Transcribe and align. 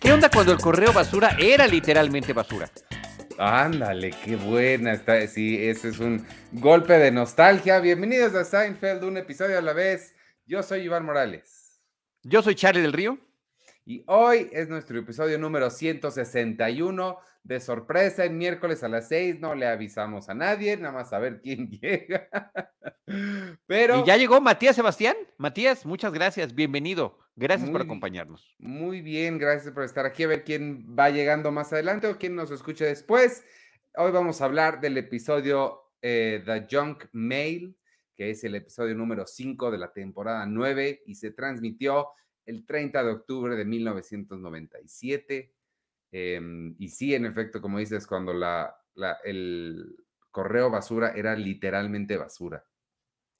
¿Qué 0.00 0.12
onda 0.12 0.30
cuando 0.30 0.52
el 0.52 0.58
correo 0.58 0.92
basura 0.92 1.36
era 1.38 1.66
literalmente 1.66 2.32
basura? 2.32 2.70
Ándale, 3.38 4.12
qué 4.24 4.36
buena 4.36 4.92
está. 4.92 5.26
Sí, 5.26 5.56
ese 5.62 5.88
es 5.88 5.98
un 5.98 6.26
golpe 6.52 6.94
de 6.94 7.10
nostalgia. 7.10 7.80
Bienvenidos 7.80 8.34
a 8.34 8.44
Seinfeld, 8.44 9.04
un 9.04 9.18
episodio 9.18 9.58
a 9.58 9.62
la 9.62 9.72
vez. 9.72 10.14
Yo 10.46 10.62
soy 10.62 10.82
Iván 10.82 11.04
Morales. 11.04 11.80
Yo 12.22 12.42
soy 12.42 12.54
Charlie 12.54 12.82
del 12.82 12.92
Río. 12.92 13.18
Y 13.84 14.04
hoy 14.06 14.48
es 14.52 14.68
nuestro 14.68 14.98
episodio 14.98 15.38
número 15.38 15.70
161 15.70 17.18
de 17.42 17.60
sorpresa 17.60 18.24
en 18.24 18.38
miércoles 18.38 18.82
a 18.82 18.88
las 18.88 19.08
6. 19.08 19.40
No 19.40 19.54
le 19.54 19.66
avisamos 19.66 20.28
a 20.28 20.34
nadie, 20.34 20.76
nada 20.76 20.92
más 20.92 21.12
a 21.12 21.18
ver 21.18 21.40
quién 21.40 21.68
llega. 21.82 22.28
Pero. 23.66 24.00
Y 24.00 24.06
ya 24.06 24.16
llegó 24.16 24.40
Matías 24.40 24.76
Sebastián. 24.76 25.16
Matías, 25.38 25.84
muchas 25.86 26.12
gracias. 26.12 26.54
Bienvenido. 26.54 27.18
Gracias 27.36 27.70
por 27.70 27.80
acompañarnos. 27.80 28.54
Muy 28.58 29.00
bien, 29.00 29.38
gracias 29.38 29.72
por 29.72 29.84
estar 29.84 30.04
aquí. 30.04 30.24
A 30.24 30.28
ver 30.28 30.44
quién 30.44 30.94
va 30.96 31.08
llegando 31.10 31.50
más 31.50 31.72
adelante 31.72 32.06
o 32.06 32.18
quién 32.18 32.34
nos 32.34 32.50
escucha 32.50 32.84
después. 32.84 33.44
Hoy 33.96 34.12
vamos 34.12 34.40
a 34.40 34.44
hablar 34.44 34.80
del 34.80 34.98
episodio 34.98 35.94
eh, 36.02 36.42
The 36.44 36.66
Junk 36.70 37.04
Mail, 37.12 37.76
que 38.14 38.30
es 38.30 38.44
el 38.44 38.54
episodio 38.54 38.94
número 38.94 39.26
5 39.26 39.70
de 39.70 39.78
la 39.78 39.92
temporada 39.92 40.44
9 40.46 41.04
y 41.06 41.14
se 41.14 41.30
transmitió 41.30 42.08
el 42.46 42.66
30 42.66 43.02
de 43.04 43.10
octubre 43.10 43.56
de 43.56 43.64
1997. 43.64 45.52
Em, 46.12 46.74
y 46.78 46.88
sí, 46.88 47.14
en 47.14 47.26
efecto, 47.26 47.60
como 47.60 47.78
dices, 47.78 48.06
cuando 48.06 48.32
la, 48.32 48.76
el 49.24 49.96
correo 50.30 50.70
basura 50.70 51.12
era 51.14 51.34
literalmente 51.36 52.16
basura. 52.16 52.64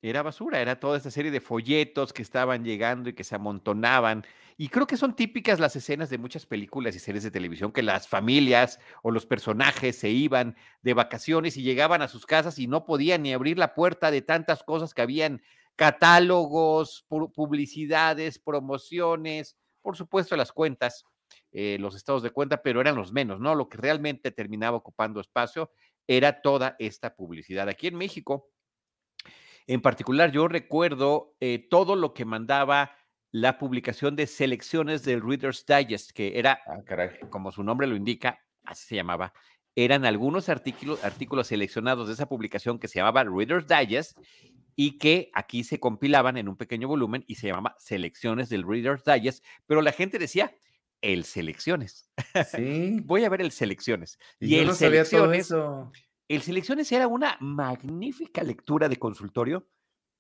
Era 0.03 0.23
basura, 0.23 0.61
era 0.61 0.81
toda 0.81 0.97
esta 0.97 1.11
serie 1.11 1.31
de 1.31 1.43
folletos 1.43 2.15
que 2.15 2.23
estaban 2.23 2.65
llegando 2.65 3.11
y 3.11 3.13
que 3.13 3.25
se 3.25 3.35
amontonaban. 3.35 4.25
Y 4.57 4.69
creo 4.69 4.87
que 4.87 4.97
son 4.97 5.15
típicas 5.15 5.61
las 5.61 5.77
escenas 5.77 6.09
de 6.09 6.17
muchas 6.17 6.47
películas 6.47 6.97
y 6.97 6.99
series 6.99 7.23
de 7.23 7.31
televisión, 7.31 7.71
que 7.71 7.83
las 7.83 8.09
familias 8.09 8.79
o 9.03 9.11
los 9.11 9.27
personajes 9.27 9.97
se 9.97 10.09
iban 10.09 10.57
de 10.83 10.95
vacaciones 10.95 11.57
y 11.59 11.63
llegaban 11.63 12.01
a 12.01 12.09
sus 12.09 12.25
casas 12.25 12.59
y 12.59 12.67
no 12.67 12.87
podían 12.87 13.23
ni 13.23 13.35
abrir 13.35 13.59
la 13.59 13.75
puerta 13.75 14.11
de 14.11 14.23
tantas 14.23 14.63
cosas 14.63 14.95
que 14.95 15.03
habían 15.03 15.43
catálogos, 15.77 17.07
publicidades, 17.09 18.39
promociones, 18.39 19.57
por 19.83 19.97
supuesto 19.97 20.37
las 20.37 20.53
cuentas, 20.53 21.05
eh, 21.53 21.77
los 21.81 21.97
estados 21.97 22.23
de 22.23 22.31
cuenta, 22.31 22.63
pero 22.63 22.81
eran 22.81 22.97
los 22.97 23.13
menos, 23.13 23.41
¿no? 23.41 23.55
Lo 23.55 23.69
que 23.69 23.79
realmente 23.79 24.31
terminaba 24.31 24.77
ocupando 24.77 25.21
espacio 25.21 25.71
era 26.07 26.43
toda 26.43 26.77
esta 26.79 27.15
publicidad. 27.15 27.69
Aquí 27.69 27.87
en 27.87 27.97
México, 27.97 28.51
en 29.67 29.81
particular, 29.81 30.33
yo 30.33 30.49
recuerdo 30.49 31.37
eh, 31.41 31.67
todo 31.71 31.97
lo 31.97 32.15
que 32.15 32.25
mandaba 32.25 32.97
la 33.33 33.59
publicación 33.59 34.17
de 34.17 34.27
selecciones 34.27 35.05
del 35.05 35.23
Reader's 35.23 35.65
Digest, 35.67 36.11
que 36.11 36.39
era, 36.39 36.61
ah, 36.67 37.29
como 37.31 37.53
su 37.53 37.63
nombre 37.63 37.87
lo 37.87 37.95
indica, 37.95 38.41
así 38.65 38.89
se 38.89 38.97
llamaba, 38.97 39.33
eran 39.77 40.05
algunos 40.05 40.49
artículos, 40.49 41.05
artículos 41.05 41.47
seleccionados 41.47 42.09
de 42.09 42.15
esa 42.15 42.29
publicación 42.29 42.79
que 42.79 42.89
se 42.89 42.99
llamaba 42.99 43.25
Reader's 43.25 43.67
Digest 43.67 44.19
y 44.75 44.99
que 44.99 45.31
aquí 45.35 45.63
se 45.63 45.79
compilaban 45.79 46.37
en 46.37 46.49
un 46.49 46.57
pequeño 46.57 46.89
volumen 46.89 47.25
y 47.27 47.37
se 47.37 47.49
llamaba 47.49 47.77
Selecciones 47.79 48.49
del 48.49 48.67
Reader's 48.67 49.05
Digest, 49.05 49.45
pero 49.67 49.83
la 49.83 49.93
gente 49.93 50.19
decía 50.19 50.53
el 51.03 51.25
Selecciones. 51.25 52.09
Sí. 52.51 53.01
Voy 53.05 53.25
a 53.25 53.29
ver 53.29 53.41
el 53.41 53.51
Selecciones. 53.51 54.19
Y, 54.39 54.57
el 54.57 54.73
Selecciones. 54.75 55.53
El 56.29 56.43
Selecciones 56.43 56.93
era 56.93 57.09
una 57.09 57.37
magnífica 57.41 58.43
lectura 58.43 58.89
de 58.89 58.97
consultorio. 58.97 59.67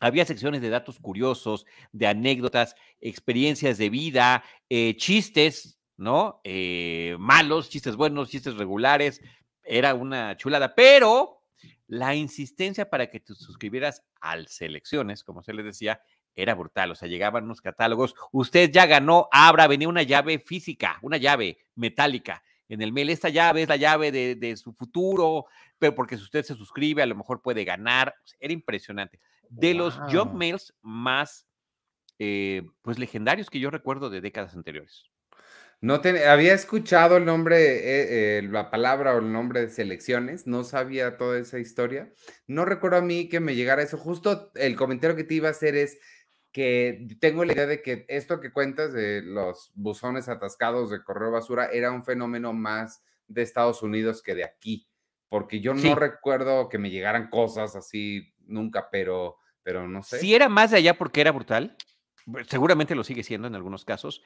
Había 0.00 0.24
secciones 0.24 0.60
de 0.60 0.70
datos 0.70 0.98
curiosos, 0.98 1.64
de 1.92 2.08
anécdotas, 2.08 2.74
experiencias 3.00 3.78
de 3.78 3.90
vida, 3.90 4.42
eh, 4.68 4.96
chistes, 4.96 5.78
¿no? 5.96 6.40
Eh, 6.42 7.14
malos, 7.20 7.70
chistes 7.70 7.94
buenos, 7.94 8.28
chistes 8.28 8.56
regulares. 8.56 9.20
Era 9.62 9.94
una 9.94 10.36
chulada, 10.36 10.74
pero 10.74 11.44
la 11.86 12.16
insistencia 12.16 12.90
para 12.90 13.08
que 13.08 13.20
te 13.20 13.34
suscribieras 13.34 14.02
al 14.20 14.48
Selecciones, 14.48 15.22
como 15.22 15.42
se 15.44 15.52
les 15.52 15.64
decía, 15.64 16.00
era 16.34 16.54
brutal. 16.54 16.90
O 16.90 16.94
sea, 16.94 17.08
llegaban 17.08 17.44
unos 17.44 17.60
catálogos. 17.60 18.14
Usted 18.30 18.70
ya 18.70 18.86
ganó, 18.86 19.28
abra, 19.32 19.66
venía 19.66 19.88
una 19.88 20.02
llave 20.02 20.38
física, 20.38 20.98
una 21.02 21.16
llave 21.16 21.58
metálica 21.74 22.42
en 22.68 22.82
el 22.82 22.92
mail. 22.92 23.10
Esta 23.10 23.28
llave 23.28 23.62
es 23.62 23.68
la 23.68 23.76
llave 23.76 24.12
de, 24.12 24.56
su 24.56 24.72
futuro, 24.72 25.46
pero 25.78 25.94
porque 25.94 26.16
si 26.16 26.22
usted 26.22 26.44
se 26.44 26.54
suscribe, 26.54 27.02
a 27.02 27.06
lo 27.06 27.16
mejor 27.16 27.42
puede 27.42 27.64
ganar. 27.64 28.14
Era 28.40 28.52
impresionante. 28.52 29.20
De 29.48 29.74
los 29.74 29.98
junk 30.10 30.32
mails 30.32 30.74
más, 30.80 31.46
eh, 32.18 32.62
pues, 32.80 32.98
legendarios 32.98 33.50
que 33.50 33.60
yo 33.60 33.70
recuerdo 33.70 34.08
de 34.08 34.20
décadas 34.20 34.54
anteriores. 34.54 35.12
No 35.82 35.94
había 35.94 36.54
escuchado 36.54 37.16
el 37.16 37.24
nombre, 37.24 37.56
eh, 37.58 38.38
eh, 38.38 38.42
la 38.42 38.70
palabra 38.70 39.16
o 39.16 39.18
el 39.18 39.32
nombre 39.32 39.62
de 39.62 39.68
selecciones, 39.68 40.46
no 40.46 40.62
sabía 40.62 41.16
toda 41.16 41.40
esa 41.40 41.58
historia. 41.58 42.12
No 42.46 42.64
recuerdo 42.64 42.98
a 42.98 43.02
mí 43.02 43.28
que 43.28 43.40
me 43.40 43.56
llegara 43.56 43.82
eso. 43.82 43.98
Justo 43.98 44.52
el 44.54 44.76
comentario 44.76 45.16
que 45.16 45.24
te 45.24 45.34
iba 45.34 45.48
a 45.48 45.50
hacer 45.50 45.74
es 45.74 45.98
que 46.52 47.08
tengo 47.18 47.44
la 47.44 47.54
idea 47.54 47.66
de 47.66 47.82
que 47.82 48.04
esto 48.08 48.40
que 48.40 48.52
cuentas 48.52 48.92
de 48.92 49.22
los 49.22 49.72
buzones 49.74 50.28
atascados 50.28 50.90
de 50.90 51.02
correo 51.02 51.30
basura 51.30 51.66
era 51.72 51.90
un 51.90 52.04
fenómeno 52.04 52.52
más 52.52 53.02
de 53.26 53.42
Estados 53.42 53.82
Unidos 53.82 54.22
que 54.22 54.34
de 54.34 54.44
aquí, 54.44 54.86
porque 55.28 55.60
yo 55.60 55.72
no 55.72 55.94
recuerdo 55.94 56.68
que 56.68 56.78
me 56.78 56.90
llegaran 56.90 57.30
cosas 57.30 57.74
así 57.74 58.34
nunca, 58.40 58.88
pero, 58.90 59.38
pero 59.62 59.88
no 59.88 60.02
sé. 60.02 60.18
Si 60.18 60.34
era 60.34 60.50
más 60.50 60.72
de 60.72 60.76
allá 60.76 60.98
porque 60.98 61.22
era 61.22 61.32
brutal, 61.32 61.76
seguramente 62.46 62.94
lo 62.94 63.02
sigue 63.04 63.22
siendo 63.22 63.48
en 63.48 63.54
algunos 63.54 63.86
casos, 63.86 64.22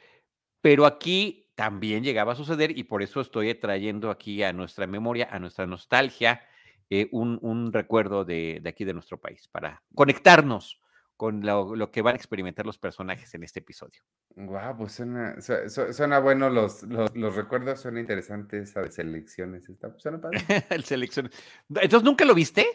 pero 0.61 0.85
aquí 0.85 1.53
también 1.55 2.03
llegaba 2.03 2.33
a 2.33 2.37
suceder 2.37 2.77
y 2.77 2.85
por 2.85 3.03
eso 3.03 3.21
estoy 3.21 3.55
trayendo 3.55 4.11
aquí 4.11 4.43
a 4.43 4.53
nuestra 4.53 4.87
memoria, 4.87 5.29
a 5.31 5.39
nuestra 5.39 5.67
nostalgia, 5.67 6.43
eh, 6.91 7.09
un, 7.13 7.73
recuerdo 7.73 8.25
de, 8.25 8.63
aquí 8.67 8.85
de 8.85 8.95
nuestro 8.95 9.19
país, 9.19 9.49
para 9.49 9.83
conectarnos 9.95 10.81
con 11.17 11.41
lo, 11.45 11.91
que 11.91 12.03
van 12.03 12.15
a 12.15 12.17
experimentar 12.17 12.67
los 12.67 12.79
personajes 12.79 13.35
en 13.35 13.43
este 13.43 13.61
episodio. 13.61 14.01
Guau, 14.35 14.77
pues 14.77 14.93
suena, 14.93 16.19
bueno 16.19 16.51
los, 16.51 16.83
los, 16.83 17.35
recuerdos, 17.35 17.81
suena 17.81 18.01
interesante 18.01 18.61
esa 18.61 18.83
de 18.83 18.91
selecciones. 18.91 19.69
Está, 19.69 19.93
suena 19.99 20.21
padre. 20.21 20.39
el 20.71 20.85
selección. 20.85 21.31
Entonces, 21.69 22.05
¿nunca 22.05 22.25
lo 22.25 22.35
viste? 22.35 22.67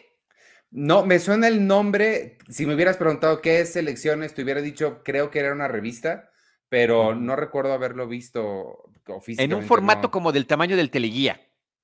No, 0.70 1.04
me 1.04 1.18
suena 1.18 1.48
el 1.48 1.66
nombre. 1.66 2.38
Si 2.48 2.66
me 2.66 2.74
hubieras 2.74 2.96
preguntado 2.96 3.40
qué 3.40 3.60
es 3.60 3.72
selecciones, 3.72 4.34
te 4.34 4.42
hubiera 4.42 4.60
dicho, 4.60 5.02
creo 5.04 5.30
que 5.30 5.40
era 5.40 5.52
una 5.52 5.68
revista 5.68 6.30
pero 6.72 7.14
no 7.14 7.36
recuerdo 7.36 7.74
haberlo 7.74 8.08
visto 8.08 8.90
oficialmente. 9.06 9.42
En 9.42 9.52
un 9.52 9.68
formato 9.68 10.10
como 10.10 10.32
del 10.32 10.46
tamaño 10.46 10.74
del 10.74 10.90
teleguía, 10.90 11.38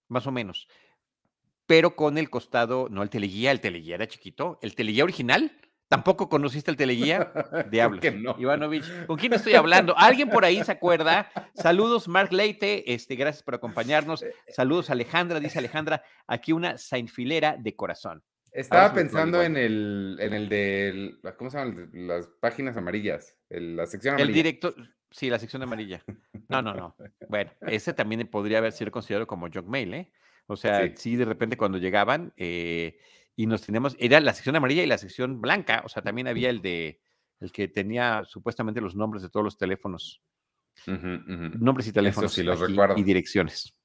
más 0.09 0.27
o 0.27 0.33
menos. 0.33 0.67
Pero 1.67 1.95
con 1.95 2.17
el 2.17 2.31
costado, 2.31 2.89
no 2.89 3.03
el 3.03 3.11
teleguía, 3.11 3.51
el 3.51 3.61
teleguía 3.61 3.97
era 3.97 4.09
chiquito. 4.09 4.59
El 4.63 4.75
teleguía 4.75 5.05
original, 5.05 5.53
tampoco 5.88 6.28
conociste 6.28 6.71
el 6.71 6.76
teleguía. 6.76 7.32
Diablos. 7.71 8.04
no? 8.15 8.37
Ivanovich, 8.38 9.06
¿con 9.06 9.16
quién 9.16 9.32
estoy 9.32 9.54
hablando? 9.54 9.97
¿Alguien 9.97 10.28
por 10.28 10.44
ahí 10.44 10.62
se 10.62 10.72
acuerda? 10.72 11.31
Saludos, 11.54 12.09
Mark 12.09 12.32
Leite, 12.32 12.93
este, 12.93 13.16
gracias 13.16 13.43
por 13.43 13.54
acompañarnos. 13.54 14.25
Saludos, 14.49 14.91
Alejandra, 14.91 15.41
dice 15.41 15.59
Alejandra, 15.59 16.03
aquí 16.26 16.53
una 16.53 16.78
sainfilera 16.78 17.56
de 17.59 17.75
corazón. 17.75 18.22
Estaba 18.53 18.93
pensando 18.93 19.43
en 19.43 19.56
el, 19.56 20.16
en 20.21 20.32
el 20.32 20.49
de, 20.49 21.16
¿cómo 21.37 21.50
se 21.50 21.59
llaman? 21.59 21.91
Las 21.93 22.28
páginas 22.41 22.76
amarillas, 22.76 23.37
la 23.50 23.87
sección 23.87 24.15
amarilla. 24.15 24.28
El 24.28 24.34
directo, 24.34 24.75
sí, 25.10 25.28
la 25.28 25.38
sección 25.38 25.62
amarilla. 25.62 26.03
No, 26.49 26.62
no, 26.62 26.72
no. 26.75 26.97
Bueno, 27.28 27.50
ese 27.66 27.93
también 27.93 28.26
podría 28.26 28.59
haber 28.59 28.72
sido 28.72 28.91
considerado 28.91 29.26
como 29.26 29.49
junk 29.49 29.66
mail, 29.66 29.94
¿eh? 29.94 30.12
O 30.47 30.56
sea, 30.56 30.91
sí, 30.97 31.15
de 31.15 31.26
repente 31.26 31.59
cuando 31.59 31.76
llegaban 31.76 32.32
eh, 32.38 32.99
y 33.38 33.47
nos 33.47 33.62
teníamos, 33.62 33.94
era 34.00 34.19
la 34.19 34.34
sección 34.34 34.56
amarilla 34.56 34.82
y 34.82 34.87
la 34.87 34.99
sección 34.99 35.41
blanca, 35.41 35.82
o 35.85 35.88
sea, 35.88 36.02
también 36.02 36.26
había 36.26 36.50
el 36.50 36.61
de, 36.61 37.00
el 37.38 37.52
que 37.52 37.69
tenía 37.69 38.25
supuestamente 38.26 38.81
los 38.81 38.96
nombres 38.96 39.23
de 39.23 39.31
todos 39.31 39.44
los 39.44 39.56
teléfonos. 39.56 40.20
Nombres 40.87 41.87
y 41.87 41.93
teléfonos. 41.93 42.32
sí, 42.32 42.43
los 42.43 42.58
recuerdo. 42.58 42.99
Y 42.99 43.05
direcciones. 43.05 43.76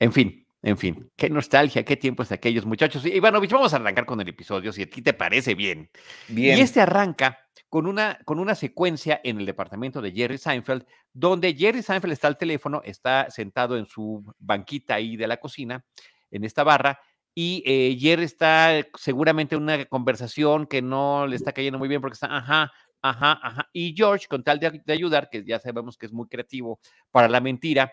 En 0.00 0.12
fin, 0.12 0.44
en 0.60 0.76
fin, 0.76 1.08
qué 1.14 1.30
nostalgia, 1.30 1.84
qué 1.84 1.96
tiempos 1.96 2.30
de 2.30 2.34
aquellos 2.34 2.66
muchachos. 2.66 3.06
Ivanovich, 3.06 3.52
vamos 3.52 3.72
a 3.72 3.76
arrancar 3.76 4.06
con 4.06 4.20
el 4.20 4.28
episodio, 4.28 4.72
si 4.72 4.82
a 4.82 4.90
ti 4.90 5.02
te 5.02 5.12
parece 5.12 5.54
bien. 5.54 5.88
Bien. 6.26 6.58
Y 6.58 6.60
este 6.60 6.80
arranca 6.80 7.38
con 7.68 7.86
una, 7.86 8.18
con 8.24 8.40
una 8.40 8.56
secuencia 8.56 9.20
en 9.22 9.38
el 9.38 9.46
departamento 9.46 10.02
de 10.02 10.10
Jerry 10.10 10.38
Seinfeld, 10.38 10.84
donde 11.12 11.54
Jerry 11.54 11.80
Seinfeld 11.80 12.12
está 12.12 12.26
al 12.26 12.38
teléfono, 12.38 12.82
está 12.84 13.30
sentado 13.30 13.78
en 13.78 13.86
su 13.86 14.24
banquita 14.40 14.96
ahí 14.96 15.16
de 15.16 15.28
la 15.28 15.36
cocina, 15.36 15.84
en 16.28 16.42
esta 16.42 16.64
barra, 16.64 16.98
y 17.38 17.62
eh, 17.66 17.98
Jerry 18.00 18.24
está 18.24 18.82
seguramente 18.94 19.56
en 19.56 19.62
una 19.62 19.84
conversación 19.84 20.66
que 20.66 20.80
no 20.80 21.26
le 21.26 21.36
está 21.36 21.52
cayendo 21.52 21.78
muy 21.78 21.86
bien 21.86 22.00
porque 22.00 22.14
está, 22.14 22.34
ajá, 22.34 22.72
ajá, 23.02 23.38
ajá. 23.42 23.68
Y 23.74 23.94
George, 23.94 24.26
con 24.26 24.42
tal 24.42 24.58
de, 24.58 24.82
ayudar, 24.88 25.28
que 25.28 25.44
ya 25.44 25.58
sabemos 25.58 25.98
que 25.98 26.06
es 26.06 26.14
muy 26.14 26.28
creativo 26.28 26.80
para 27.10 27.28
la 27.28 27.42
mentira, 27.42 27.92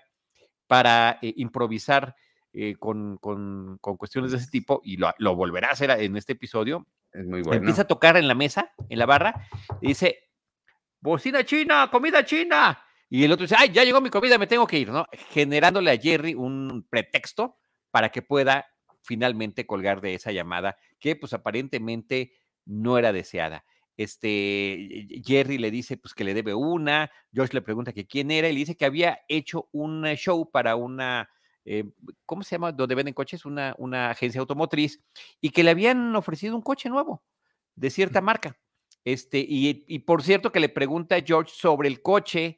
para 0.66 1.20
eh, 1.22 1.34
improvisar 1.36 2.16
eh, 2.54 2.76
con, 2.80 3.18
cuestiones 3.82 4.32
de 4.32 4.38
ese 4.38 4.50
tipo 4.50 4.80
y 4.82 4.96
lo, 4.96 5.36
volverá 5.36 5.68
a 5.68 5.72
hacer 5.74 5.90
en 5.90 6.16
este 6.16 6.32
episodio. 6.32 6.88
Es 7.12 7.26
muy 7.26 7.42
bueno. 7.42 7.60
Empieza 7.60 7.82
a 7.82 7.88
tocar 7.88 8.16
en 8.16 8.30
la 8.30 8.36
mesa, 8.36 8.72
en 8.88 8.98
la 8.98 9.06
barra, 9.06 9.46
dice, 9.82 10.30
bocina 11.02 11.44
china, 11.44 11.90
comida 11.92 12.24
china. 12.24 12.82
Y 13.10 13.26
el 13.26 13.32
otro 13.34 13.44
dice, 13.44 13.58
ay, 13.60 13.72
ya 13.74 13.84
llegó 13.84 14.00
mi 14.00 14.10
comida, 14.10 14.38
me 14.38 14.48
tengo 14.48 14.66
que 14.66 14.80
ir, 14.80 14.90
¿no? 14.90 15.06
Generándole 15.32 15.92
a 15.92 15.98
Jerry 15.98 16.34
un 16.34 16.88
pretexto 16.90 17.58
para 17.92 18.08
que 18.08 18.22
pueda 18.22 18.73
finalmente 19.04 19.68
colgar 19.68 20.02
de 20.02 20.16
esa 20.16 20.32
llamada 20.32 20.78
que 21.00 21.16
pues 21.16 21.34
aparentemente 21.34 22.34
no 22.66 22.98
era 22.98 23.12
deseada. 23.12 23.66
Este, 23.96 25.08
Jerry 25.24 25.60
le 25.60 25.70
dice 25.70 25.98
pues 25.98 26.14
que 26.16 26.24
le 26.24 26.34
debe 26.34 26.56
una, 26.56 27.12
Josh 27.36 27.52
le 27.52 27.62
pregunta 27.62 27.94
que 27.94 28.08
quién 28.08 28.32
era 28.32 28.50
y 28.50 28.54
le 28.54 28.60
dice 28.60 28.76
que 28.76 28.86
había 28.86 29.20
hecho 29.28 29.70
un 29.72 30.04
show 30.16 30.50
para 30.50 30.76
una, 30.76 31.30
eh, 31.66 31.92
¿cómo 32.26 32.42
se 32.44 32.56
llama? 32.56 32.72
Donde 32.72 32.96
venden 32.96 33.14
coches, 33.14 33.46
una, 33.46 33.76
una 33.78 34.10
agencia 34.10 34.42
automotriz 34.42 35.00
y 35.40 35.52
que 35.52 35.64
le 35.64 35.70
habían 35.70 36.16
ofrecido 36.16 36.56
un 36.56 36.64
coche 36.64 36.90
nuevo 36.90 37.24
de 37.76 37.90
cierta 37.92 38.22
marca. 38.22 38.58
Este, 39.06 39.40
y, 39.40 39.84
y 39.88 40.00
por 40.00 40.24
cierto 40.24 40.52
que 40.52 40.62
le 40.62 40.70
pregunta 40.70 41.16
a 41.16 41.22
George 41.22 41.52
sobre 41.54 41.90
el 41.90 42.02
coche 42.02 42.58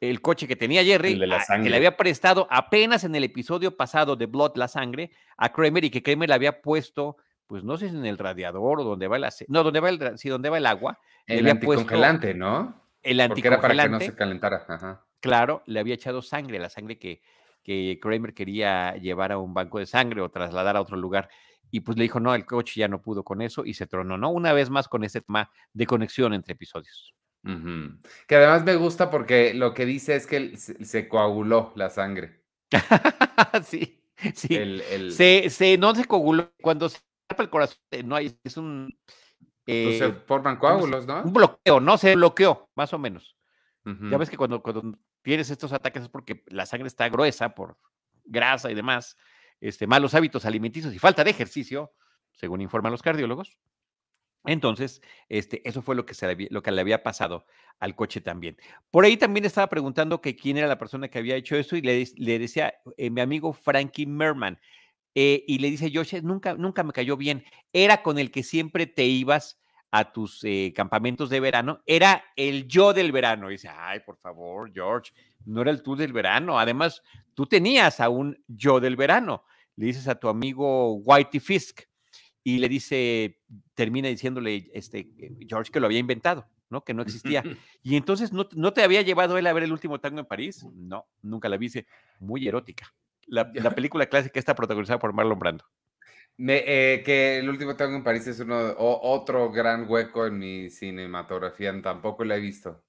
el 0.00 0.20
coche 0.20 0.46
que 0.46 0.56
tenía 0.56 0.84
Jerry, 0.84 1.18
que 1.18 1.70
le 1.70 1.76
había 1.76 1.96
prestado 1.96 2.46
apenas 2.50 3.04
en 3.04 3.14
el 3.14 3.24
episodio 3.24 3.76
pasado 3.76 4.16
de 4.16 4.26
Blood, 4.26 4.56
la 4.56 4.68
sangre, 4.68 5.10
a 5.36 5.52
Kramer 5.52 5.84
y 5.84 5.90
que 5.90 6.02
Kramer 6.02 6.28
le 6.28 6.34
había 6.34 6.60
puesto, 6.60 7.16
pues 7.46 7.64
no 7.64 7.76
sé 7.76 7.88
si 7.88 7.96
en 7.96 8.06
el 8.06 8.18
radiador 8.18 8.80
o 8.80 8.84
donde 8.84 9.08
va 9.08 9.16
el 9.16 9.26
no, 9.48 9.62
donde 9.62 9.80
va 9.80 9.88
el, 9.88 10.18
sí, 10.18 10.28
donde 10.28 10.50
va 10.50 10.58
el 10.58 10.66
agua. 10.66 10.98
El 11.26 11.48
anticongelante, 11.48 12.34
¿no? 12.34 12.82
El 13.02 13.20
anticongelante. 13.20 13.32
Porque 13.32 13.48
era 13.48 13.60
para 13.60 13.82
que 13.84 13.88
no 13.88 14.00
se 14.00 14.16
calentara. 14.16 15.02
Claro, 15.20 15.62
le 15.66 15.80
había 15.80 15.94
echado 15.94 16.22
sangre, 16.22 16.58
la 16.58 16.68
sangre 16.68 16.98
que, 16.98 17.22
que 17.62 17.98
Kramer 18.00 18.34
quería 18.34 18.96
llevar 18.96 19.32
a 19.32 19.38
un 19.38 19.54
banco 19.54 19.78
de 19.78 19.86
sangre 19.86 20.20
o 20.20 20.28
trasladar 20.28 20.76
a 20.76 20.80
otro 20.80 20.96
lugar. 20.96 21.28
Y 21.70 21.80
pues 21.80 21.96
le 21.96 22.04
dijo, 22.04 22.20
no, 22.20 22.34
el 22.34 22.44
coche 22.46 22.80
ya 22.80 22.88
no 22.88 23.02
pudo 23.02 23.24
con 23.24 23.42
eso 23.42 23.64
y 23.64 23.74
se 23.74 23.86
tronó, 23.86 24.16
¿no? 24.18 24.30
Una 24.30 24.52
vez 24.52 24.70
más 24.70 24.88
con 24.88 25.02
ese 25.04 25.20
tema 25.20 25.50
de 25.72 25.86
conexión 25.86 26.32
entre 26.32 26.52
episodios. 26.52 27.14
Que 28.26 28.36
además 28.36 28.64
me 28.64 28.74
gusta 28.74 29.10
porque 29.10 29.54
lo 29.54 29.72
que 29.72 29.86
dice 29.86 30.16
es 30.16 30.26
que 30.26 30.56
se, 30.56 31.08
coaguló 31.08 31.72
la 31.76 31.90
sangre. 31.90 32.42
sí, 33.64 34.02
sí. 34.34 34.54
El, 34.54 35.12
Se, 35.12 35.78
no 35.78 35.94
se 35.94 36.04
coaguló. 36.04 36.52
Cuando 36.60 36.88
se 36.88 36.98
tapa 37.26 37.44
el 37.44 37.50
corazón, 37.50 37.78
eh, 37.90 38.02
no 38.02 38.16
hay, 38.16 38.36
es 38.42 38.56
un. 38.56 38.96
Pues 39.64 39.98
se 39.98 40.06
eh, 40.06 40.12
forman 40.26 40.56
coágulos, 40.56 41.06
¿no? 41.06 41.22
Un 41.22 41.32
bloqueo, 41.32 41.80
¿no? 41.80 41.98
Se 41.98 42.14
bloqueó, 42.14 42.68
más 42.74 42.92
o 42.92 42.98
menos. 42.98 43.36
Ya 44.10 44.18
ves 44.18 44.28
que 44.28 44.36
cuando, 44.36 44.60
cuando 44.60 44.98
tienes 45.22 45.48
estos 45.48 45.72
ataques 45.72 46.02
es 46.02 46.08
porque 46.08 46.42
la 46.48 46.66
sangre 46.66 46.88
está 46.88 47.08
gruesa 47.08 47.54
por 47.54 47.78
grasa 48.24 48.68
y 48.68 48.74
demás, 48.74 49.16
este, 49.60 49.86
malos 49.86 50.14
hábitos 50.14 50.44
alimenticios 50.44 50.92
y 50.92 50.98
falta 50.98 51.22
de 51.22 51.30
ejercicio, 51.30 51.92
según 52.32 52.60
informan 52.60 52.90
los 52.90 53.02
cardiólogos. 53.02 53.56
Entonces, 54.46 55.02
este, 55.28 55.66
eso 55.68 55.82
fue 55.82 55.94
lo 55.94 56.06
que, 56.06 56.14
le 56.72 56.80
había 56.80 57.02
pasado 57.02 57.46
al 57.78 57.94
coche 57.94 58.20
también. 58.20 58.56
Por 58.90 59.04
ahí 59.04 59.16
también 59.16 59.44
estaba 59.44 59.68
preguntando 59.68 60.20
que 60.20 60.36
quién 60.36 60.56
era 60.56 60.66
la 60.66 60.78
persona 60.78 61.08
que 61.08 61.18
había 61.18 61.36
hecho 61.36 61.56
eso 61.56 61.76
y 61.76 61.82
le, 61.82 62.04
le 62.16 62.38
decía 62.38 62.74
eh, 62.96 63.10
mi 63.10 63.20
amigo 63.20 63.52
Frankie 63.52 64.06
Merman. 64.06 64.58
Eh, 65.18 65.44
y 65.46 65.58
le 65.58 65.70
dice, 65.70 65.90
Josh, 65.92 66.14
nunca, 66.22 66.54
nunca 66.54 66.82
me 66.82 66.92
cayó 66.92 67.16
bien. 67.16 67.42
Era 67.72 68.02
con 68.02 68.18
el 68.18 68.30
que 68.30 68.42
siempre 68.42 68.86
te 68.86 69.04
ibas 69.04 69.58
a 69.90 70.12
tus 70.12 70.44
eh, 70.44 70.74
campamentos 70.76 71.30
de 71.30 71.40
verano. 71.40 71.80
Era 71.86 72.22
el 72.36 72.68
yo 72.68 72.92
del 72.92 73.12
verano. 73.12 73.48
Y 73.48 73.54
dice, 73.54 73.70
ay, 73.74 74.00
por 74.00 74.18
favor, 74.18 74.70
George, 74.74 75.12
no 75.46 75.62
era 75.62 75.70
el 75.70 75.82
tú 75.82 75.96
del 75.96 76.12
verano. 76.12 76.58
Además, 76.58 77.02
tú 77.32 77.46
tenías 77.46 77.98
a 78.00 78.10
un 78.10 78.38
yo 78.46 78.78
del 78.78 78.96
verano. 78.96 79.44
Le 79.76 79.86
dices 79.86 80.06
a 80.06 80.16
tu 80.16 80.28
amigo 80.28 80.96
Whitey 80.96 81.40
Fisk 81.40 81.82
y 82.46 82.60
le 82.60 82.68
dice, 82.68 83.40
termina 83.74 84.08
diciéndole 84.08 84.70
este, 84.72 85.10
George 85.48 85.72
que 85.72 85.80
lo 85.80 85.86
había 85.86 85.98
inventado, 85.98 86.46
¿no? 86.70 86.84
Que 86.84 86.94
no 86.94 87.02
existía. 87.02 87.42
Y 87.82 87.96
entonces, 87.96 88.32
¿no, 88.32 88.48
¿no 88.52 88.72
te 88.72 88.84
había 88.84 89.02
llevado 89.02 89.36
él 89.36 89.48
a 89.48 89.52
ver 89.52 89.64
el 89.64 89.72
último 89.72 89.98
tango 89.98 90.20
en 90.20 90.26
París? 90.26 90.64
No, 90.72 91.08
nunca 91.22 91.48
la 91.48 91.56
vi, 91.56 91.68
muy 92.20 92.46
erótica. 92.46 92.94
La, 93.26 93.50
la 93.52 93.72
película 93.72 94.06
clásica 94.06 94.38
está 94.38 94.54
protagonizada 94.54 95.00
por 95.00 95.12
Marlon 95.12 95.40
Brando. 95.40 95.64
Eh, 96.38 97.02
que 97.04 97.38
el 97.38 97.48
último 97.48 97.74
tango 97.74 97.96
en 97.96 98.04
París 98.04 98.28
es 98.28 98.38
uno, 98.38 98.76
otro 98.78 99.50
gran 99.50 99.90
hueco 99.90 100.24
en 100.26 100.38
mi 100.38 100.70
cinematografía, 100.70 101.74
tampoco 101.82 102.24
la 102.24 102.36
he 102.36 102.40
visto. 102.40 102.80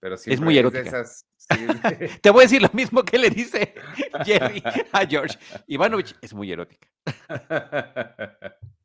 Pero 0.00 0.16
es 0.16 0.40
muy 0.40 0.58
erótica. 0.58 1.04
Te 2.20 2.30
voy 2.30 2.40
a 2.40 2.42
decir 2.46 2.62
lo 2.62 2.70
mismo 2.72 3.04
que 3.04 3.16
le 3.16 3.30
dice 3.30 3.74
Jerry 4.24 4.60
a 4.90 5.06
George. 5.06 5.38
Ivanovich 5.68 6.16
es 6.20 6.34
muy 6.34 6.50
erótica. 6.50 6.88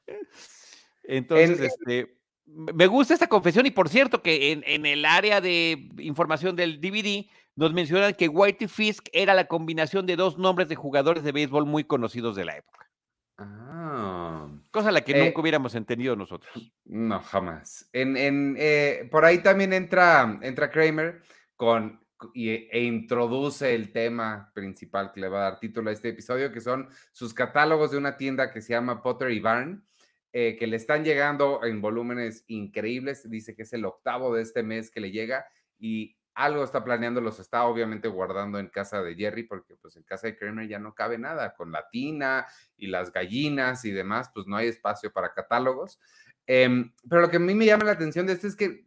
Entonces, 1.03 1.59
este, 1.59 2.17
me 2.45 2.87
gusta 2.87 3.13
esta 3.13 3.27
confesión 3.27 3.65
y 3.65 3.71
por 3.71 3.89
cierto 3.89 4.21
que 4.21 4.51
en, 4.51 4.85
el 4.85 5.05
área 5.05 5.41
de 5.41 5.89
información 5.99 6.55
del 6.55 6.79
DVD 6.79 7.25
nos 7.55 7.73
mencionan 7.73 8.13
que 8.13 8.27
Whitey 8.27 8.67
Fisk 8.67 9.07
era 9.11 9.33
la 9.33 9.47
combinación 9.47 10.05
de 10.05 10.15
dos 10.15 10.37
nombres 10.37 10.69
de 10.69 10.75
jugadores 10.75 11.23
de 11.23 11.31
béisbol 11.31 11.65
muy 11.65 11.83
conocidos 11.83 12.35
de 12.35 12.45
la 12.45 12.57
época. 12.57 12.89
Ah. 13.37 14.47
Cosa 14.71 14.91
la 14.91 15.01
que 15.01 15.11
eh, 15.11 15.25
nunca 15.25 15.41
hubiéramos 15.41 15.75
entendido 15.75 16.15
nosotros. 16.15 16.71
No, 16.85 17.19
jamás. 17.21 17.89
En, 17.93 18.55
eh, 18.57 19.07
por 19.11 19.25
ahí 19.25 19.39
también 19.39 19.73
entra, 19.73 20.39
entra 20.41 20.69
Kramer 20.71 21.21
con 21.55 21.99
e 22.33 22.83
introduce 22.83 23.75
el 23.75 23.91
tema 23.91 24.51
principal 24.53 25.11
que 25.11 25.21
le 25.21 25.29
va 25.29 25.39
a 25.39 25.51
dar 25.51 25.59
título 25.59 25.89
a 25.89 25.93
este 25.93 26.09
episodio, 26.09 26.51
que 26.51 26.61
son 26.61 26.89
sus 27.11 27.33
catálogos 27.33 27.91
de 27.91 27.97
una 27.97 28.17
tienda 28.17 28.51
que 28.51 28.61
se 28.61 28.73
llama 28.73 29.01
Pottery 29.01 29.39
Barn, 29.39 29.85
eh, 30.33 30.55
que 30.57 30.67
le 30.67 30.77
están 30.77 31.03
llegando 31.03 31.63
en 31.63 31.81
volúmenes 31.81 32.43
increíbles. 32.47 33.29
Dice 33.29 33.55
que 33.55 33.63
es 33.63 33.73
el 33.73 33.85
octavo 33.85 34.33
de 34.33 34.41
este 34.41 34.63
mes 34.63 34.91
que 34.91 34.99
le 34.99 35.11
llega 35.11 35.45
y 35.79 36.17
algo 36.37 36.63
está 36.63 36.83
planeando, 36.83 37.19
los 37.19 37.39
está 37.39 37.65
obviamente 37.65 38.07
guardando 38.07 38.59
en 38.59 38.67
casa 38.67 39.01
de 39.01 39.15
Jerry, 39.15 39.43
porque 39.43 39.75
pues 39.75 39.95
en 39.95 40.03
casa 40.03 40.27
de 40.27 40.37
Kramer 40.37 40.67
ya 40.67 40.77
no 40.77 40.93
cabe 40.93 41.17
nada, 41.17 41.55
con 41.55 41.71
la 41.71 41.89
tina 41.89 42.45
y 42.75 42.87
las 42.87 43.11
gallinas 43.11 43.85
y 43.85 43.91
demás, 43.91 44.29
pues 44.33 44.45
no 44.45 44.55
hay 44.55 44.67
espacio 44.67 45.11
para 45.11 45.33
catálogos. 45.33 45.99
Em, 46.45 46.93
pero 47.09 47.21
lo 47.21 47.29
que 47.29 47.37
a 47.37 47.39
mí 47.39 47.55
me 47.55 47.65
llama 47.65 47.85
la 47.85 47.93
atención 47.93 48.27
de 48.27 48.33
esto 48.33 48.47
es 48.47 48.55
que 48.55 48.86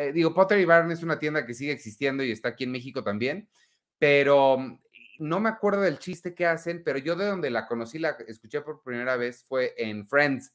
eh, 0.00 0.12
digo, 0.12 0.32
Potter 0.32 0.58
y 0.58 0.64
Barn 0.64 0.90
es 0.90 1.02
una 1.02 1.18
tienda 1.18 1.44
que 1.44 1.52
sigue 1.52 1.72
existiendo 1.72 2.24
y 2.24 2.30
está 2.32 2.48
aquí 2.48 2.64
en 2.64 2.72
México 2.72 3.04
también, 3.04 3.50
pero 3.98 4.56
mm, 4.56 4.80
no 5.18 5.40
me 5.40 5.50
acuerdo 5.50 5.82
del 5.82 5.98
chiste 5.98 6.34
que 6.34 6.46
hacen, 6.46 6.82
pero 6.82 6.98
yo 6.98 7.16
de 7.16 7.26
donde 7.26 7.50
la 7.50 7.66
conocí, 7.66 7.98
la 7.98 8.16
escuché 8.26 8.62
por 8.62 8.82
primera 8.82 9.16
vez 9.16 9.44
fue 9.46 9.74
en 9.76 10.08
Friends. 10.08 10.54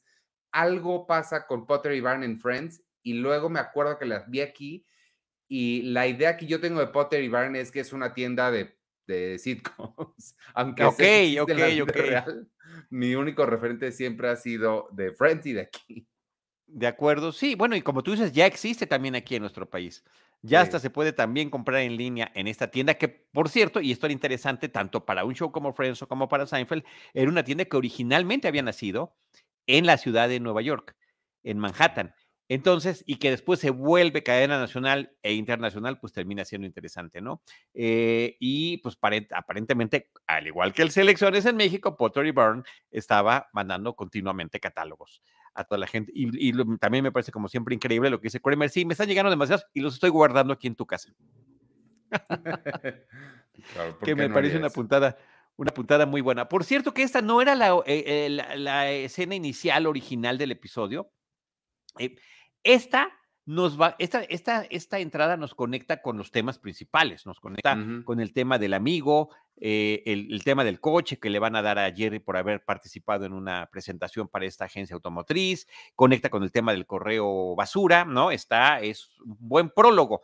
Algo 0.50 1.06
pasa 1.06 1.46
con 1.46 1.64
Potter 1.64 1.92
y 1.92 2.00
Barn 2.00 2.24
en 2.24 2.40
Friends 2.40 2.82
y 3.04 3.12
luego 3.14 3.48
me 3.48 3.60
acuerdo 3.60 3.98
que 3.98 4.06
las 4.06 4.28
vi 4.28 4.40
aquí 4.40 4.84
y 5.46 5.82
la 5.82 6.08
idea 6.08 6.36
que 6.36 6.46
yo 6.46 6.60
tengo 6.60 6.80
de 6.80 6.88
Potter 6.88 7.22
y 7.22 7.28
Barn 7.28 7.54
es 7.54 7.70
que 7.70 7.78
es 7.78 7.92
una 7.92 8.14
tienda 8.14 8.50
de, 8.50 8.76
de 9.06 9.38
sitcoms. 9.38 10.36
Aunque 10.54 10.82
ok, 10.82 11.02
ok, 11.42 11.52
ok. 11.82 11.96
mi 12.90 13.14
único 13.14 13.46
referente 13.46 13.92
siempre 13.92 14.28
ha 14.28 14.34
sido 14.34 14.88
de 14.90 15.12
Friends 15.12 15.46
y 15.46 15.52
de 15.52 15.60
aquí. 15.60 16.08
De 16.68 16.86
acuerdo, 16.86 17.32
sí, 17.32 17.54
bueno, 17.54 17.76
y 17.76 17.82
como 17.82 18.02
tú 18.02 18.10
dices, 18.12 18.32
ya 18.32 18.44
existe 18.44 18.86
también 18.86 19.14
aquí 19.14 19.36
en 19.36 19.42
nuestro 19.42 19.70
país. 19.70 20.04
Ya 20.42 20.60
hasta 20.60 20.78
se 20.78 20.90
puede 20.90 21.12
también 21.12 21.48
comprar 21.48 21.80
en 21.82 21.96
línea 21.96 22.30
en 22.34 22.46
esta 22.46 22.70
tienda, 22.70 22.94
que 22.94 23.08
por 23.08 23.48
cierto, 23.48 23.80
y 23.80 23.92
esto 23.92 24.06
era 24.06 24.12
interesante 24.12 24.68
tanto 24.68 25.04
para 25.04 25.24
un 25.24 25.34
show 25.34 25.50
como 25.50 25.72
Friends 25.72 26.02
o 26.02 26.08
como 26.08 26.28
para 26.28 26.46
Seinfeld, 26.46 26.84
era 27.14 27.30
una 27.30 27.44
tienda 27.44 27.64
que 27.64 27.76
originalmente 27.76 28.46
había 28.46 28.62
nacido 28.62 29.16
en 29.66 29.86
la 29.86 29.96
ciudad 29.96 30.28
de 30.28 30.40
Nueva 30.40 30.62
York, 30.62 30.96
en 31.42 31.58
Manhattan. 31.58 32.14
Entonces, 32.48 33.02
y 33.06 33.16
que 33.16 33.30
después 33.30 33.58
se 33.58 33.70
vuelve 33.70 34.22
cadena 34.22 34.58
nacional 34.60 35.16
e 35.22 35.32
internacional, 35.32 35.98
pues 35.98 36.12
termina 36.12 36.44
siendo 36.44 36.66
interesante, 36.66 37.20
¿no? 37.20 37.42
Eh, 37.74 38.36
y 38.38 38.76
pues 38.78 38.96
aparentemente, 39.32 40.10
al 40.28 40.46
igual 40.46 40.72
que 40.72 40.82
el 40.82 40.92
Selecciones 40.92 41.44
en 41.46 41.56
México, 41.56 41.96
Pottery 41.96 42.30
Barn 42.30 42.64
estaba 42.90 43.48
mandando 43.52 43.96
continuamente 43.96 44.60
catálogos 44.60 45.22
a 45.56 45.64
toda 45.64 45.78
la 45.78 45.86
gente. 45.86 46.12
Y, 46.14 46.52
también 46.78 47.02
me 47.02 47.10
parece, 47.10 47.32
como 47.32 47.48
siempre, 47.48 47.74
increíble 47.74 48.10
lo 48.10 48.20
que 48.20 48.26
dice 48.26 48.40
Kramer. 48.40 48.70
Sí, 48.70 48.84
me 48.84 48.92
están 48.92 49.08
llegando 49.08 49.30
demasiados 49.30 49.66
y 49.72 49.80
los 49.80 49.94
estoy 49.94 50.10
guardando 50.10 50.52
aquí 50.52 50.66
en 50.66 50.76
tu 50.76 50.86
casa. 50.86 51.12
que 54.04 54.14
me 54.14 54.28
parece 54.30 54.58
una 54.58 54.70
puntada, 54.70 55.16
una 55.56 55.72
puntada 55.72 56.06
muy 56.06 56.20
buena. 56.20 56.48
Por 56.48 56.64
cierto, 56.64 56.92
que 56.92 57.02
esta 57.02 57.22
no 57.22 57.40
era 57.40 57.54
la, 57.54 57.74
eh, 57.86 58.28
eh, 58.28 59.04
escena 59.04 59.34
inicial 59.34 59.86
original 59.86 60.38
del 60.38 60.52
episodio. 60.52 61.10
Esta 62.62 63.10
nos 63.46 63.80
va, 63.80 63.94
esta, 64.00 64.22
esta, 64.24 64.66
esta 64.70 64.98
entrada 64.98 65.36
nos 65.36 65.54
conecta 65.54 66.02
con 66.02 66.18
los 66.18 66.32
temas 66.32 66.58
principales, 66.58 67.26
nos 67.26 67.38
conecta 67.38 67.78
con 68.04 68.18
el 68.18 68.32
tema 68.32 68.58
del 68.58 68.74
amigo, 68.74 69.30
eh, 69.60 70.02
el, 70.04 70.42
tema 70.42 70.64
del 70.64 70.80
coche 70.80 71.20
que 71.20 71.30
le 71.30 71.38
van 71.38 71.54
a 71.54 71.62
dar 71.62 71.78
a 71.78 71.92
Jerry 71.94 72.18
por 72.18 72.36
haber 72.36 72.64
participado 72.64 73.24
en 73.24 73.32
una 73.32 73.68
presentación 73.70 74.26
para 74.26 74.46
esta 74.46 74.64
agencia 74.64 74.94
automotriz, 74.94 75.68
conecta 75.94 76.28
con 76.28 76.42
el 76.42 76.50
tema 76.50 76.72
del 76.72 76.86
correo 76.86 77.54
basura, 77.54 78.04
¿no? 78.04 78.32
Está, 78.32 78.80
es 78.80 79.16
un 79.20 79.36
buen 79.38 79.70
prólogo. 79.70 80.22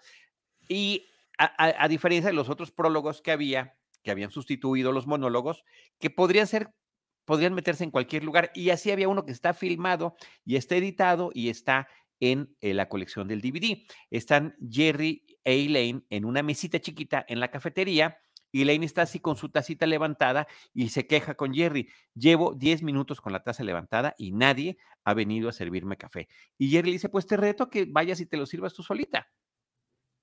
Y 0.69 1.07
a, 1.39 1.85
a 1.85 1.87
diferencia 1.87 2.29
de 2.29 2.35
los 2.35 2.49
otros 2.49 2.73
prólogos 2.73 3.23
que 3.23 3.31
había, 3.31 3.77
que 4.03 4.11
habían 4.11 4.33
sustituido 4.33 4.91
los 4.91 5.07
monólogos, 5.07 5.65
que 6.01 6.11
podrían 6.11 6.49
ser 6.49 6.75
podrían 7.25 7.55
meterse 7.55 7.85
en 7.85 7.93
cualquier 7.93 8.25
lugar. 8.25 8.51
Y 8.55 8.71
así 8.71 8.91
había 8.91 9.09
uno 9.09 9.25
que 9.25 9.33
está 9.33 9.55
filmado 9.55 10.17
y 10.45 10.57
está 10.57 10.77
editado 10.77 11.31
y 11.33 11.51
está 11.51 11.89
en 12.23 12.57
eh, 12.61 12.73
la 12.73 12.89
colección 12.89 13.27
del 13.27 13.41
DVD. 13.41 13.85
Están 14.09 14.55
Jerry 14.71 15.27
e 15.43 15.65
Elaine 15.65 16.05
en 16.09 16.25
una 16.25 16.45
mesita 16.45 16.79
chiquita 16.79 17.25
en 17.29 17.41
la 17.41 17.51
cafetería. 17.51 18.17
Y 18.53 18.63
Elaine 18.63 18.85
está 18.85 19.03
así 19.03 19.19
con 19.19 19.35
su 19.35 19.49
tacita 19.49 19.87
levantada 19.87 20.47
y 20.73 20.91
se 20.91 21.09
queja 21.09 21.35
con 21.35 21.53
Jerry. 21.53 21.89
Llevo 22.15 22.55
10 22.55 22.85
minutos 22.85 23.21
con 23.21 23.33
la 23.33 23.43
taza 23.43 23.65
levantada 23.65 24.15
y 24.19 24.31
nadie 24.31 24.79
ha 25.05 25.15
venido 25.15 25.49
a 25.49 25.53
servirme 25.53 25.97
café. 25.97 26.29
Y 26.59 26.71
Jerry 26.71 26.91
le 26.91 26.93
dice, 26.93 27.09
pues 27.09 27.27
te 27.27 27.37
reto 27.37 27.69
que 27.69 27.87
vayas 27.87 28.21
y 28.21 28.27
te 28.27 28.37
lo 28.37 28.47
sirvas 28.47 28.73
tú 28.73 28.85
solita. 28.85 29.29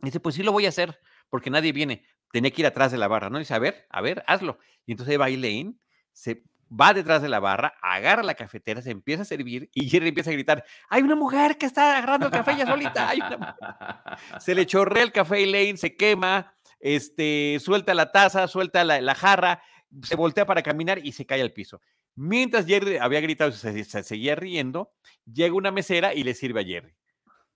dice, 0.01 0.21
pues 0.21 0.35
sí 0.35 0.43
lo 0.43 0.53
voy 0.53 0.67
a 0.67 0.69
hacer, 0.69 0.99
porque 1.29 1.49
nadie 1.49 1.73
viene. 1.73 2.05
Tenía 2.31 2.51
que 2.51 2.61
ir 2.61 2.65
atrás 2.67 2.93
de 2.93 2.97
la 2.97 3.09
barra, 3.09 3.29
¿no? 3.29 3.39
dice, 3.39 3.55
a 3.55 3.59
ver, 3.59 3.87
a 3.89 3.99
ver, 4.01 4.23
hazlo. 4.25 4.59
Y 4.85 4.93
entonces 4.93 5.19
va 5.19 5.27
Elaine, 5.29 5.77
se 6.13 6.43
va 6.69 6.93
detrás 6.93 7.21
de 7.21 7.29
la 7.29 7.39
barra, 7.39 7.73
agarra 7.81 8.23
la 8.23 8.35
cafetera, 8.35 8.81
se 8.81 8.91
empieza 8.91 9.23
a 9.23 9.25
servir 9.25 9.69
y 9.73 9.89
Jerry 9.89 10.09
empieza 10.09 10.29
a 10.29 10.33
gritar, 10.33 10.63
hay 10.89 11.01
una 11.01 11.15
mujer 11.15 11.57
que 11.57 11.65
está 11.65 11.97
agarrando 11.97 12.27
el 12.27 12.31
café 12.31 12.55
ya 12.55 12.65
solita, 12.65 14.17
Se 14.39 14.53
le 14.53 14.65
chorrea 14.65 15.03
el 15.03 15.11
café 15.11 15.41
y 15.41 15.45
Lane, 15.45 15.77
se 15.77 15.95
quema, 15.95 16.53
este, 16.79 17.57
suelta 17.59 17.93
la 17.93 18.11
taza, 18.11 18.47
suelta 18.47 18.83
la, 18.83 19.15
jarra, 19.15 19.61
se 20.03 20.15
voltea 20.15 20.45
para 20.45 20.61
caminar 20.61 20.99
y 21.03 21.11
se 21.11 21.25
cae 21.25 21.41
al 21.41 21.51
piso. 21.51 21.81
Mientras 22.15 22.65
Jerry 22.65 22.97
había 22.97 23.21
gritado, 23.21 23.51
se, 23.51 23.83
se, 23.83 24.03
seguía 24.03 24.35
riendo, 24.35 24.91
llega 25.25 25.55
una 25.55 25.71
mesera 25.71 26.13
y 26.13 26.23
le 26.23 26.33
sirve 26.33 26.61
a 26.61 26.65
Jerry. 26.65 26.93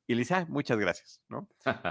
Y 0.08 0.14
le 0.16 0.20
dice, 0.20 0.36
ah, 0.36 0.46
muchas 0.50 0.78
gracias. 0.78 1.22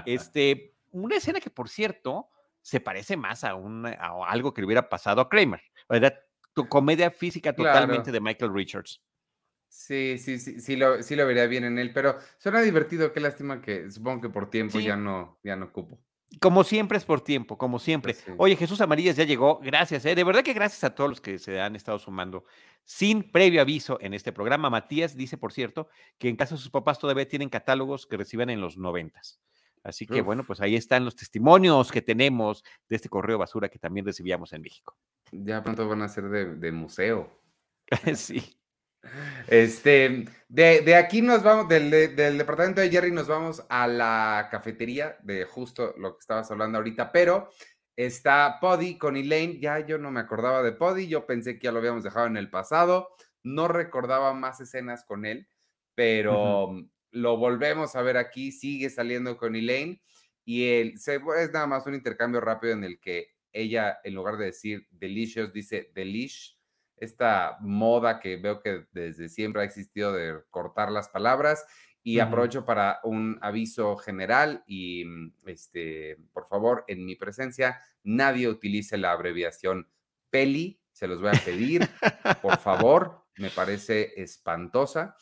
Este, 0.05 0.75
una 0.91 1.17
escena 1.17 1.39
que, 1.39 1.49
por 1.49 1.69
cierto, 1.69 2.29
se 2.61 2.79
parece 2.79 3.17
más 3.17 3.43
a, 3.43 3.51
a 3.51 4.27
algo 4.27 4.53
que 4.53 4.61
le 4.61 4.65
hubiera 4.65 4.89
pasado 4.89 5.21
a 5.21 5.29
Kramer, 5.29 5.61
¿verdad? 5.89 6.13
Tu 6.53 6.67
comedia 6.67 7.11
física 7.11 7.53
totalmente 7.53 8.11
de 8.11 8.19
Michael 8.19 8.53
Richards. 8.53 9.01
Sí, 9.67 10.19
sí, 10.19 10.37
sí, 10.37 10.59
sí 10.59 10.75
lo, 10.75 11.01
sí 11.01 11.15
lo 11.15 11.25
vería 11.25 11.47
bien 11.47 11.63
en 11.63 11.79
él, 11.79 11.91
pero 11.93 12.19
suena 12.37 12.61
divertido, 12.61 13.11
qué 13.11 13.19
lástima 13.19 13.59
que 13.59 13.89
supongo 13.89 14.21
que 14.21 14.29
por 14.29 14.49
tiempo 14.49 14.79
ya 14.79 14.95
no, 14.95 15.39
ya 15.43 15.55
no 15.55 15.65
ocupo. 15.65 15.99
Como 16.39 16.63
siempre 16.63 16.97
es 16.97 17.05
por 17.05 17.21
tiempo, 17.21 17.57
como 17.57 17.79
siempre. 17.79 18.13
Pues 18.13 18.37
Oye, 18.37 18.55
Jesús 18.55 18.81
Amarillas 18.81 19.15
ya 19.15 19.23
llegó, 19.23 19.59
gracias, 19.59 20.05
¿eh? 20.05 20.13
de 20.13 20.23
verdad 20.23 20.43
que 20.43 20.53
gracias 20.53 20.83
a 20.83 20.93
todos 20.93 21.09
los 21.09 21.21
que 21.21 21.39
se 21.39 21.59
han 21.59 21.75
estado 21.75 21.97
sumando 21.97 22.45
sin 22.85 23.31
previo 23.31 23.61
aviso 23.61 23.97
en 23.99 24.13
este 24.13 24.31
programa. 24.31 24.69
Matías 24.69 25.15
dice, 25.15 25.37
por 25.37 25.53
cierto, 25.53 25.89
que 26.17 26.29
en 26.29 26.35
casa 26.35 26.55
de 26.55 26.61
sus 26.61 26.69
papás 26.69 26.99
todavía 26.99 27.27
tienen 27.27 27.49
catálogos 27.49 28.05
que 28.05 28.17
reciben 28.17 28.49
en 28.49 28.61
los 28.61 28.77
noventas. 28.77 29.41
Así 29.83 30.07
que 30.07 30.21
bueno, 30.21 30.43
pues 30.45 30.61
ahí 30.61 30.75
están 30.75 31.03
los 31.03 31.15
testimonios 31.15 31.91
que 31.91 32.01
tenemos 32.01 32.63
de 32.87 32.95
este 32.95 33.09
correo 33.09 33.37
basura 33.37 33.67
que 33.67 33.79
también 33.79 34.05
recibíamos 34.05 34.53
en 34.53 34.61
México. 34.61 34.95
Ya 35.31 35.61
pronto 35.61 35.87
van 35.87 36.01
a 36.01 36.07
ser 36.07 36.29
de, 36.29 36.71
museo. 36.71 37.29
sí. 38.15 38.57
Este, 39.47 40.25
de, 40.47 40.95
aquí 40.95 41.21
nos 41.21 41.43
vamos, 41.43 41.67
del, 41.67 41.91
del, 41.91 42.37
departamento 42.37 42.79
de 42.79 42.89
Jerry 42.89 43.11
nos 43.11 43.27
vamos 43.27 43.65
a 43.67 43.85
la 43.87 44.47
cafetería 44.49 45.17
de 45.23 45.43
justo 45.43 45.93
lo 45.97 46.13
que 46.13 46.19
estabas 46.21 46.49
hablando 46.49 46.77
ahorita, 46.77 47.11
pero 47.11 47.49
está 47.97 48.59
Poddy 48.61 48.97
con 48.97 49.17
Elaine, 49.17 49.59
ya 49.59 49.79
yo 49.85 49.97
no 49.97 50.09
me 50.11 50.21
acordaba 50.21 50.63
de 50.63 50.71
Poddy, 50.71 51.09
yo 51.09 51.25
pensé 51.25 51.59
que 51.59 51.65
ya 51.65 51.73
lo 51.73 51.79
habíamos 51.79 52.05
dejado 52.05 52.27
en 52.27 52.37
el 52.37 52.49
pasado, 52.49 53.09
no 53.43 53.67
recordaba 53.67 54.33
más 54.33 54.61
escenas 54.61 55.03
con 55.03 55.25
él, 55.25 55.49
pero 55.95 56.73
lo 57.13 57.37
volvemos 57.37 57.95
a 57.95 58.01
ver 58.01 58.17
aquí, 58.17 58.51
sigue 58.51 58.89
saliendo 58.89 59.37
con 59.37 59.55
Elaine 59.55 60.01
y 60.43 60.67
él, 60.67 60.99
se, 60.99 61.15
es 61.15 61.51
nada 61.51 61.67
más 61.67 61.85
un 61.85 61.93
intercambio 61.93 62.41
rápido 62.41 62.73
en 62.73 62.83
el 62.83 62.99
que 62.99 63.33
ella, 63.53 63.99
en 64.03 64.15
lugar 64.15 64.37
de 64.37 64.45
decir 64.45 64.87
delicious, 64.91 65.53
dice 65.53 65.91
delish. 65.93 66.57
Esta 66.97 67.57
moda 67.61 68.19
que 68.19 68.37
veo 68.37 68.61
que 68.61 68.85
desde 68.91 69.29
siempre 69.29 69.61
ha 69.61 69.65
existido 69.65 70.11
de 70.11 70.41
cortar 70.49 70.91
las 70.91 71.09
palabras. 71.09 71.65
Y 72.05 72.19
aprovecho 72.19 72.65
para 72.65 72.99
un 73.03 73.39
aviso 73.41 73.95
general 73.95 74.63
y, 74.67 75.05
mm, 75.05 75.33
este, 75.45 76.17
por 76.33 76.45
favor, 76.47 76.83
en 76.87 77.05
mi 77.05 77.15
presencia, 77.15 77.79
nadie 78.03 78.49
utilice 78.49 78.97
la 78.97 79.11
abreviación 79.11 79.87
PELI. 80.29 80.81
Se 80.91 81.07
los 81.07 81.21
voy 81.21 81.29
a 81.29 81.45
pedir, 81.45 81.87
por 82.41 82.57
favor. 82.59 83.23
Me 83.37 83.49
parece 83.49 84.21
espantosa 84.21 85.15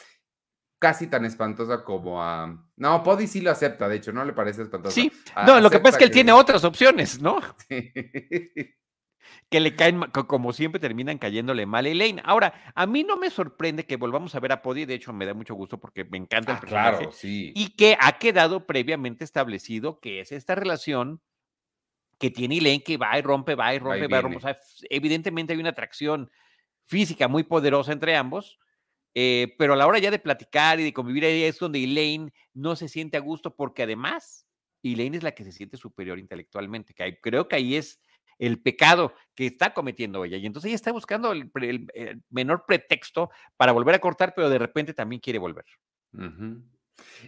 casi 0.82 1.06
tan 1.06 1.24
espantosa 1.26 1.84
como 1.84 2.24
a. 2.24 2.58
No, 2.76 3.04
Podi 3.04 3.28
sí 3.28 3.40
lo 3.40 3.52
acepta, 3.52 3.88
de 3.88 3.98
hecho, 3.98 4.12
no 4.12 4.26
le 4.26 4.34
parece 4.34 4.64
espantosa. 4.64 4.96
Sí, 4.96 5.12
no, 5.46 5.62
lo 5.62 5.70
que 5.70 5.80
pasa 5.80 5.92
es 5.92 5.98
que 6.00 6.06
él 6.06 6.12
tiene 6.12 6.32
otras 6.32 6.64
opciones, 6.64 7.22
¿no? 7.22 7.40
que 7.70 9.60
le 9.60 9.76
caen, 9.76 10.02
como 10.26 10.52
siempre, 10.54 10.82
terminan 10.82 11.20
cayéndole 11.20 11.68
mal 11.68 11.86
a 11.86 11.90
Elaine. 11.90 12.20
Ahora, 12.26 12.74
a 12.74 12.88
mí 12.88 13.04
no 13.04 13.16
me 13.16 13.30
sorprende 13.30 13.86
que 13.86 13.96
volvamos 13.96 14.34
a 14.34 14.40
ver 14.40 14.54
a 14.54 14.64
Podi, 14.64 14.86
de 14.86 14.96
hecho, 14.96 15.14
me 15.14 15.28
da 15.28 15.36
mucho 15.36 15.54
gusto 15.54 15.80
porque 15.80 16.04
me 16.04 16.18
encanta 16.18 16.54
el 16.54 16.58
ah, 16.58 16.62
personaje. 16.62 16.98
Claro, 16.98 17.12
sí. 17.12 17.54
Y 17.56 17.76
que 17.76 17.96
ha 18.00 18.14
quedado 18.14 18.66
previamente 18.66 19.24
establecido 19.24 20.00
que 20.00 20.20
es 20.20 20.32
esta 20.32 20.56
relación 20.56 21.22
que 22.18 22.32
tiene 22.32 22.58
Elaine 22.58 22.84
que 22.84 22.98
va 22.98 23.20
y 23.20 23.22
rompe, 23.22 23.54
va 23.54 23.76
y 23.76 23.78
rompe, 23.78 24.08
va 24.08 24.18
y, 24.18 24.22
rompe. 24.22 24.38
O 24.38 24.42
sea, 24.42 24.58
evidentemente 24.90 25.54
hay 25.54 25.60
una 25.60 25.70
atracción 25.70 26.32
física 26.86 27.28
muy 27.28 27.44
poderosa 27.44 27.92
entre 27.92 28.16
ambos 28.16 28.58
eh, 29.14 29.56
pero 29.58 29.74
a 29.74 29.76
la 29.76 29.88
hora 29.88 30.00
ya 30.00 30.12
de 30.12 30.20
platicar 30.20 30.80
y 30.80 30.84
de 30.84 30.94
convivir 30.94 31.26
ahí 31.26 31.44
es 31.44 31.60
donde 31.60 31.84
Elaine 31.84 32.32
no 32.54 32.76
se 32.76 32.88
siente 32.88 33.18
a 33.18 33.22
gusto 33.22 33.56
porque 33.56 33.84
además 33.84 34.46
Elaine 34.84 35.18
es 35.18 35.24
la 35.24 35.34
que 35.34 35.44
se 35.44 35.52
siente 35.52 35.78
superior 35.78 36.18
intelectualmente, 36.18 36.94
que 36.94 37.20
creo 37.20 37.48
que 37.48 37.56
ahí 37.58 37.76
es 37.76 38.00
el 38.40 38.60
pecado 38.60 39.14
que 39.36 39.46
está 39.46 39.74
cometiendo 39.74 40.26
ella. 40.26 40.38
Y 40.38 40.46
entonces 40.46 40.70
ella 40.70 40.76
está 40.76 40.92
buscando 40.92 41.32
el, 41.32 41.52
menor 42.30 42.66
pretexto 42.66 43.30
para 43.56 43.72
volver 43.72 43.96
a 43.96 44.00
cortar, 44.00 44.34
pero 44.36 44.50
de 44.50 44.58
repente 44.58 44.94
también 44.94 45.22
quiere 45.22 45.38
volver. 45.38 45.66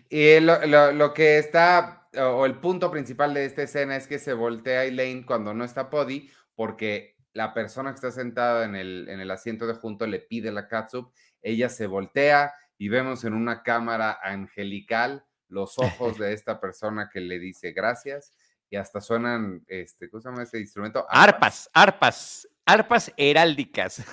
Y 0.10 0.40
lo, 0.40 1.14
que 1.14 1.38
está, 1.38 2.08
o 2.18 2.46
el 2.48 2.60
punto 2.60 2.90
principal 2.90 3.34
de 3.34 3.46
esta 3.46 3.62
escena 3.62 3.96
es 3.96 4.08
que 4.08 4.18
se 4.18 4.34
voltea 4.34 4.86
Elaine 4.86 5.24
cuando 5.24 5.54
no 5.54 5.64
está 5.64 5.92
Poddy, 5.92 6.32
porque 6.56 7.16
la 7.34 7.54
persona 7.54 7.92
que 7.92 7.96
está 7.96 8.12
sentada 8.12 8.66
en 8.66 8.76
el, 8.76 9.08
en 9.08 9.20
el 9.20 9.30
asiento 9.30 9.68
de 9.68 9.76
junto 9.76 10.08
le 10.08 10.20
pide 10.20 10.52
la 10.52 10.68
catsup 10.68 11.14
ella 11.44 11.70
se 11.70 11.86
voltea 11.86 12.54
y 12.78 12.90
vemos 12.90 13.24
en 13.24 13.34
una 13.34 13.62
cámara 13.62 14.20
angelical 14.24 15.26
los 15.48 15.78
ojos 15.78 16.18
de 16.18 16.34
esta 16.34 16.60
persona 16.60 17.10
que 17.12 17.22
le 17.22 17.40
dice 17.40 17.72
gracias 17.72 18.34
y 18.70 18.76
hasta 18.76 19.02
suenan, 19.02 19.64
este, 19.68 20.10
¿cómo 20.10 20.22
se 20.22 20.30
llama 20.30 20.44
ese 20.44 20.60
instrumento? 20.60 21.06
Arpas, 21.08 21.70
arpas, 21.74 22.48
arpas 22.66 23.14
heráldicas. 23.18 24.04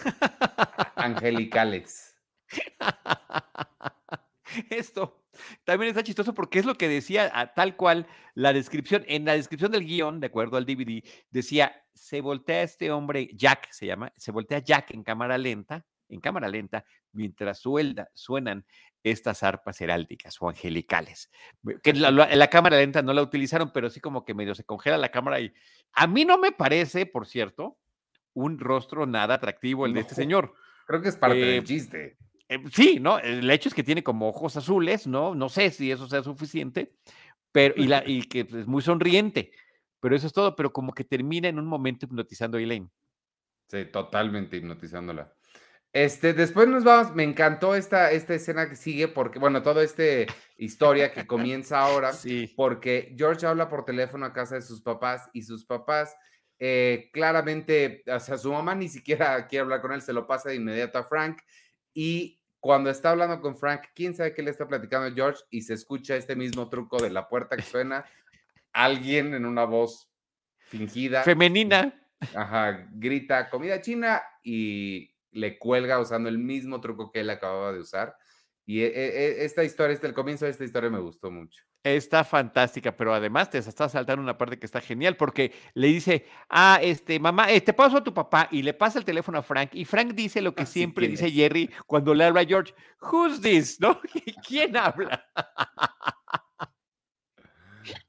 Angelicales. 0.97 2.15
Esto 4.69 5.25
también 5.65 5.91
está 5.91 6.03
chistoso 6.03 6.35
porque 6.35 6.59
es 6.59 6.67
lo 6.67 6.75
que 6.75 6.89
decía 6.89 7.53
tal 7.55 7.77
cual 7.77 8.07
la 8.35 8.53
descripción, 8.53 9.05
en 9.07 9.25
la 9.25 9.33
descripción 9.33 9.73
del 9.73 9.87
guion, 9.87 10.21
de 10.21 10.27
acuerdo 10.27 10.57
al 10.57 10.67
DVD, 10.67 11.03
decía, 11.31 11.73
se 11.95 12.21
voltea 12.21 12.63
este 12.63 12.91
hombre, 12.91 13.31
Jack 13.35 13.71
se 13.71 13.87
llama, 13.87 14.13
se 14.17 14.33
voltea 14.33 14.59
Jack 14.59 14.91
en 14.91 15.03
cámara 15.03 15.39
lenta, 15.39 15.87
en 16.11 16.21
cámara 16.21 16.49
lenta, 16.49 16.85
mientras 17.12 17.62
suenan 18.14 18.64
estas 19.02 19.43
arpas 19.43 19.81
heráldicas 19.81 20.37
o 20.40 20.49
angelicales. 20.49 21.31
Que 21.83 21.95
la, 21.95 22.11
la, 22.11 22.50
cámara 22.50 22.76
lenta 22.76 23.02
no 23.02 23.12
la 23.12 23.23
utilizaron, 23.23 23.73
pero 23.73 23.88
sí 23.90 24.00
como 24.00 24.25
que 24.25 24.35
medio 24.35 24.55
se 24.55 24.64
congela 24.64 24.99
la 24.99 25.11
cámara 25.11 25.40
y 25.40 25.52
a 25.93 26.07
mí 26.07 26.25
no 26.25 26.38
me 26.38 26.52
parece, 26.52 27.07
por 27.07 27.26
cierto, 27.26 27.79
un 28.35 28.59
rostro 28.59 29.07
nada 29.07 29.35
atractivo 29.35 29.87
el 29.87 29.95
de 29.95 30.00
este 30.00 30.14
señor. 30.14 30.55
Creo 30.87 31.02
que 31.02 31.09
es 31.09 31.17
parte 31.17 31.38
del 31.38 31.61
eh, 31.61 31.64
chiste. 31.64 32.17
Eh, 32.49 32.59
sí, 32.73 32.99
¿no? 33.00 33.19
El 33.19 33.49
hecho 33.50 33.69
es 33.69 33.75
que 33.75 33.85
tiene 33.85 34.02
como 34.02 34.29
ojos 34.29 34.57
azules, 34.57 35.07
¿no? 35.07 35.35
No 35.35 35.49
sé 35.49 35.71
si 35.71 35.90
eso 35.90 36.09
sea 36.09 36.23
suficiente, 36.23 36.97
pero 37.52 37.75
y, 37.76 37.87
la, 37.87 38.02
y 38.07 38.23
que 38.23 38.40
es 38.40 38.67
muy 38.67 38.83
sonriente, 38.83 39.52
pero 40.00 40.17
eso 40.17 40.26
es 40.26 40.33
todo, 40.33 40.57
pero 40.57 40.73
como 40.73 40.93
que 40.93 41.05
termina 41.05 41.49
en 41.49 41.59
un 41.59 41.67
momento 41.67 42.07
hipnotizando 42.07 42.59
a 42.59 42.61
Elaine. 42.61 42.90
Sí, 43.69 43.85
totalmente 43.87 44.57
hipnotizándola. 44.57 45.33
Este, 45.92 46.35
después 46.35 46.68
nos 46.68 46.85
vamos, 46.85 47.14
me 47.14 47.25
encantó 47.25 47.75
esta, 47.75 48.12
esta 48.12 48.35
escena 48.35 48.68
que 48.68 48.76
sigue, 48.76 49.09
porque, 49.09 49.40
bueno, 49.40 49.62
toda 49.62 49.82
esta 49.82 50.04
historia 50.56 51.12
que 51.12 51.26
comienza 51.26 51.80
ahora, 51.80 52.12
sí. 52.12 52.52
porque 52.56 53.14
George 53.18 53.47
habla 53.47 53.68
por 53.68 53.85
teléfono 53.85 54.26
a 54.26 54.32
casa 54.32 54.54
de 54.54 54.62
sus 54.62 54.80
papás 54.80 55.28
y 55.32 55.42
sus 55.42 55.64
papás 55.64 56.16
eh, 56.61 57.11
claramente, 57.12 58.04
o 58.06 58.20
sea, 58.20 58.38
su 58.38 58.52
mamá 58.52 58.75
ni 58.75 58.88
siquiera 58.88 59.49
quiere 59.49 59.62
hablar 59.62 59.80
con 59.80 59.92
él, 59.92 60.02
se 60.02 60.12
lo 60.12 60.26
pasa 60.26 60.50
de 60.50 60.56
inmediato 60.56 60.99
a 60.99 61.04
Frank 61.04 61.40
y 61.92 62.38
cuando 62.61 62.90
está 62.90 63.11
hablando 63.11 63.40
con 63.40 63.56
Frank, 63.56 63.85
quién 63.94 64.14
sabe 64.14 64.35
qué 64.35 64.42
le 64.42 64.50
está 64.50 64.68
platicando 64.68 65.14
George 65.14 65.42
y 65.50 65.62
se 65.62 65.73
escucha 65.73 66.14
este 66.16 66.37
mismo 66.37 66.68
truco 66.68 67.02
de 67.02 67.11
la 67.11 67.28
puerta 67.28 67.56
que 67.56 67.62
suena, 67.62 68.04
alguien 68.73 69.32
en 69.32 69.47
una 69.47 69.64
voz 69.64 70.09
fingida. 70.66 71.23
Femenina. 71.23 71.94
Ajá, 72.35 72.87
grita 72.92 73.49
comida 73.49 73.80
china 73.80 74.23
y 74.42 75.11
le 75.33 75.59
cuelga 75.59 76.01
usando 76.01 76.29
el 76.29 76.39
mismo 76.39 76.81
truco 76.81 77.11
que 77.11 77.21
él 77.21 77.31
acababa 77.31 77.73
de 77.73 77.81
usar. 77.81 78.17
Y 78.67 78.83
e, 78.83 78.87
e, 78.87 79.45
esta 79.45 79.65
historia, 79.65 79.95
este, 79.95 80.07
el 80.07 80.15
comienzo 80.15 80.45
de 80.45 80.53
esta 80.53 80.65
historia 80.65 80.91
me 80.91 81.01
gustó 81.01 81.31
mucho. 81.31 81.63
Está 81.83 82.25
fantástica, 82.25 82.95
pero 82.95 83.13
además 83.15 83.51
te 83.51 83.59
está 83.59 83.89
saltando 83.89 84.23
una 84.23 84.37
parte 84.37 84.59
que 84.59 84.67
está 84.67 84.81
genial 84.81 85.17
porque 85.17 85.53
le 85.75 85.89
dice, 85.89 86.27
ah, 86.49 86.79
este, 86.83 87.19
mamá, 87.19 87.51
eh, 87.51 87.61
te 87.61 87.73
paso 87.73 87.97
a 87.97 88.05
tu 88.05 88.13
papá 88.13 88.49
y 88.51 88.63
le 88.63 88.75
pasa 88.75 88.99
el 88.99 89.05
teléfono 89.05 89.39
a 89.39 89.43
Frank 89.43 89.71
y 89.73 89.85
Frank 89.85 90.13
dice 90.13 90.43
lo 90.43 90.55
que 90.55 90.67
siempre 90.67 91.09
dice 91.09 91.31
Jerry 91.31 91.71
cuando 91.87 92.15
le 92.15 92.25
habla 92.25 92.43
a 92.43 92.45
George, 92.45 92.75
who's 93.01 93.41
this? 93.41 93.81
¿No? 93.81 93.99
¿Quién 94.47 94.77
habla? 94.77 95.25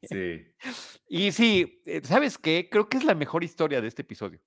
Sí. 0.04 0.46
Y 1.14 1.34
sí, 1.34 1.82
eh, 1.86 2.00
¿sabes 2.06 2.38
qué? 2.38 2.70
Creo 2.72 2.88
que 2.88 2.96
es 2.96 3.04
la 3.04 3.16
mejor 3.16 3.44
historia 3.44 3.82
de 3.82 3.88
este 3.90 4.04
episodio. 4.04 4.40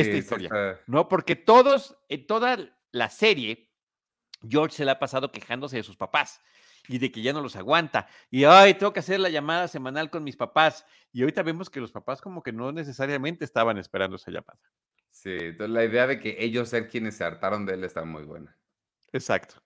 Esta 0.00 0.16
historia, 0.16 0.80
¿no? 0.86 1.08
Porque 1.08 1.36
todos, 1.36 1.96
en 2.08 2.26
toda 2.26 2.58
la 2.92 3.10
serie, 3.10 3.70
George 4.48 4.76
se 4.76 4.84
le 4.84 4.90
ha 4.90 4.98
pasado 4.98 5.30
quejándose 5.32 5.76
de 5.76 5.82
sus 5.82 5.96
papás 5.96 6.40
y 6.88 6.98
de 6.98 7.10
que 7.10 7.22
ya 7.22 7.32
no 7.32 7.40
los 7.40 7.56
aguanta. 7.56 8.08
Y, 8.30 8.44
ay, 8.44 8.74
tengo 8.74 8.92
que 8.92 9.00
hacer 9.00 9.20
la 9.20 9.28
llamada 9.28 9.68
semanal 9.68 10.10
con 10.10 10.24
mis 10.24 10.36
papás. 10.36 10.84
Y 11.12 11.22
ahorita 11.22 11.42
vemos 11.42 11.70
que 11.70 11.80
los 11.80 11.92
papás 11.92 12.20
como 12.20 12.42
que 12.42 12.52
no 12.52 12.72
necesariamente 12.72 13.44
estaban 13.44 13.78
esperando 13.78 14.16
esa 14.16 14.30
llamada. 14.30 14.60
Sí, 15.10 15.36
entonces 15.40 15.70
la 15.70 15.84
idea 15.84 16.06
de 16.06 16.20
que 16.20 16.36
ellos 16.38 16.68
ser 16.68 16.88
quienes 16.88 17.16
se 17.16 17.24
hartaron 17.24 17.64
de 17.64 17.74
él 17.74 17.84
está 17.84 18.04
muy 18.04 18.24
buena. 18.24 18.56
Exacto. 19.12 19.62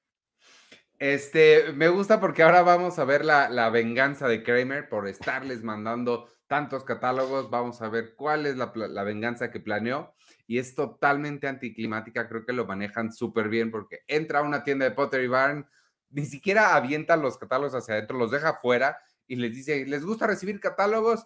Este, 0.99 1.73
me 1.73 1.89
gusta 1.89 2.21
porque 2.21 2.43
ahora 2.43 2.63
vamos 2.63 2.99
a 2.99 3.05
ver 3.05 3.25
la, 3.25 3.71
venganza 3.71 4.29
de 4.29 4.43
Kramer 4.43 4.89
por 4.89 5.09
estarles 5.09 5.65
mandando 5.65 6.29
tantos 6.47 6.85
catálogos. 6.85 7.51
Vamos 7.51 7.81
a 7.83 7.89
ver 7.89 8.15
cuál 8.15 8.47
es 8.47 8.57
la, 8.57 8.71
la 8.75 9.03
venganza 9.03 9.51
que 9.51 9.61
planeó. 9.61 10.15
Y 10.50 10.59
es 10.59 10.75
totalmente 10.75 11.47
anticlimática. 11.47 12.28
Creo 12.28 12.45
que 12.45 12.52
lo 12.52 12.66
manejan 12.66 13.12
súper 13.12 13.49
bien 13.49 13.71
porque 13.71 14.00
entra 14.09 14.40
a 14.40 14.42
una 14.42 14.64
tienda 14.64 14.85
de 14.85 14.90
Pottery 14.90 15.28
Barn, 15.28 15.64
ni 16.09 16.26
siquiera 16.26 16.75
avienta 16.75 17.16
los 17.16 17.38
catálogos 17.38 17.76
hacia 17.76 17.95
adentro, 17.95 18.19
los 18.19 18.33
deja 18.33 18.54
fuera 18.54 18.99
y 19.28 19.37
les 19.37 19.54
dice, 19.54 19.87
¿les 19.87 20.04
gusta 20.04 20.26
recibir 20.26 20.59
catálogos? 20.59 21.25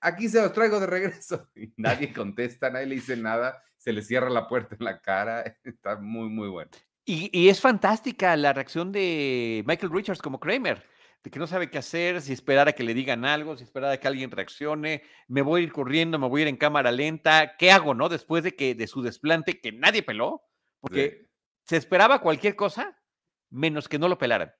Aquí 0.00 0.30
se 0.30 0.40
los 0.40 0.54
traigo 0.54 0.80
de 0.80 0.86
regreso. 0.86 1.46
Y 1.54 1.74
nadie 1.76 2.10
contesta, 2.14 2.70
nadie 2.70 2.86
le 2.86 2.94
dice 2.94 3.18
nada, 3.18 3.62
se 3.76 3.92
le 3.92 4.00
cierra 4.00 4.30
la 4.30 4.48
puerta 4.48 4.76
en 4.78 4.84
la 4.86 5.02
cara. 5.02 5.42
Está 5.62 5.96
muy, 5.96 6.30
muy 6.30 6.48
bueno. 6.48 6.70
Y, 7.04 7.50
es 7.50 7.60
fantástica 7.60 8.34
la 8.34 8.54
reacción 8.54 8.92
de 8.92 9.62
Michael 9.66 9.92
Richards 9.92 10.22
como 10.22 10.40
Kramer, 10.40 10.82
de 11.24 11.30
que 11.30 11.38
no 11.38 11.46
sabe 11.46 11.70
qué 11.70 11.78
hacer, 11.78 12.20
si 12.20 12.34
esperar 12.34 12.68
a 12.68 12.74
que 12.74 12.84
le 12.84 12.92
digan 12.92 13.24
algo, 13.24 13.56
si 13.56 13.64
esperar 13.64 13.90
a 13.90 13.96
que 13.98 14.06
alguien 14.06 14.30
reaccione, 14.30 15.02
me 15.26 15.40
voy 15.40 15.62
a 15.62 15.64
ir 15.64 15.72
corriendo, 15.72 16.18
me 16.18 16.28
voy 16.28 16.42
a 16.42 16.42
ir 16.42 16.48
en 16.48 16.58
cámara 16.58 16.92
lenta, 16.92 17.56
¿qué 17.56 17.70
hago, 17.70 17.94
no? 17.94 18.10
Después 18.10 18.44
de 18.44 18.54
que 18.54 18.74
de 18.74 18.86
su 18.86 19.00
desplante 19.00 19.58
que 19.58 19.72
nadie 19.72 20.02
peló, 20.02 20.42
porque 20.80 21.30
se 21.66 21.78
esperaba 21.78 22.20
cualquier 22.20 22.54
cosa 22.56 23.00
menos 23.48 23.88
que 23.88 23.98
no 23.98 24.06
lo 24.06 24.18
pelaran, 24.18 24.52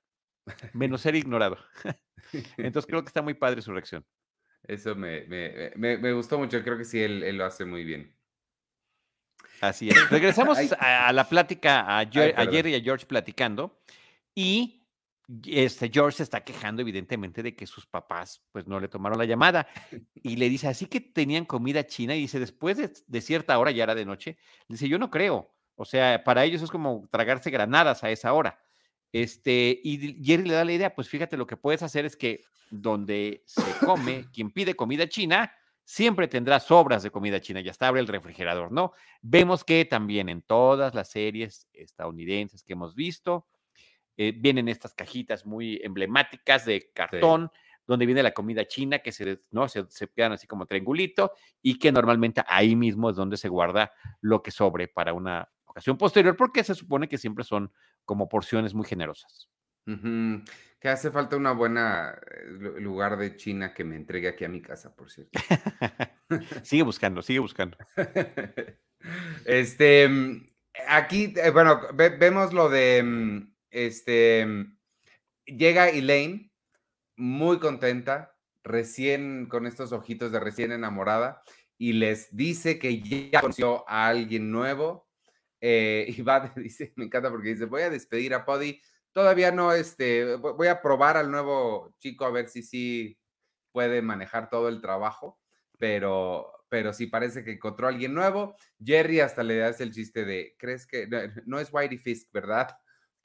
menos 0.72 1.02
ser 1.02 1.14
ignorado. 1.16 1.58
Entonces 2.56 2.86
creo 2.86 3.02
que 3.02 3.08
está 3.08 3.20
muy 3.20 3.34
padre 3.34 3.60
su 3.60 3.70
reacción. 3.70 4.02
Eso 4.62 4.94
me, 4.94 5.26
me, 5.26 6.12
gustó 6.14 6.38
mucho, 6.38 6.62
creo 6.62 6.78
que 6.78 6.86
sí, 6.86 6.98
él, 6.98 7.36
lo 7.36 7.44
hace 7.44 7.66
muy 7.66 7.84
bien. 7.84 8.16
Así 9.60 9.90
es. 9.90 10.08
Regresamos 10.08 10.56
a, 10.78 11.12
la 11.12 11.28
plática, 11.28 11.98
a, 11.98 12.06
Jerry 12.06 12.70
y 12.70 12.74
a 12.74 12.80
George 12.80 13.04
platicando, 13.04 13.82
y 14.34 14.83
este 15.46 15.90
George 15.92 16.18
se 16.18 16.22
está 16.22 16.44
quejando 16.44 16.82
evidentemente 16.82 17.42
de 17.42 17.56
que 17.56 17.66
sus 17.66 17.86
papás 17.86 18.42
pues 18.52 18.66
no 18.66 18.78
le 18.78 18.88
tomaron 18.88 19.18
la 19.18 19.24
llamada 19.24 19.66
y 20.14 20.36
le 20.36 20.48
dice, 20.48 20.68
así 20.68 20.86
que 20.86 21.00
tenían 21.00 21.44
comida 21.44 21.86
china 21.86 22.14
y 22.14 22.20
dice, 22.20 22.38
después 22.38 22.76
de, 22.76 22.92
de, 23.06 23.20
cierta 23.20 23.58
hora, 23.58 23.70
ya 23.70 23.84
era 23.84 23.94
de 23.94 24.04
noche, 24.04 24.36
dice, 24.68 24.88
yo 24.88 24.98
no 24.98 25.10
creo, 25.10 25.54
o 25.76 25.84
sea, 25.84 26.22
para 26.24 26.44
ellos 26.44 26.62
es 26.62 26.70
como 26.70 27.08
tragarse 27.10 27.50
granadas 27.50 28.04
a 28.04 28.10
esa 28.10 28.32
hora. 28.32 28.60
Este, 29.12 29.80
y 29.82 30.22
Jerry 30.24 30.48
le 30.48 30.54
da 30.54 30.64
la 30.64 30.72
idea, 30.72 30.94
pues 30.94 31.08
fíjate, 31.08 31.36
lo 31.36 31.46
que 31.46 31.56
puedes 31.56 31.82
hacer 31.82 32.04
es 32.04 32.16
que 32.16 32.42
donde 32.70 33.44
se 33.46 33.62
come, 33.84 34.26
quien 34.32 34.50
pide 34.50 34.74
comida 34.74 35.08
china, 35.08 35.52
siempre 35.84 36.28
tendrá 36.28 36.58
sobras 36.60 37.02
de 37.02 37.10
comida 37.10 37.40
china, 37.40 37.60
ya 37.60 37.70
está, 37.70 37.88
abre 37.88 38.00
el 38.00 38.08
refrigerador, 38.08 38.72
¿no? 38.72 38.92
Vemos 39.22 39.62
que 39.62 39.84
también 39.84 40.28
en 40.28 40.42
todas 40.42 40.94
las 40.94 41.10
series 41.10 41.68
estadounidenses 41.72 42.64
que 42.64 42.72
hemos 42.72 42.94
visto, 42.94 43.46
eh, 44.16 44.32
vienen 44.36 44.68
estas 44.68 44.94
cajitas 44.94 45.44
muy 45.46 45.80
emblemáticas 45.82 46.64
de 46.64 46.90
cartón, 46.94 47.50
donde 47.86 48.06
viene 48.06 48.22
la 48.22 48.32
comida 48.32 48.66
china, 48.66 49.00
que 49.00 49.12
se, 49.12 49.40
¿no? 49.50 49.68
Se, 49.68 49.84
se, 49.88 50.08
quedan 50.08 50.32
así 50.32 50.46
como 50.46 50.66
triangulito, 50.66 51.32
y 51.60 51.78
que 51.78 51.92
normalmente 51.92 52.42
ahí 52.46 52.76
mismo 52.76 53.10
es 53.10 53.16
donde 53.16 53.36
se 53.36 53.48
guarda 53.48 53.92
lo 54.20 54.42
que 54.42 54.50
sobre 54.50 54.88
para 54.88 55.12
una 55.12 55.48
ocasión 55.64 55.98
posterior, 55.98 56.36
porque 56.36 56.64
se 56.64 56.74
supone 56.74 57.08
que 57.08 57.18
siempre 57.18 57.44
son 57.44 57.72
como 58.04 58.28
porciones 58.28 58.74
muy 58.74 58.86
generosas. 58.86 59.50
Que 59.86 60.88
hace 60.88 61.10
falta 61.10 61.36
una 61.36 61.52
buena 61.52 62.14
eh, 62.14 62.80
lugar 62.80 63.18
de 63.18 63.36
China 63.36 63.74
que 63.74 63.84
me 63.84 63.96
entregue 63.96 64.28
aquí 64.28 64.44
a 64.44 64.48
mi 64.48 64.62
casa, 64.62 64.94
por 64.94 65.10
cierto. 65.10 65.38
sigue 66.62 66.82
buscando, 66.82 67.22
sigue 67.22 67.38
buscando. 67.38 67.76
este, 69.44 70.08
mm, 70.08 70.46
aquí, 70.88 71.34
eh, 71.36 71.50
bueno, 71.50 71.80
vemos 71.94 72.52
lo 72.52 72.68
de, 72.68 73.02
mm, 73.02 73.53
este, 73.74 74.46
mm, 74.46 74.76
llega 75.46 75.90
Elaine 75.90 76.50
muy 77.16 77.58
contenta, 77.58 78.36
recién 78.62 79.46
con 79.46 79.66
estos 79.66 79.92
ojitos 79.92 80.32
de 80.32 80.40
recién 80.40 80.72
enamorada, 80.72 81.42
y 81.76 81.92
les 81.92 82.34
dice 82.34 82.78
que 82.78 83.02
ya 83.02 83.40
conoció 83.40 83.88
a 83.88 84.06
alguien 84.06 84.50
nuevo 84.50 85.06
eh, 85.60 86.06
y 86.14 86.20
va, 86.20 86.40
dice, 86.56 86.92
me 86.96 87.06
encanta 87.06 87.30
porque 87.30 87.50
dice, 87.50 87.64
voy 87.64 87.82
a 87.82 87.90
despedir 87.90 88.34
a 88.34 88.44
Poddy. 88.44 88.80
Todavía 89.12 89.50
no, 89.50 89.72
este, 89.72 90.36
voy 90.36 90.68
a 90.68 90.82
probar 90.82 91.16
al 91.16 91.30
nuevo 91.30 91.94
chico 91.98 92.26
a 92.26 92.30
ver 92.30 92.48
si 92.50 92.62
sí 92.62 93.18
puede 93.72 94.02
manejar 94.02 94.50
todo 94.50 94.68
el 94.68 94.82
trabajo, 94.82 95.40
pero, 95.78 96.52
pero 96.68 96.92
sí 96.92 97.06
parece 97.06 97.44
que 97.44 97.52
encontró 97.52 97.86
a 97.86 97.90
alguien 97.90 98.12
nuevo. 98.12 98.56
Jerry 98.84 99.20
hasta 99.20 99.42
le 99.42 99.64
hace 99.64 99.84
el 99.84 99.92
chiste 99.92 100.26
de, 100.26 100.54
¿crees 100.58 100.86
que 100.86 101.08
no, 101.46 101.58
es 101.58 101.72
Whitey 101.72 101.96
Fisk, 101.96 102.30
verdad? 102.30 102.68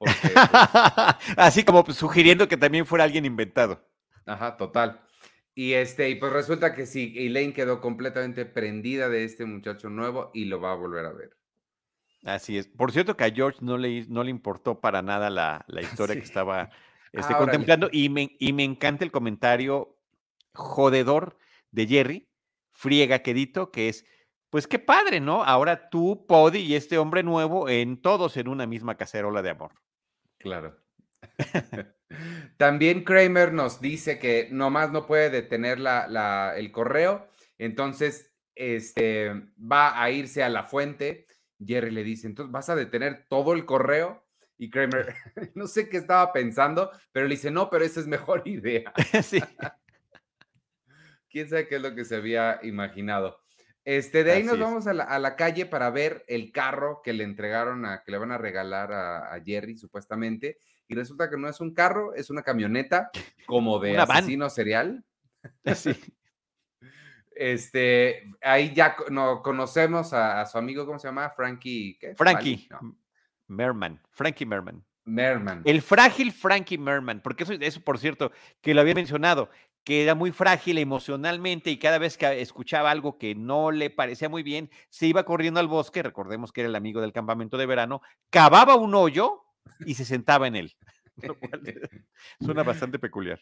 Pues 0.00 1.36
Así 1.36 1.62
como 1.64 1.84
sugiriendo 1.92 2.48
que 2.48 2.56
también 2.56 2.86
fuera 2.86 3.04
alguien 3.04 3.24
inventado. 3.24 3.84
Ajá, 4.26 4.56
total. 4.56 5.02
Y 5.54 5.74
este, 5.74 6.08
y 6.08 6.14
pues 6.14 6.32
resulta 6.32 6.74
que 6.74 6.86
sí, 6.86 7.14
Elaine 7.16 7.52
quedó 7.52 7.80
completamente 7.80 8.46
prendida 8.46 9.08
de 9.08 9.24
este 9.24 9.44
muchacho 9.44 9.90
nuevo 9.90 10.30
y 10.32 10.46
lo 10.46 10.60
va 10.60 10.72
a 10.72 10.76
volver 10.76 11.04
a 11.04 11.12
ver. 11.12 11.36
Así 12.24 12.56
es. 12.56 12.66
Por 12.68 12.92
cierto 12.92 13.16
que 13.16 13.24
a 13.24 13.30
George 13.30 13.58
no 13.60 13.76
le, 13.76 14.06
no 14.08 14.24
le 14.24 14.30
importó 14.30 14.80
para 14.80 15.02
nada 15.02 15.30
la, 15.30 15.64
historia 15.82 16.14
que 16.14 16.22
estaba 16.22 16.70
este, 17.12 17.34
contemplando 17.34 17.88
y 17.92 18.08
me, 18.08 18.36
y 18.38 18.52
me 18.52 18.64
encanta 18.64 19.04
el 19.04 19.10
comentario 19.10 19.98
jodedor 20.54 21.36
de 21.70 21.86
Jerry, 21.86 22.28
friega 22.72 23.20
quedito, 23.20 23.70
que 23.70 23.88
es, 23.88 24.04
pues 24.50 24.66
qué 24.66 24.78
padre, 24.78 25.20
¿no? 25.20 25.44
Ahora 25.44 25.90
tú, 25.90 26.26
Poddy 26.26 26.60
y 26.60 26.74
este 26.74 26.98
hombre 26.98 27.22
nuevo 27.22 27.68
en 27.68 28.00
todos 28.00 28.36
en 28.36 28.48
una 28.48 28.66
misma 28.66 28.96
cacerola 28.96 29.42
de 29.42 29.50
amor. 29.50 29.72
Claro. 30.40 30.76
También 32.56 33.04
Kramer 33.04 33.52
nos 33.52 33.80
dice 33.80 34.18
que 34.18 34.48
nomás 34.50 34.90
no 34.90 35.06
puede 35.06 35.30
detener 35.30 35.78
la, 35.78 36.54
el 36.56 36.72
correo, 36.72 37.28
entonces 37.56 38.34
este, 38.56 39.32
va 39.56 40.02
a 40.02 40.10
irse 40.10 40.42
a 40.42 40.48
la 40.48 40.64
fuente 40.64 41.26
Jerry 41.64 41.90
le 41.90 42.02
dice, 42.02 42.26
entonces 42.26 42.50
vas 42.50 42.68
a 42.68 42.76
detener 42.76 43.26
todo 43.28 43.52
el 43.52 43.64
correo. 43.64 44.24
Y 44.58 44.70
Kramer, 44.70 45.14
no 45.54 45.66
sé 45.66 45.88
qué 45.88 45.98
estaba 45.98 46.32
pensando, 46.32 46.90
pero 47.12 47.26
le 47.26 47.34
dice, 47.34 47.50
no, 47.50 47.70
pero 47.70 47.84
esa 47.84 48.00
es 48.00 48.06
mejor 48.06 48.42
idea. 48.46 48.92
sí. 49.22 49.40
Quién 51.28 51.48
sabe 51.48 51.68
qué 51.68 51.76
es 51.76 51.82
lo 51.82 51.94
que 51.94 52.04
se 52.04 52.16
había 52.16 52.58
imaginado. 52.62 53.40
Este, 53.90 54.22
de 54.22 54.30
ahí 54.30 54.44
nos 54.44 54.56
vamos 54.56 54.86
a 54.86 54.92
la, 54.94 55.34
calle 55.34 55.66
para 55.66 55.90
ver 55.90 56.24
el 56.28 56.52
carro 56.52 57.00
que 57.02 57.12
le 57.12 57.24
entregaron 57.24 57.84
a, 57.84 58.04
que 58.04 58.12
le 58.12 58.18
van 58.18 58.30
a 58.30 58.38
regalar 58.38 58.92
a, 58.92 59.42
Jerry, 59.44 59.76
supuestamente. 59.76 60.58
Y 60.86 60.94
resulta 60.94 61.28
que 61.28 61.36
no 61.36 61.48
es 61.48 61.60
un 61.60 61.74
carro, 61.74 62.14
es 62.14 62.30
una 62.30 62.42
camioneta 62.42 63.10
como 63.46 63.80
de 63.80 63.98
asesino 63.98 64.48
serial. 64.48 65.04
Sí. 65.74 65.96
Este, 67.34 68.24
ahí 68.42 68.74
ya 68.74 68.94
no, 69.08 69.42
conocemos 69.42 70.12
a, 70.12 70.46
su 70.46 70.56
amigo, 70.58 70.86
¿cómo 70.86 71.00
se 71.00 71.08
llama? 71.08 71.28
Frankie. 71.30 71.98
¿qué? 71.98 72.14
Frankie 72.14 72.68
Merman. 73.48 74.00
Frankie 74.10 74.46
Merman. 74.46 74.84
Merman. 75.04 75.62
El 75.64 75.82
frágil 75.82 76.30
Frankie 76.30 76.78
Merman, 76.78 77.20
porque 77.20 77.42
eso, 77.42 77.54
eso, 77.54 77.80
por 77.80 77.98
cierto, 77.98 78.30
que 78.60 78.74
lo 78.74 78.82
había 78.82 78.94
mencionado, 78.94 79.50
que 79.84 80.02
era 80.02 80.14
muy 80.14 80.32
frágil 80.32 80.78
emocionalmente 80.78 81.70
y 81.70 81.78
cada 81.78 81.98
vez 81.98 82.16
que 82.16 82.40
escuchaba 82.40 82.90
algo 82.90 83.18
que 83.18 83.34
no 83.34 83.70
le 83.70 83.90
parecía 83.90 84.28
muy 84.28 84.42
bien, 84.42 84.70
se 84.88 85.06
iba 85.06 85.24
corriendo 85.24 85.60
al 85.60 85.68
bosque, 85.68 86.02
recordemos 86.02 86.52
que 86.52 86.62
era 86.62 86.68
el 86.68 86.76
amigo 86.76 87.00
del 87.00 87.12
campamento 87.12 87.56
de 87.56 87.66
verano, 87.66 88.02
cavaba 88.30 88.76
un 88.76 88.94
hoyo 88.94 89.42
y 89.86 89.94
se 89.94 90.04
sentaba 90.04 90.46
en 90.46 90.56
él. 90.56 90.76
suena 92.40 92.62
bastante 92.62 92.98
peculiar 92.98 93.40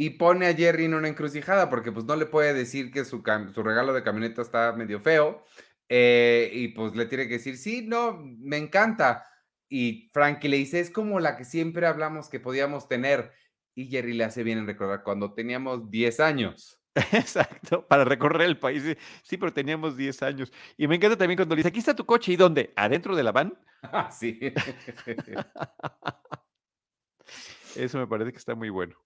y 0.00 0.08
pone 0.08 0.46
a 0.46 0.54
Jerry 0.54 0.86
en 0.86 0.94
una 0.94 1.08
encrucijada 1.08 1.68
porque 1.68 1.92
pues 1.92 2.06
no 2.06 2.16
le 2.16 2.24
puede 2.24 2.54
decir 2.54 2.90
que 2.90 3.04
su, 3.04 3.22
su 3.54 3.62
regalo 3.62 3.92
de 3.92 4.02
camioneta 4.02 4.40
está 4.40 4.72
medio 4.72 4.98
feo 4.98 5.44
eh, 5.90 6.50
y 6.54 6.68
pues 6.68 6.94
le 6.94 7.04
tiene 7.04 7.26
que 7.28 7.34
decir, 7.34 7.58
sí, 7.58 7.82
no, 7.86 8.16
me 8.18 8.56
encanta. 8.56 9.26
y 9.68 10.08
Frankie 10.14 10.48
le 10.48 10.56
dice, 10.56 10.80
es 10.80 10.90
como 10.90 11.20
la 11.20 11.36
que 11.36 11.44
siempre 11.44 11.86
hablamos 11.86 12.30
que 12.30 12.40
podíamos 12.40 12.88
tener. 12.88 13.32
Y 13.74 13.88
Jerry 13.88 14.14
le 14.14 14.24
hace 14.24 14.42
bien 14.42 14.58
en 14.58 14.66
recordar 14.66 15.02
cuando 15.02 15.32
teníamos 15.32 15.90
10 15.90 16.20
años. 16.20 16.80
Exacto, 17.12 17.86
para 17.86 18.04
recorrer 18.04 18.48
el 18.48 18.58
país. 18.58 18.96
Sí, 19.22 19.36
pero 19.36 19.52
teníamos 19.52 19.96
10 19.96 20.22
años. 20.22 20.52
Y 20.76 20.88
me 20.88 20.96
encanta 20.96 21.16
también 21.16 21.36
cuando 21.36 21.54
le 21.54 21.60
dice, 21.60 21.68
aquí 21.68 21.78
está 21.78 21.94
tu 21.94 22.04
coche, 22.04 22.32
¿y 22.32 22.36
dónde? 22.36 22.72
¿Adentro 22.76 23.14
de 23.14 23.22
la 23.22 23.32
van? 23.32 23.56
Ah, 23.82 24.10
sí. 24.12 24.38
Eso 27.76 27.98
me 27.98 28.06
parece 28.06 28.32
que 28.32 28.38
está 28.38 28.54
muy 28.54 28.68
bueno. 28.68 28.96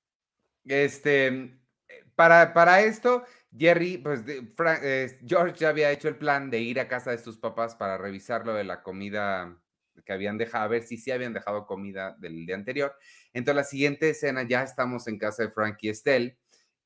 Este, 0.65 1.59
para, 2.15 2.55
para 2.55 2.81
esto, 2.81 3.25
Jerry, 3.57 3.99
pues 3.99 4.23
eh, 4.27 5.21
George 5.27 5.59
ya 5.59 5.69
había 5.69 5.91
hecho 5.91 6.09
el 6.09 6.17
plan 6.17 6.51
de 6.51 6.61
ir 6.61 6.81
a 6.81 6.89
casa 6.89 7.11
de 7.11 7.19
sus 7.19 7.37
papás 7.37 7.75
para 7.75 7.99
revisar 7.99 8.47
lo 8.47 8.55
de 8.55 8.65
la 8.65 8.83
comida 8.83 9.61
que 10.03 10.13
habían 10.13 10.39
dejado, 10.39 10.65
a 10.65 10.69
ver 10.69 10.83
si 10.83 10.97
sí 10.97 11.11
habían 11.11 11.33
dejado 11.33 11.67
comida 11.67 12.17
del 12.19 12.47
día 12.47 12.55
anterior. 12.55 12.95
Entonces, 13.33 13.57
la 13.57 13.65
siguiente 13.65 14.11
escena, 14.11 14.43
ya 14.43 14.63
estamos 14.63 15.07
en 15.09 15.19
casa 15.19 15.45
de 15.45 15.51
Frank 15.51 15.77
y 15.81 15.89
Estelle, 15.91 16.39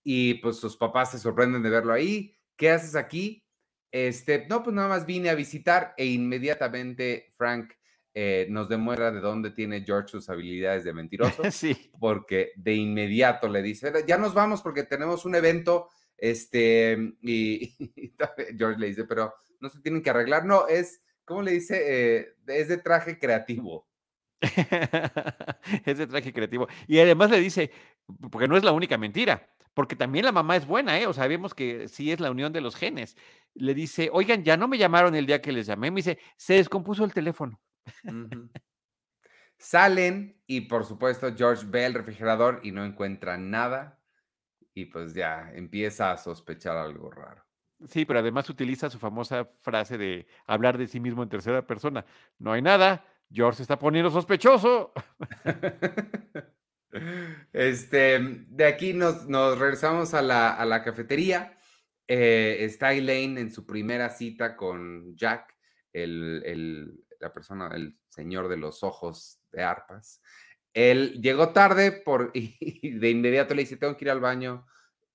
y 0.02 0.34
pues 0.34 0.56
sus 0.56 0.76
papás 0.76 1.10
se 1.12 1.18
sorprenden 1.18 1.62
de 1.62 1.70
verlo 1.70 1.92
ahí. 1.92 2.36
¿Qué 2.56 2.70
haces 2.70 2.96
aquí? 2.96 3.44
Este, 3.90 4.46
no, 4.48 4.62
pues 4.62 4.74
nada 4.74 4.88
más 4.88 5.06
vine 5.06 5.30
a 5.30 5.34
visitar 5.34 5.94
e 5.96 6.06
inmediatamente 6.06 7.28
Frank 7.36 7.72
eh, 8.14 8.46
nos 8.50 8.68
demuestra 8.68 9.12
de 9.12 9.20
dónde 9.20 9.50
tiene 9.50 9.84
George 9.84 10.08
sus 10.08 10.28
habilidades 10.28 10.84
de 10.84 10.92
mentiroso. 10.92 11.42
Sí. 11.52 11.90
Porque 12.00 12.52
de 12.56 12.74
inmediato 12.74 13.48
le 13.48 13.62
dice, 13.62 13.92
ya 14.06 14.18
nos 14.18 14.34
vamos 14.34 14.60
porque 14.62 14.82
tenemos 14.82 15.24
un 15.24 15.34
evento, 15.34 15.88
este, 16.16 17.14
y, 17.22 17.76
George 18.58 18.80
le 18.80 18.88
dice, 18.88 19.04
pero 19.04 19.34
no 19.60 19.68
se 19.68 19.80
tienen 19.80 20.02
que 20.02 20.10
arreglar. 20.10 20.44
No, 20.44 20.66
es, 20.66 21.02
¿cómo 21.28 21.42
le 21.42 21.52
dice? 21.52 21.82
Eh, 21.86 22.34
es 22.46 22.68
de 22.68 22.78
traje 22.78 23.18
creativo. 23.18 23.86
es 25.84 25.98
de 25.98 26.06
traje 26.06 26.32
creativo. 26.32 26.66
Y 26.88 26.98
además 26.98 27.30
le 27.30 27.38
dice, 27.38 27.70
porque 28.32 28.48
no 28.48 28.56
es 28.56 28.64
la 28.64 28.72
única 28.72 28.98
mentira, 28.98 29.48
porque 29.74 29.94
también 29.94 30.24
la 30.24 30.32
mamá 30.32 30.56
es 30.56 30.66
buena, 30.66 30.98
¿eh? 30.98 31.06
O 31.06 31.12
sea, 31.12 31.28
vemos 31.28 31.54
que 31.54 31.86
sí 31.86 32.10
es 32.10 32.18
la 32.18 32.30
unión 32.30 32.52
de 32.52 32.60
los 32.60 32.74
genes. 32.74 33.16
Le 33.54 33.74
dice, 33.74 34.10
oigan, 34.12 34.42
ya 34.42 34.56
no 34.56 34.66
me 34.66 34.78
llamaron 34.78 35.14
el 35.14 35.26
día 35.26 35.42
que 35.42 35.52
les 35.52 35.66
llamé. 35.66 35.90
Me 35.90 35.98
dice, 35.98 36.18
se 36.36 36.54
descompuso 36.54 37.04
el 37.04 37.12
teléfono. 37.12 37.60
Salen 39.58 40.40
y 40.46 40.62
por 40.62 40.84
supuesto 40.84 41.34
George 41.36 41.66
ve 41.66 41.84
el 41.84 41.94
refrigerador 41.94 42.60
y 42.62 42.70
no 42.70 42.84
encuentra 42.84 43.36
nada 43.36 44.00
y 44.72 44.84
pues 44.86 45.14
ya 45.14 45.50
empieza 45.54 46.12
a 46.12 46.16
sospechar 46.16 46.76
algo 46.76 47.10
raro. 47.10 47.47
Sí, 47.86 48.04
pero 48.04 48.18
además 48.18 48.50
utiliza 48.50 48.90
su 48.90 48.98
famosa 48.98 49.48
frase 49.60 49.96
de 49.98 50.26
hablar 50.46 50.78
de 50.78 50.88
sí 50.88 50.98
mismo 50.98 51.22
en 51.22 51.28
tercera 51.28 51.66
persona. 51.66 52.04
No 52.38 52.52
hay 52.52 52.62
nada, 52.62 53.04
George 53.30 53.62
está 53.62 53.78
poniendo 53.78 54.10
sospechoso. 54.10 54.92
Este, 57.52 58.18
de 58.48 58.64
aquí 58.64 58.94
nos, 58.94 59.26
regresamos 59.58 60.14
a 60.14 60.22
la, 60.22 60.82
cafetería. 60.82 61.54
Eh, 62.06 62.56
está 62.60 62.94
Elaine 62.94 63.38
en 63.38 63.52
su 63.52 63.66
primera 63.66 64.08
cita 64.08 64.56
con 64.56 65.14
Jack, 65.14 65.54
el, 65.92 67.04
la 67.20 67.32
persona, 67.32 67.68
el 67.74 67.98
señor 68.08 68.48
de 68.48 68.56
los 68.56 68.82
ojos 68.82 69.40
de 69.52 69.62
arpas. 69.62 70.22
Él 70.72 71.20
llegó 71.20 71.50
tarde 71.50 71.92
por, 71.92 72.30
y 72.34 72.90
de 72.98 73.10
inmediato 73.10 73.54
le 73.54 73.62
dice, 73.62 73.76
tengo 73.76 73.96
que 73.96 74.06
ir 74.06 74.10
al 74.10 74.20
baño. 74.20 74.66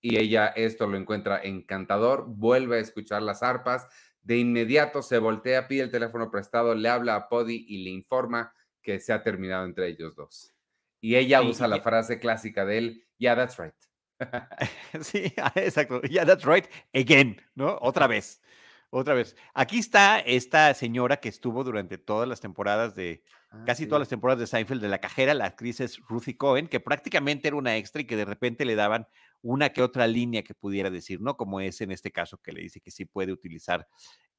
Y 0.05 0.17
ella 0.17 0.47
esto 0.47 0.85
lo 0.85 0.97
encuentra 0.97 1.41
encantador, 1.41 2.25
vuelve 2.27 2.75
a 2.75 2.81
escuchar 2.81 3.21
las 3.21 3.41
arpas, 3.41 3.87
de 4.21 4.37
inmediato 4.37 5.01
se 5.01 5.17
voltea, 5.17 5.69
pide 5.69 5.83
el 5.83 5.91
teléfono 5.91 6.29
prestado, 6.29 6.75
le 6.75 6.89
habla 6.89 7.15
a 7.15 7.29
Poddy 7.29 7.65
y 7.69 7.85
le 7.85 7.91
informa 7.91 8.53
que 8.81 8.99
se 8.99 9.13
ha 9.13 9.23
terminado 9.23 9.63
entre 9.63 9.87
ellos 9.87 10.13
dos. 10.13 10.53
Y 10.99 11.15
ella 11.15 11.41
usa 11.41 11.69
la 11.69 11.79
frase 11.79 12.19
clásica 12.19 12.65
de 12.65 12.77
él, 12.79 13.07
yeah, 13.17 13.33
that's 13.33 13.57
right. 13.57 13.73
sí, 15.01 15.33
exacto, 15.55 16.01
yeah, 16.01 16.25
that's 16.25 16.43
right, 16.43 16.65
again, 16.93 17.41
¿no? 17.55 17.77
Otra 17.81 18.05
vez, 18.05 18.41
otra 18.89 19.13
vez. 19.13 19.37
Aquí 19.53 19.79
está 19.79 20.19
esta 20.19 20.73
señora 20.73 21.17
que 21.17 21.29
estuvo 21.29 21.63
durante 21.63 21.97
todas 21.97 22.27
las 22.27 22.41
temporadas 22.41 22.93
de, 22.93 23.23
ah, 23.51 23.63
casi 23.65 23.87
todas 23.87 24.01
las 24.01 24.09
temporadas 24.09 24.41
de 24.41 24.47
Seinfeld, 24.47 24.81
de 24.81 24.89
la 24.89 24.99
cajera, 24.99 25.33
la 25.33 25.45
actriz 25.45 25.79
es 25.79 25.97
Ruthie 26.09 26.35
Cohen, 26.35 26.67
que 26.67 26.81
prácticamente 26.81 27.47
era 27.47 27.55
una 27.55 27.77
extra 27.77 28.01
y 28.01 28.05
que 28.05 28.17
de 28.17 28.25
repente 28.25 28.65
le 28.65 28.75
daban 28.75 29.07
una 29.43 29.69
que 29.69 29.83
otra 29.83 30.07
línea 30.07 30.41
que 30.41 30.55
pudiera 30.55 30.89
decir, 30.89 31.21
¿no? 31.21 31.37
Como 31.37 31.59
es 31.61 31.81
en 31.81 31.91
este 31.91 32.11
caso 32.11 32.39
que 32.39 32.53
le 32.53 32.61
dice 32.61 32.81
que 32.81 32.89
sí 32.89 33.05
puede 33.05 33.31
utilizar 33.31 33.87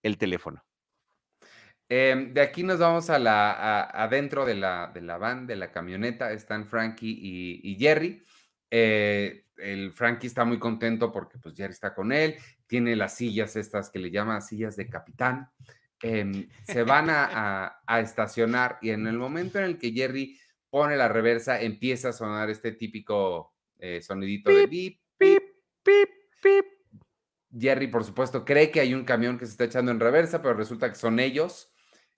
el 0.02 0.18
teléfono. 0.18 0.64
Em, 1.88 2.32
de 2.32 2.40
aquí 2.40 2.62
nos 2.62 2.78
vamos 2.78 3.10
a 3.10 3.18
la, 3.18 3.82
adentro 3.82 4.44
de 4.46 4.54
la, 4.54 4.90
de 4.92 5.02
la 5.02 5.18
van, 5.18 5.46
de 5.46 5.56
la 5.56 5.70
camioneta, 5.70 6.32
están 6.32 6.66
Frankie 6.66 7.18
y, 7.62 7.76
Jerry. 7.78 8.22
Eh, 8.70 9.44
el 9.58 9.92
Frankie 9.92 10.26
está 10.26 10.44
muy 10.44 10.58
contento 10.58 11.12
porque 11.12 11.38
pues 11.38 11.54
Jerry 11.54 11.72
está 11.72 11.94
con 11.94 12.10
él, 12.10 12.36
tiene 12.66 12.96
las 12.96 13.14
sillas 13.14 13.54
estas 13.54 13.90
que 13.90 13.98
le 13.98 14.10
llaman 14.10 14.42
sillas 14.42 14.76
de 14.76 14.88
capitán. 14.88 15.50
Em, 16.02 16.48
se 16.64 16.82
van 16.82 17.06
a, 17.08 17.80
estacionar 18.00 18.78
y 18.82 18.90
en 18.90 19.06
el 19.06 19.16
momento 19.16 19.58
en 19.58 19.64
el 19.64 19.78
que 19.78 19.92
Jerry 19.92 20.38
pone 20.68 20.96
la 20.96 21.08
reversa 21.08 21.60
empieza 21.60 22.08
a 22.08 22.12
sonar 22.12 22.50
este 22.50 22.72
típico 22.72 23.53
eh, 23.78 24.00
sonidito 24.02 24.50
de 24.50 24.66
bip, 24.66 25.00
bip, 25.18 25.42
bip, 25.84 26.10
bip. 26.42 26.66
Jerry, 27.56 27.86
por 27.86 28.04
supuesto, 28.04 28.44
cree 28.44 28.70
que 28.70 28.80
hay 28.80 28.94
un 28.94 29.04
camión 29.04 29.38
que 29.38 29.46
se 29.46 29.52
está 29.52 29.64
echando 29.64 29.92
en 29.92 30.00
reversa, 30.00 30.42
pero 30.42 30.54
resulta 30.54 30.88
que 30.88 30.96
son 30.96 31.20
ellos. 31.20 31.72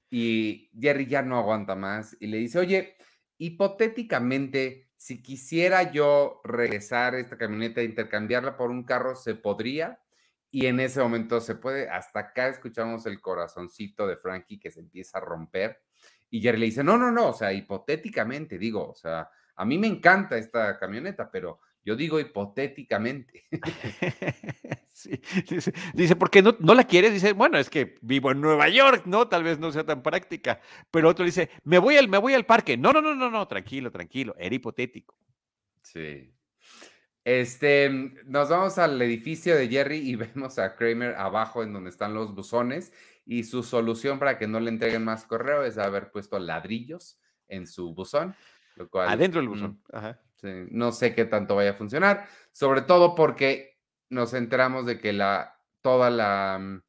Y 0.08 0.70
Jerry 0.80 1.06
ya 1.06 1.22
no 1.22 1.38
aguanta 1.38 1.74
más 1.74 2.16
y 2.20 2.28
le 2.28 2.38
dice, 2.38 2.58
oye, 2.58 2.96
hipotéticamente, 3.38 4.90
si 4.96 5.22
quisiera 5.22 5.92
yo 5.92 6.40
regresar 6.44 7.14
esta 7.16 7.36
camioneta 7.36 7.80
e 7.80 7.84
intercambiarla 7.84 8.56
por 8.56 8.70
un 8.70 8.84
carro, 8.84 9.14
¿se 9.14 9.34
podría? 9.34 10.00
Y 10.50 10.66
en 10.66 10.80
ese 10.80 11.00
momento 11.00 11.40
se 11.40 11.56
puede. 11.56 11.90
Hasta 11.90 12.20
acá 12.20 12.48
escuchamos 12.48 13.04
el 13.06 13.20
corazoncito 13.20 14.06
de 14.06 14.16
Frankie 14.16 14.58
que 14.58 14.70
se 14.70 14.80
empieza 14.80 15.18
a 15.18 15.22
romper. 15.22 15.82
Y 16.30 16.40
Jerry 16.40 16.58
le 16.58 16.66
dice, 16.66 16.82
no, 16.82 16.96
no, 16.96 17.10
no, 17.10 17.28
o 17.28 17.34
sea, 17.34 17.52
hipotéticamente, 17.52 18.58
digo, 18.58 18.88
o 18.88 18.94
sea, 18.94 19.28
a 19.56 19.64
mí 19.64 19.78
me 19.78 19.86
encanta 19.86 20.38
esta 20.38 20.78
camioneta, 20.78 21.30
pero 21.30 21.60
yo 21.84 21.96
digo 21.96 22.20
hipotéticamente. 22.20 23.44
dice, 25.94 26.16
¿por 26.16 26.30
qué 26.30 26.42
no, 26.42 26.56
no 26.58 26.74
la 26.74 26.84
quieres? 26.84 27.12
Dice, 27.12 27.32
bueno, 27.32 27.58
es 27.58 27.70
que 27.70 27.96
vivo 28.02 28.32
en 28.32 28.40
Nueva 28.40 28.68
York, 28.68 29.02
¿no? 29.06 29.28
Tal 29.28 29.44
vez 29.44 29.58
no 29.58 29.70
sea 29.70 29.84
tan 29.84 30.02
práctica. 30.02 30.60
Pero 30.90 31.08
otro 31.08 31.24
dice, 31.24 31.50
me 31.64 31.78
voy 31.78 31.96
al, 31.96 32.08
me 32.08 32.18
voy 32.18 32.34
al 32.34 32.44
parque. 32.44 32.76
No, 32.76 32.92
no, 32.92 33.00
no, 33.00 33.14
no, 33.14 33.30
no, 33.30 33.46
tranquilo, 33.46 33.90
tranquilo, 33.90 34.34
era 34.38 34.54
hipotético. 34.54 35.16
Sí. 35.82 36.32
Este, 37.26 37.90
nos 38.24 38.50
vamos 38.50 38.78
al 38.78 39.02
edificio 39.02 39.56
de 39.56 39.68
Jerry 39.68 39.98
y 39.98 40.16
vemos 40.16 40.58
a 40.58 40.76
Kramer 40.76 41.16
abajo 41.16 41.62
en 41.62 41.72
donde 41.72 41.90
están 41.90 42.14
los 42.14 42.34
buzones 42.34 42.92
y 43.24 43.42
su 43.42 43.62
solución 43.62 44.18
para 44.18 44.38
que 44.38 44.46
no 44.46 44.60
le 44.60 44.70
entreguen 44.70 45.04
más 45.04 45.24
correo 45.24 45.64
es 45.64 45.76
haber 45.76 46.12
puesto 46.12 46.38
ladrillos 46.38 47.18
en 47.48 47.66
su 47.66 47.92
buzón, 47.94 48.36
lo 48.76 48.88
cual... 48.88 49.08
Adentro 49.08 49.40
del 49.40 49.48
buzón. 49.48 49.80
Mm, 49.92 49.96
Ajá 49.96 50.20
no 50.42 50.92
sé 50.92 51.14
qué 51.14 51.24
tanto 51.24 51.56
vaya 51.56 51.70
a 51.70 51.74
funcionar, 51.74 52.28
sobre 52.52 52.82
todo 52.82 53.14
porque 53.14 53.78
nos 54.10 54.34
enteramos 54.34 54.86
de 54.86 54.98
que 54.98 55.12
la, 55.12 55.58
toda 55.82 56.10
la, 56.10 56.58
mm, 56.60 56.82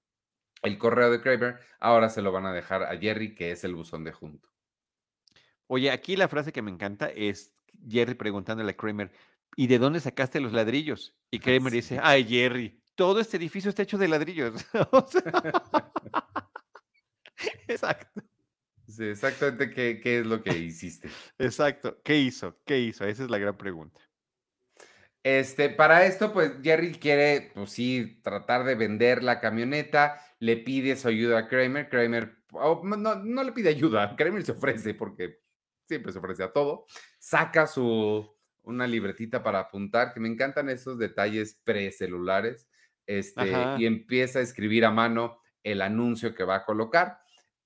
el 0.63 0.78
correo 0.78 1.12
de 1.12 1.21
Kramer 1.21 1.60
ahora 1.80 2.10
se 2.10 2.21
lo 2.21 2.32
van 2.32 2.45
a 2.45 2.54
dejar 2.54 2.84
a 2.84 2.97
Jerry, 2.97 3.36
que 3.36 3.52
es 3.52 3.63
el 3.63 3.76
buzón 3.76 4.04
de 4.04 4.12
junto. 4.12 4.50
Oye, 5.67 5.91
aquí 5.91 6.15
la 6.15 6.28
frase 6.28 6.54
que 6.54 6.62
me 6.62 6.71
encanta 6.71 7.10
es 7.10 7.54
Jerry 7.88 8.15
preguntándole 8.15 8.71
a 8.71 8.78
Kramer, 8.78 9.12
¿y 9.56 9.67
de 9.67 9.80
dónde 9.80 10.00
sacaste 10.00 10.39
los 10.39 10.54
ladrillos? 10.54 11.15
Y 11.32 11.39
Kramer 11.39 11.73
dice, 11.73 12.00
ay 12.02 12.26
Jerry, 12.26 12.82
todo 12.95 13.19
este 13.19 13.38
edificio 13.38 13.69
está 13.69 13.84
hecho 13.84 13.97
de 13.97 14.08
ladrillos. 14.08 14.65
Exacto. 17.67 18.21
Sí, 18.97 19.03
exactamente 19.05 19.69
qué, 19.69 19.99
qué 20.01 20.19
es 20.19 20.25
lo 20.25 20.41
que 20.41 20.57
hiciste. 20.57 21.07
Exacto, 21.38 22.01
¿qué 22.03 22.17
hizo? 22.17 22.60
¿Qué 22.65 22.79
hizo? 22.79 23.05
Esa 23.05 23.23
es 23.25 23.29
la 23.29 23.38
gran 23.38 23.55
pregunta. 23.55 24.01
Este, 25.21 25.69
para 25.69 26.05
esto, 26.07 26.33
pues 26.33 26.53
Jerry 26.63 26.93
quiere, 26.93 27.51
pues 27.53 27.71
sí, 27.71 28.19
tratar 28.23 28.63
de 28.63 28.73
vender 28.73 29.21
la 29.21 29.39
camioneta, 29.39 30.19
le 30.39 30.57
pide 30.57 30.95
su 30.95 31.10
ayuda 31.10 31.38
a 31.38 31.47
Kramer, 31.47 31.89
Kramer, 31.89 32.38
oh, 32.53 32.81
no, 32.83 33.15
no 33.15 33.43
le 33.43 33.51
pide 33.51 33.69
ayuda, 33.69 34.15
Kramer 34.15 34.43
se 34.43 34.53
ofrece 34.53 34.95
porque 34.95 35.41
siempre 35.88 36.12
se 36.12 36.17
ofrece 36.17 36.41
a 36.41 36.51
todo, 36.51 36.86
saca 37.19 37.67
su, 37.67 38.36
una 38.63 38.88
libretita 38.88 39.43
para 39.43 39.60
apuntar, 39.60 40.12
que 40.12 40.19
me 40.19 40.27
encantan 40.27 40.69
esos 40.69 40.97
detalles 40.97 41.62
precelulares, 41.63 42.67
este, 43.05 43.53
y 43.77 43.86
empieza 43.86 44.39
a 44.39 44.41
escribir 44.41 44.86
a 44.86 44.91
mano 44.91 45.39
el 45.62 45.83
anuncio 45.83 46.33
que 46.33 46.45
va 46.45 46.55
a 46.55 46.65
colocar. 46.65 47.19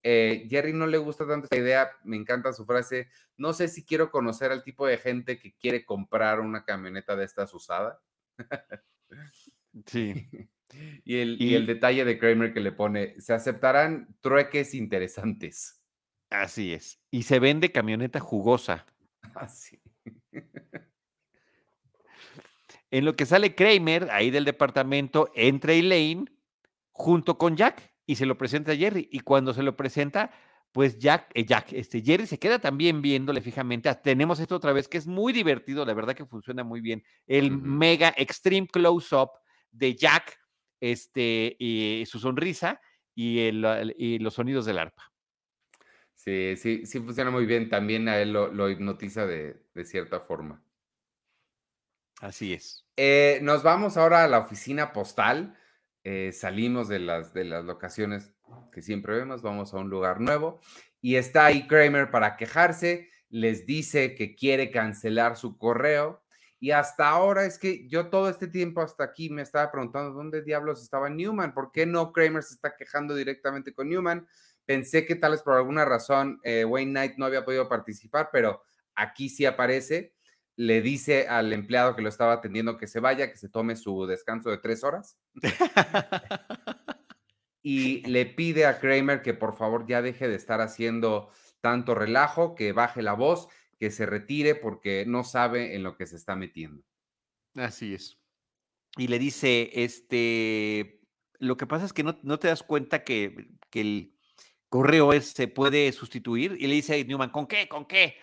Eh, 0.03 0.47
Jerry 0.49 0.73
no 0.73 0.87
le 0.87 0.97
gusta 0.97 1.27
tanto 1.27 1.45
esta 1.45 1.57
idea, 1.57 1.91
me 2.03 2.17
encanta 2.17 2.53
su 2.53 2.65
frase, 2.65 3.09
no 3.37 3.53
sé 3.53 3.67
si 3.67 3.85
quiero 3.85 4.09
conocer 4.09 4.51
al 4.51 4.63
tipo 4.63 4.87
de 4.87 4.97
gente 4.97 5.37
que 5.37 5.53
quiere 5.53 5.85
comprar 5.85 6.39
una 6.39 6.65
camioneta 6.65 7.15
de 7.15 7.25
estas 7.25 7.53
usada. 7.53 8.01
Sí. 9.85 10.27
y, 11.05 11.17
el, 11.17 11.41
y 11.41 11.53
el 11.53 11.67
detalle 11.67 12.03
de 12.03 12.17
Kramer 12.17 12.53
que 12.53 12.61
le 12.61 12.71
pone, 12.71 13.19
se 13.21 13.33
aceptarán 13.33 14.15
trueques 14.21 14.73
interesantes. 14.73 15.81
Así 16.31 16.73
es. 16.73 16.99
Y 17.11 17.23
se 17.23 17.39
vende 17.39 17.71
camioneta 17.71 18.19
jugosa. 18.19 18.85
Así. 19.35 19.79
En 22.89 23.05
lo 23.05 23.15
que 23.15 23.25
sale 23.25 23.55
Kramer, 23.55 24.09
ahí 24.11 24.31
del 24.31 24.45
departamento, 24.45 25.31
entra 25.35 25.73
Elaine 25.73 26.25
junto 26.91 27.37
con 27.37 27.55
Jack 27.55 27.90
y 28.11 28.15
se 28.15 28.25
lo 28.25 28.37
presenta 28.37 28.73
a 28.73 28.75
Jerry. 28.75 29.07
Y 29.09 29.21
cuando 29.21 29.53
se 29.53 29.63
lo 29.63 29.77
presenta, 29.77 30.31
pues 30.73 30.99
Jack, 30.99 31.31
eh, 31.33 31.45
Jack, 31.45 31.71
este 31.71 32.01
Jerry 32.01 32.27
se 32.27 32.39
queda 32.39 32.59
también 32.59 33.01
viéndole 33.01 33.41
fijamente. 33.41 33.87
Ah, 33.87 34.01
tenemos 34.01 34.41
esto 34.41 34.57
otra 34.57 34.73
vez 34.73 34.89
que 34.89 34.97
es 34.97 35.07
muy 35.07 35.31
divertido, 35.31 35.85
la 35.85 35.93
verdad 35.93 36.13
que 36.13 36.25
funciona 36.25 36.65
muy 36.65 36.81
bien. 36.81 37.03
El 37.25 37.51
mega 37.51 38.13
extreme 38.17 38.67
close-up 38.67 39.29
de 39.71 39.95
Jack, 39.95 40.37
este, 40.81 41.55
y 41.57 42.03
su 42.05 42.19
sonrisa 42.19 42.81
y, 43.15 43.39
el- 43.39 43.63
el- 43.63 43.95
y 43.97 44.19
los 44.19 44.33
sonidos 44.33 44.65
del 44.65 44.79
arpa. 44.79 45.13
Sí, 46.13 46.55
sí, 46.57 46.85
sí 46.85 46.99
funciona 46.99 47.31
muy 47.31 47.45
bien. 47.45 47.69
También 47.69 48.09
a 48.09 48.19
él 48.19 48.33
lo, 48.33 48.51
lo 48.51 48.69
hipnotiza 48.69 49.25
de, 49.25 49.63
de 49.73 49.85
cierta 49.85 50.19
forma. 50.19 50.61
Así 52.19 52.53
es. 52.53 52.85
Eh, 52.97 53.39
nos 53.41 53.63
vamos 53.63 53.95
ahora 53.95 54.25
a 54.25 54.27
la 54.27 54.39
oficina 54.39 54.91
postal. 54.91 55.57
Eh, 56.03 56.31
salimos 56.33 56.87
de 56.87 56.99
las, 56.99 57.33
de 57.33 57.45
las 57.45 57.65
locaciones 57.65 58.33
que 58.71 58.81
siempre 58.81 59.15
vemos, 59.15 59.41
vamos 59.41 59.73
a 59.73 59.77
un 59.77 59.89
lugar 59.89 60.19
nuevo 60.19 60.59
y 61.01 61.15
está 61.15 61.45
ahí 61.45 61.67
Kramer 61.67 62.11
para 62.11 62.37
quejarse, 62.37 63.09
les 63.29 63.65
dice 63.65 64.15
que 64.15 64.35
quiere 64.35 64.71
cancelar 64.71 65.37
su 65.37 65.57
correo 65.57 66.21
y 66.59 66.71
hasta 66.71 67.09
ahora 67.09 67.45
es 67.45 67.57
que 67.57 67.87
yo 67.87 68.09
todo 68.09 68.29
este 68.29 68.47
tiempo 68.47 68.81
hasta 68.81 69.03
aquí 69.03 69.31
me 69.31 69.41
estaba 69.41 69.71
preguntando 69.71 70.13
dónde 70.13 70.43
diablos 70.43 70.83
estaba 70.83 71.09
Newman, 71.09 71.55
por 71.55 71.71
qué 71.71 71.87
no 71.87 72.13
Kramer 72.13 72.43
se 72.43 72.53
está 72.53 72.75
quejando 72.75 73.15
directamente 73.15 73.73
con 73.73 73.89
Newman. 73.89 74.27
Pensé 74.63 75.07
que 75.07 75.15
tal 75.15 75.31
vez 75.31 75.41
por 75.41 75.55
alguna 75.55 75.85
razón 75.85 76.39
eh, 76.43 76.63
Wayne 76.63 76.91
Knight 76.91 77.13
no 77.17 77.25
había 77.25 77.43
podido 77.43 77.67
participar, 77.67 78.29
pero 78.31 78.61
aquí 78.93 79.27
sí 79.27 79.43
aparece 79.43 80.13
le 80.55 80.81
dice 80.81 81.27
al 81.27 81.53
empleado 81.53 81.95
que 81.95 82.01
lo 82.01 82.09
estaba 82.09 82.33
atendiendo 82.33 82.77
que 82.77 82.87
se 82.87 82.99
vaya, 82.99 83.31
que 83.31 83.37
se 83.37 83.49
tome 83.49 83.75
su 83.75 84.05
descanso 84.05 84.49
de 84.49 84.57
tres 84.57 84.83
horas 84.83 85.17
y 87.63 88.01
le 88.07 88.25
pide 88.25 88.65
a 88.65 88.79
Kramer 88.79 89.21
que 89.21 89.33
por 89.33 89.55
favor 89.55 89.85
ya 89.87 90.01
deje 90.01 90.27
de 90.27 90.35
estar 90.35 90.61
haciendo 90.61 91.29
tanto 91.61 91.95
relajo, 91.95 92.55
que 92.55 92.73
baje 92.73 93.01
la 93.01 93.13
voz, 93.13 93.47
que 93.79 93.91
se 93.91 94.05
retire 94.05 94.55
porque 94.55 95.05
no 95.07 95.23
sabe 95.23 95.75
en 95.75 95.83
lo 95.83 95.95
que 95.95 96.07
se 96.07 96.15
está 96.15 96.35
metiendo. 96.35 96.83
Así 97.55 97.93
es. 97.93 98.17
Y 98.97 99.07
le 99.07 99.19
dice, 99.19 99.69
este, 99.73 101.01
lo 101.39 101.55
que 101.55 101.67
pasa 101.67 101.85
es 101.85 101.93
que 101.93 102.03
no, 102.03 102.17
no 102.23 102.39
te 102.39 102.47
das 102.47 102.63
cuenta 102.63 103.03
que, 103.03 103.51
que 103.69 103.81
el 103.81 104.15
correo 104.69 105.13
es, 105.13 105.27
se 105.27 105.47
puede 105.47 105.91
sustituir. 105.91 106.57
Y 106.59 106.67
le 106.67 106.75
dice 106.75 106.99
a 106.99 107.03
Newman, 107.03 107.29
¿con 107.29 107.47
qué? 107.47 107.67
¿Con 107.67 107.85
qué? 107.85 108.17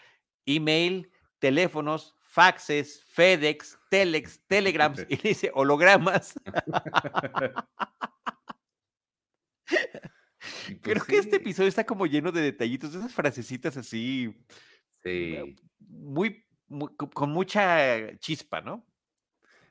Email, 0.46 1.10
teléfonos, 1.38 2.16
faxes, 2.38 3.02
FedEx, 3.08 3.76
Telex, 3.90 4.40
Telegrams. 4.46 5.04
Y 5.08 5.16
le 5.16 5.28
dice, 5.30 5.50
hologramas. 5.54 6.34
Pues 9.66 10.78
Creo 10.82 11.04
que 11.04 11.18
este 11.18 11.36
episodio 11.36 11.68
está 11.68 11.84
como 11.84 12.06
lleno 12.06 12.30
de 12.30 12.40
detallitos, 12.42 12.92
de 12.92 13.00
esas 13.00 13.12
frasecitas 13.12 13.76
así, 13.76 14.34
sí, 15.02 15.56
muy, 15.80 16.44
muy- 16.68 16.94
co- 16.96 17.10
con 17.10 17.30
mucha 17.30 18.16
chispa, 18.18 18.60
¿no? 18.60 18.86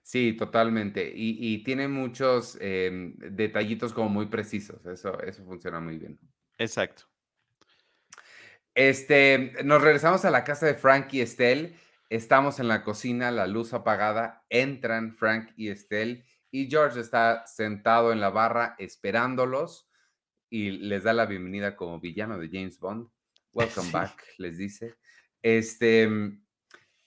sí, 0.03 0.33
totalmente. 0.37 1.11
Y, 1.15 1.37
y 1.53 1.63
tiene 1.63 1.87
muchos 1.87 2.57
em, 2.61 3.15
detallitos 3.17 3.91
como 3.93 4.09
muy 4.09 4.25
precisos. 4.27 4.85
Eso, 4.85 5.19
eso 5.21 5.43
funciona 5.45 5.79
muy 5.79 5.97
bien. 5.97 6.19
Exacto. 6.57 7.03
Este, 8.73 9.53
nos 9.65 9.81
regresamos 9.81 10.23
a 10.25 10.31
la 10.31 10.43
casa 10.43 10.65
de 10.65 10.75
Frank 10.75 11.13
y 11.13 11.21
Estelle. 11.21 11.75
Estamos 12.09 12.59
en 12.59 12.69
la 12.69 12.83
cocina, 12.83 13.31
la 13.31 13.47
luz 13.47 13.73
apagada. 13.73 14.45
Entran 14.49 15.13
Frank 15.13 15.51
y 15.57 15.69
Estelle 15.69 16.23
y 16.51 16.69
George 16.69 17.01
está 17.01 17.45
sentado 17.47 18.13
en 18.13 18.21
la 18.21 18.29
barra 18.29 18.75
esperándolos 18.79 19.89
y 20.49 20.71
les 20.71 21.03
da 21.03 21.11
la 21.11 21.25
bienvenida 21.25 21.75
como 21.75 21.99
villano 21.99 22.37
de 22.37 22.49
James 22.49 22.79
Bond. 22.79 23.09
Welcome 23.53 23.87
Sí. 23.87 23.91
back, 23.93 24.23
les 24.37 24.57
dice. 24.57 24.95
Este, 25.41 26.09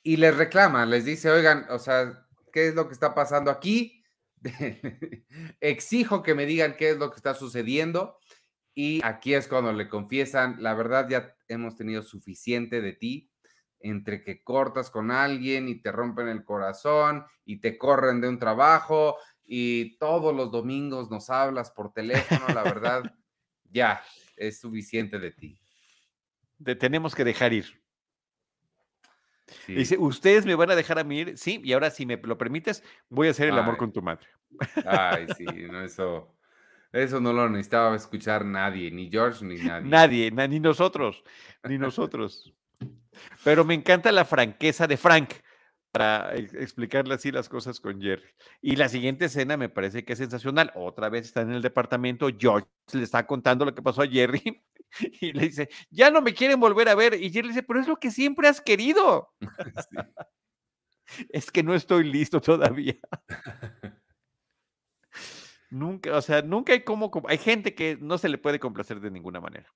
y 0.02 0.16
les 0.16 0.36
reclama, 0.36 0.84
les 0.84 1.04
dice, 1.04 1.30
oigan, 1.30 1.66
o 1.70 1.78
sea, 1.78 2.26
¿qué 2.52 2.68
es 2.68 2.74
lo 2.74 2.86
que 2.86 2.92
está 2.94 3.14
pasando 3.14 3.50
aquí? 3.50 4.04
Exijo 5.60 6.22
que 6.22 6.34
me 6.34 6.44
digan 6.46 6.76
qué 6.76 6.90
es 6.90 6.98
lo 6.98 7.10
que 7.10 7.16
está 7.16 7.34
sucediendo. 7.34 8.18
Y 8.74 9.00
aquí 9.04 9.34
es 9.34 9.48
cuando 9.48 9.72
le 9.72 9.88
confiesan, 9.88 10.62
la 10.62 10.74
verdad 10.74 11.08
ya 11.08 11.36
hemos 11.48 11.76
tenido 11.76 12.02
suficiente 12.02 12.80
de 12.80 12.92
ti, 12.92 13.30
entre 13.80 14.22
que 14.22 14.42
cortas 14.42 14.90
con 14.90 15.10
alguien 15.10 15.68
y 15.68 15.80
te 15.80 15.90
rompen 15.90 16.28
el 16.28 16.44
corazón 16.44 17.24
y 17.44 17.60
te 17.60 17.76
corren 17.78 18.20
de 18.20 18.28
un 18.28 18.38
trabajo 18.38 19.16
y 19.44 19.96
todos 19.98 20.34
los 20.34 20.50
domingos 20.52 21.10
nos 21.10 21.28
hablas 21.30 21.70
por 21.70 21.92
teléfono, 21.92 22.52
la 22.52 22.62
verdad, 22.62 23.12
ya 23.64 24.02
es 24.36 24.60
suficiente 24.60 25.18
de 25.18 25.30
ti. 25.32 25.58
Te 26.62 26.74
tenemos 26.76 27.14
que 27.14 27.24
dejar 27.24 27.52
ir. 27.52 27.82
Sí. 29.66 29.74
Dice, 29.74 29.98
¿ustedes 29.98 30.46
me 30.46 30.54
van 30.54 30.70
a 30.70 30.76
dejar 30.76 30.98
a 30.98 31.04
mí 31.04 31.18
ir? 31.20 31.38
Sí, 31.38 31.60
y 31.64 31.72
ahora 31.72 31.90
si 31.90 32.06
me 32.06 32.16
lo 32.16 32.38
permites, 32.38 32.84
voy 33.08 33.28
a 33.28 33.30
hacer 33.32 33.48
el 33.48 33.58
amor 33.58 33.76
con 33.76 33.92
tu 33.92 34.00
madre. 34.02 34.26
Ay, 34.84 35.26
sí, 35.28 35.44
no, 35.70 35.82
eso, 35.82 36.36
eso 36.92 37.20
no 37.20 37.32
lo 37.32 37.48
necesitaba 37.48 37.96
escuchar 37.96 38.44
nadie, 38.44 38.90
ni 38.90 39.10
George 39.10 39.44
ni 39.44 39.58
nadie. 39.58 39.88
Nadie, 39.88 40.30
na- 40.30 40.46
ni 40.46 40.60
nosotros, 40.60 41.24
ni 41.64 41.78
nosotros. 41.78 42.54
Pero 43.44 43.64
me 43.64 43.74
encanta 43.74 44.12
la 44.12 44.24
franqueza 44.24 44.86
de 44.86 44.96
Frank 44.96 45.30
para 45.92 46.34
ex- 46.36 46.54
explicarle 46.54 47.14
así 47.14 47.32
las 47.32 47.48
cosas 47.48 47.80
con 47.80 48.00
Jerry. 48.00 48.28
Y 48.62 48.76
la 48.76 48.88
siguiente 48.88 49.24
escena 49.26 49.56
me 49.56 49.68
parece 49.68 50.04
que 50.04 50.12
es 50.12 50.18
sensacional. 50.18 50.72
Otra 50.76 51.08
vez 51.08 51.26
está 51.26 51.40
en 51.42 51.52
el 51.52 51.62
departamento, 51.62 52.28
George 52.38 52.68
le 52.92 53.02
está 53.02 53.26
contando 53.26 53.64
lo 53.64 53.74
que 53.74 53.82
pasó 53.82 54.02
a 54.02 54.06
Jerry 54.08 54.62
y 55.20 55.32
le 55.32 55.42
dice, 55.48 55.68
ya 55.90 56.10
no 56.10 56.22
me 56.22 56.34
quieren 56.34 56.60
volver 56.60 56.88
a 56.88 56.94
ver. 56.94 57.14
Y 57.14 57.30
Jerry 57.30 57.48
dice, 57.48 57.62
pero 57.62 57.80
es 57.80 57.88
lo 57.88 57.96
que 57.96 58.10
siempre 58.10 58.48
has 58.48 58.60
querido. 58.60 59.30
Sí. 59.90 59.96
Es 61.30 61.50
que 61.50 61.64
no 61.64 61.74
estoy 61.74 62.04
listo 62.04 62.40
todavía. 62.40 62.94
Nunca, 65.70 66.16
o 66.16 66.22
sea, 66.22 66.42
nunca 66.42 66.72
hay 66.72 66.82
como- 66.84 67.10
hay 67.28 67.38
gente 67.38 67.74
que 67.74 67.96
no 68.00 68.18
se 68.18 68.28
le 68.28 68.38
puede 68.38 68.58
complacer 68.58 69.00
de 69.00 69.10
ninguna 69.10 69.40
manera. 69.40 69.72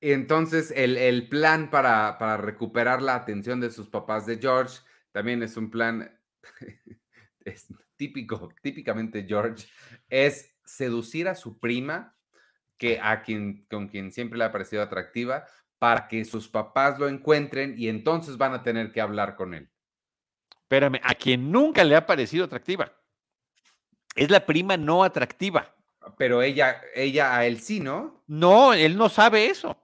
Y 0.00 0.12
entonces 0.12 0.72
el, 0.76 0.96
el 0.96 1.28
plan 1.28 1.70
para, 1.70 2.18
para 2.18 2.36
recuperar 2.36 3.00
la 3.00 3.14
atención 3.14 3.60
de 3.60 3.70
sus 3.70 3.88
papás 3.88 4.26
de 4.26 4.38
George 4.38 4.80
también 5.12 5.42
es 5.42 5.56
un 5.56 5.70
plan 5.70 6.10
es 7.44 7.68
típico, 7.96 8.52
típicamente 8.62 9.24
George, 9.26 9.66
es 10.08 10.54
seducir 10.64 11.28
a 11.28 11.34
su 11.34 11.58
prima, 11.58 12.16
que 12.76 12.98
a 13.00 13.22
quien, 13.22 13.66
con 13.70 13.88
quien 13.88 14.10
siempre 14.12 14.38
le 14.38 14.44
ha 14.44 14.52
parecido 14.52 14.82
atractiva, 14.82 15.46
para 15.78 16.08
que 16.08 16.24
sus 16.24 16.48
papás 16.48 16.98
lo 16.98 17.08
encuentren 17.08 17.74
y 17.76 17.88
entonces 17.88 18.36
van 18.36 18.54
a 18.54 18.62
tener 18.62 18.90
que 18.90 19.00
hablar 19.00 19.36
con 19.36 19.54
él. 19.54 19.70
Espérame, 20.62 21.00
a 21.02 21.14
quien 21.14 21.52
nunca 21.52 21.84
le 21.84 21.94
ha 21.94 22.06
parecido 22.06 22.46
atractiva. 22.46 22.92
Es 24.16 24.30
la 24.30 24.44
prima 24.44 24.76
no 24.76 25.04
atractiva. 25.04 25.74
Pero 26.16 26.42
ella, 26.42 26.80
ella 26.94 27.36
a 27.36 27.46
él 27.46 27.60
sí, 27.60 27.80
¿no? 27.80 28.22
No, 28.26 28.72
él 28.72 28.96
no 28.96 29.08
sabe 29.08 29.46
eso. 29.46 29.76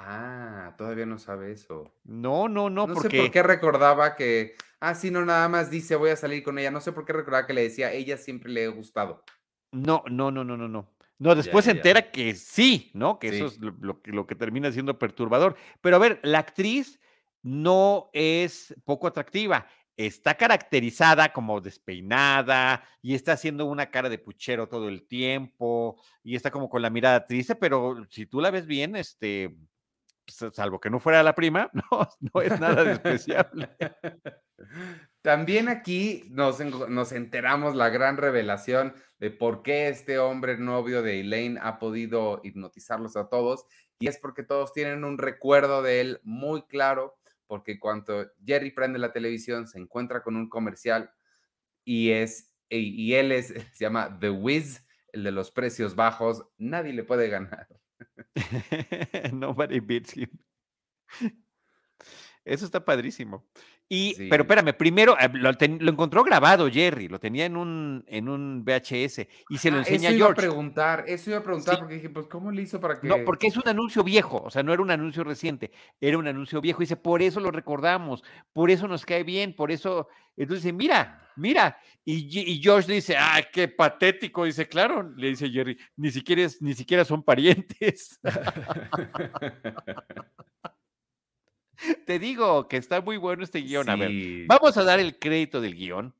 Ah, 0.00 0.74
todavía 0.78 1.06
no 1.06 1.18
sabe 1.18 1.50
eso. 1.52 1.92
No, 2.04 2.48
no, 2.48 2.70
no, 2.70 2.86
No, 2.86 2.94
porque 2.94 3.16
sé 3.16 3.22
por 3.22 3.30
qué 3.32 3.42
recordaba 3.42 4.14
que, 4.14 4.54
ah, 4.80 4.94
sí, 4.94 5.10
no, 5.10 5.24
nada 5.24 5.48
más 5.48 5.70
dice 5.70 5.96
voy 5.96 6.10
a 6.10 6.16
salir 6.16 6.44
con 6.44 6.56
ella. 6.58 6.70
No 6.70 6.80
sé 6.80 6.92
por 6.92 7.04
qué 7.04 7.12
recordaba 7.12 7.46
que 7.46 7.52
le 7.52 7.62
decía, 7.62 7.92
ella 7.92 8.16
siempre 8.16 8.50
le 8.50 8.64
he 8.64 8.68
gustado. 8.68 9.24
no, 9.72 10.02
no, 10.08 10.30
no, 10.30 10.44
no, 10.44 10.56
no, 10.56 10.68
no. 10.68 10.94
No, 11.18 11.34
después 11.34 11.64
Ya, 11.64 11.72
se 11.72 11.76
entera 11.78 12.12
que 12.12 12.34
sí, 12.36 12.92
¿no? 12.94 13.18
Que 13.18 13.28
eso 13.28 13.46
es 13.46 13.58
lo, 13.58 13.72
lo 13.80 14.00
que- 14.00 14.12
lo 14.12 14.26
que 14.26 14.36
termina 14.36 14.70
siendo 14.70 14.98
perturbador. 14.98 15.56
Pero 15.80 15.96
a 15.96 15.98
ver, 15.98 16.20
la 16.22 16.38
actriz 16.38 17.00
no 17.42 18.08
es 18.12 18.72
poco 18.84 19.08
atractiva. 19.08 19.66
Está 19.96 20.36
caracterizada 20.36 21.32
como 21.32 21.60
despeinada 21.60 22.84
y 23.02 23.14
está 23.16 23.32
haciendo 23.32 23.66
una 23.66 23.90
cara 23.90 24.08
de 24.08 24.18
puchero 24.18 24.68
todo 24.68 24.88
el 24.88 25.08
tiempo 25.08 26.00
y 26.22 26.36
está 26.36 26.52
como 26.52 26.68
con 26.70 26.82
la 26.82 26.90
mirada 26.90 27.26
triste, 27.26 27.56
pero 27.56 27.96
si 28.08 28.24
tú 28.26 28.40
la 28.40 28.52
ves 28.52 28.66
bien, 28.66 28.94
este, 28.94 29.56
salvo 30.28 30.80
que 30.80 30.90
no 30.90 31.00
fuera 31.00 31.22
la 31.22 31.34
prima, 31.34 31.70
no, 31.90 32.08
no 32.20 32.42
es 32.42 32.60
nada 32.60 32.84
despreciable. 32.84 33.68
También 35.22 35.68
aquí 35.68 36.24
nos, 36.30 36.60
nos 36.60 37.12
enteramos 37.12 37.74
la 37.74 37.88
gran 37.88 38.16
revelación 38.16 38.94
de 39.18 39.30
por 39.30 39.62
qué 39.62 39.88
este 39.88 40.18
hombre 40.18 40.56
novio 40.58 41.02
de 41.02 41.20
Elaine 41.20 41.58
ha 41.60 41.78
podido 41.78 42.40
hipnotizarlos 42.44 43.16
a 43.16 43.28
todos. 43.28 43.66
Y 43.98 44.06
es 44.06 44.18
porque 44.18 44.44
todos 44.44 44.72
tienen 44.72 45.04
un 45.04 45.18
recuerdo 45.18 45.82
de 45.82 46.00
él 46.00 46.20
muy 46.22 46.62
claro, 46.62 47.18
porque 47.46 47.80
cuando 47.80 48.30
Jerry 48.44 48.70
prende 48.70 48.98
la 48.98 49.12
televisión 49.12 49.66
se 49.66 49.78
encuentra 49.78 50.22
con 50.22 50.36
un 50.36 50.48
comercial 50.48 51.10
y, 51.84 52.10
es, 52.10 52.52
y 52.68 53.14
él 53.14 53.32
es, 53.32 53.48
se 53.72 53.84
llama 53.84 54.18
The 54.20 54.30
Wiz, 54.30 54.86
el 55.12 55.24
de 55.24 55.32
los 55.32 55.50
precios 55.50 55.96
bajos. 55.96 56.44
Nadie 56.58 56.92
le 56.92 57.02
puede 57.02 57.28
ganar. 57.28 57.66
Nobody 59.32 59.80
beats 59.80 60.12
him. 60.16 60.30
Eso 62.44 62.64
está 62.64 62.84
padrísimo. 62.84 63.46
Y, 63.90 64.14
pero 64.28 64.44
Sí. 64.44 64.52
espérame, 64.52 64.74
primero 64.76 65.16
eh, 65.18 65.30
lo, 65.32 65.54
ten- 65.54 65.78
lo 65.80 65.90
encontró 65.90 66.22
grabado 66.22 66.68
Jerry, 66.70 67.08
lo 67.08 67.18
tenía 67.18 67.46
en 67.46 67.56
un, 67.56 68.04
en 68.06 68.28
un 68.28 68.62
VHS 68.62 69.26
y 69.48 69.56
se 69.56 69.70
lo 69.70 69.76
Ah, 69.76 69.80
enseña 69.80 70.08
eso 70.08 70.08
a 70.08 70.12
iba 70.16 70.26
a 70.26 70.28
George. 70.28 70.42
preguntar, 70.42 71.04
eso 71.06 71.30
iba 71.30 71.38
a 71.38 71.42
preguntar 71.42 71.74
Sí. 71.76 71.80
porque 71.80 71.94
dije, 71.94 72.10
pues, 72.10 72.26
¿cómo 72.26 72.50
le 72.50 72.60
hizo 72.62 72.78
para 72.80 73.00
que...? 73.00 73.08
No, 73.08 73.16
porque 73.24 73.46
es 73.46 73.56
un 73.56 73.66
anuncio 73.66 74.04
viejo, 74.04 74.42
o 74.44 74.50
sea, 74.50 74.62
no 74.62 74.74
era 74.74 74.82
un 74.82 74.90
anuncio 74.90 75.24
reciente, 75.24 75.70
era 76.00 76.18
un 76.18 76.26
anuncio 76.28 76.60
viejo. 76.60 76.82
Y 76.82 76.84
dice, 76.84 76.96
por 76.96 77.22
eso 77.22 77.40
lo 77.40 77.50
recordamos, 77.50 78.22
por 78.52 78.70
eso 78.70 78.86
nos 78.88 79.06
cae 79.06 79.22
bien, 79.24 79.54
por 79.56 79.72
eso. 79.72 80.08
Entonces 80.36 80.64
dice, 80.64 80.72
mira, 80.74 81.26
mira. 81.36 81.78
Y, 82.04 82.40
y 82.52 82.60
George 82.62 82.92
dice, 82.92 83.16
ah, 83.18 83.40
qué 83.52 83.68
patético. 83.68 84.44
Dice, 84.44 84.68
claro, 84.68 85.02
le 85.16 85.28
dice 85.28 85.48
Jerry, 85.50 85.78
ni 85.96 86.10
siquiera, 86.10 86.42
es- 86.42 86.60
ni 86.60 86.74
siquiera 86.74 87.04
son 87.06 87.22
parientes. 87.22 88.20
Te 92.06 92.18
digo 92.18 92.68
que 92.68 92.76
está 92.76 93.00
muy 93.00 93.16
bueno 93.16 93.44
este 93.44 93.60
guion. 93.60 93.88
A 93.88 93.96
ver, 93.96 94.10
vamos 94.46 94.76
a 94.76 94.84
dar 94.84 94.98
el 95.00 95.18
crédito 95.18 95.60
del 95.60 95.74
guion. 95.74 96.14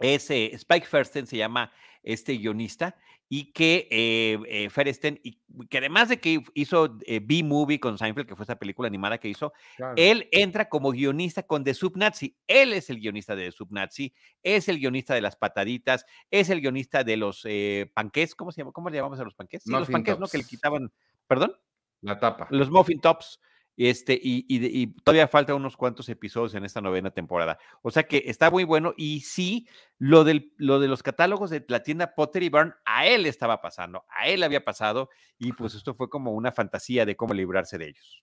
Ese 0.00 0.54
Spike 0.54 0.86
Fersten 0.86 1.26
se 1.26 1.36
llama 1.36 1.72
este 2.02 2.34
guionista 2.38 2.96
y 3.28 3.52
que 3.52 3.86
eh, 3.90 4.38
eh, 4.48 4.70
Fersten, 4.70 5.20
y 5.22 5.38
que 5.68 5.78
además 5.78 6.08
de 6.08 6.18
que 6.18 6.42
hizo 6.54 6.98
eh, 7.06 7.20
B-Movie 7.22 7.78
con 7.78 7.96
Seinfeld, 7.96 8.26
que 8.26 8.34
fue 8.34 8.42
esa 8.44 8.56
película 8.58 8.88
animada 8.88 9.18
que 9.18 9.28
hizo, 9.28 9.52
Claro. 9.76 9.94
él 9.96 10.28
entra 10.32 10.68
como 10.68 10.90
guionista 10.90 11.44
con 11.44 11.62
The 11.62 11.74
Subnazi. 11.74 12.34
Él 12.48 12.72
es 12.72 12.90
el 12.90 12.98
guionista 12.98 13.36
de 13.36 13.44
The 13.44 13.52
Subnazi, 13.52 14.12
es 14.42 14.68
el 14.68 14.78
guionista 14.80 15.14
de 15.14 15.20
las 15.20 15.36
pataditas, 15.36 16.06
es 16.30 16.50
el 16.50 16.60
guionista 16.60 17.04
de 17.04 17.16
los 17.18 17.42
eh, 17.44 17.88
panqués. 17.94 18.34
¿Cómo 18.34 18.50
se 18.50 18.62
llama? 18.62 18.72
¿Cómo 18.72 18.88
le 18.90 18.96
llamamos 18.96 19.20
a 19.20 19.24
los 19.24 19.34
panqués? 19.34 19.62
Sí, 19.62 19.70
los 19.70 19.88
panqués, 19.90 20.18
¿no? 20.18 20.26
Que 20.26 20.38
le 20.38 20.44
quitaban, 20.44 20.90
perdón, 21.28 21.54
La 22.00 22.18
tapa. 22.18 22.48
los 22.50 22.68
muffin 22.70 23.00
tops. 23.00 23.38
Este, 23.82 24.12
y, 24.12 24.44
y 24.46 24.58
de- 24.58 24.68
y 24.68 24.86
todavía 24.88 25.26
falta 25.26 25.54
unos 25.54 25.74
cuantos 25.74 26.06
episodios 26.10 26.54
en 26.54 26.66
esta 26.66 26.82
novena 26.82 27.10
temporada. 27.10 27.58
O 27.80 27.90
sea 27.90 28.02
que 28.02 28.24
está 28.26 28.50
muy 28.50 28.64
bueno. 28.64 28.92
Y 28.94 29.20
sí, 29.20 29.66
lo, 29.98 30.22
del, 30.22 30.52
lo 30.58 30.80
de 30.80 30.88
los 30.88 31.02
catálogos 31.02 31.48
de 31.48 31.64
la 31.66 31.82
tienda 31.82 32.14
Potter 32.14 32.42
y 32.42 32.50
Burn, 32.50 32.74
a 32.84 33.06
él 33.06 33.24
estaba 33.24 33.62
pasando, 33.62 34.04
a 34.10 34.28
él 34.28 34.42
había 34.42 34.62
pasado. 34.62 35.08
Y 35.38 35.54
pues 35.54 35.74
esto 35.74 35.94
fue 35.94 36.10
como 36.10 36.32
una 36.32 36.52
fantasía 36.52 37.06
de 37.06 37.16
cómo 37.16 37.32
librarse 37.32 37.78
de 37.78 37.86
ellos. 37.88 38.22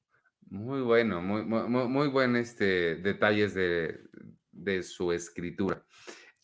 Muy 0.49 0.81
bueno, 0.81 1.23
muy, 1.23 1.43
muy, 1.43 2.07
buen 2.09 2.35
este, 2.35 2.97
detalles 2.97 3.55
de, 3.55 3.99
de 4.51 4.83
su 4.83 5.11
escritura. 5.11 5.83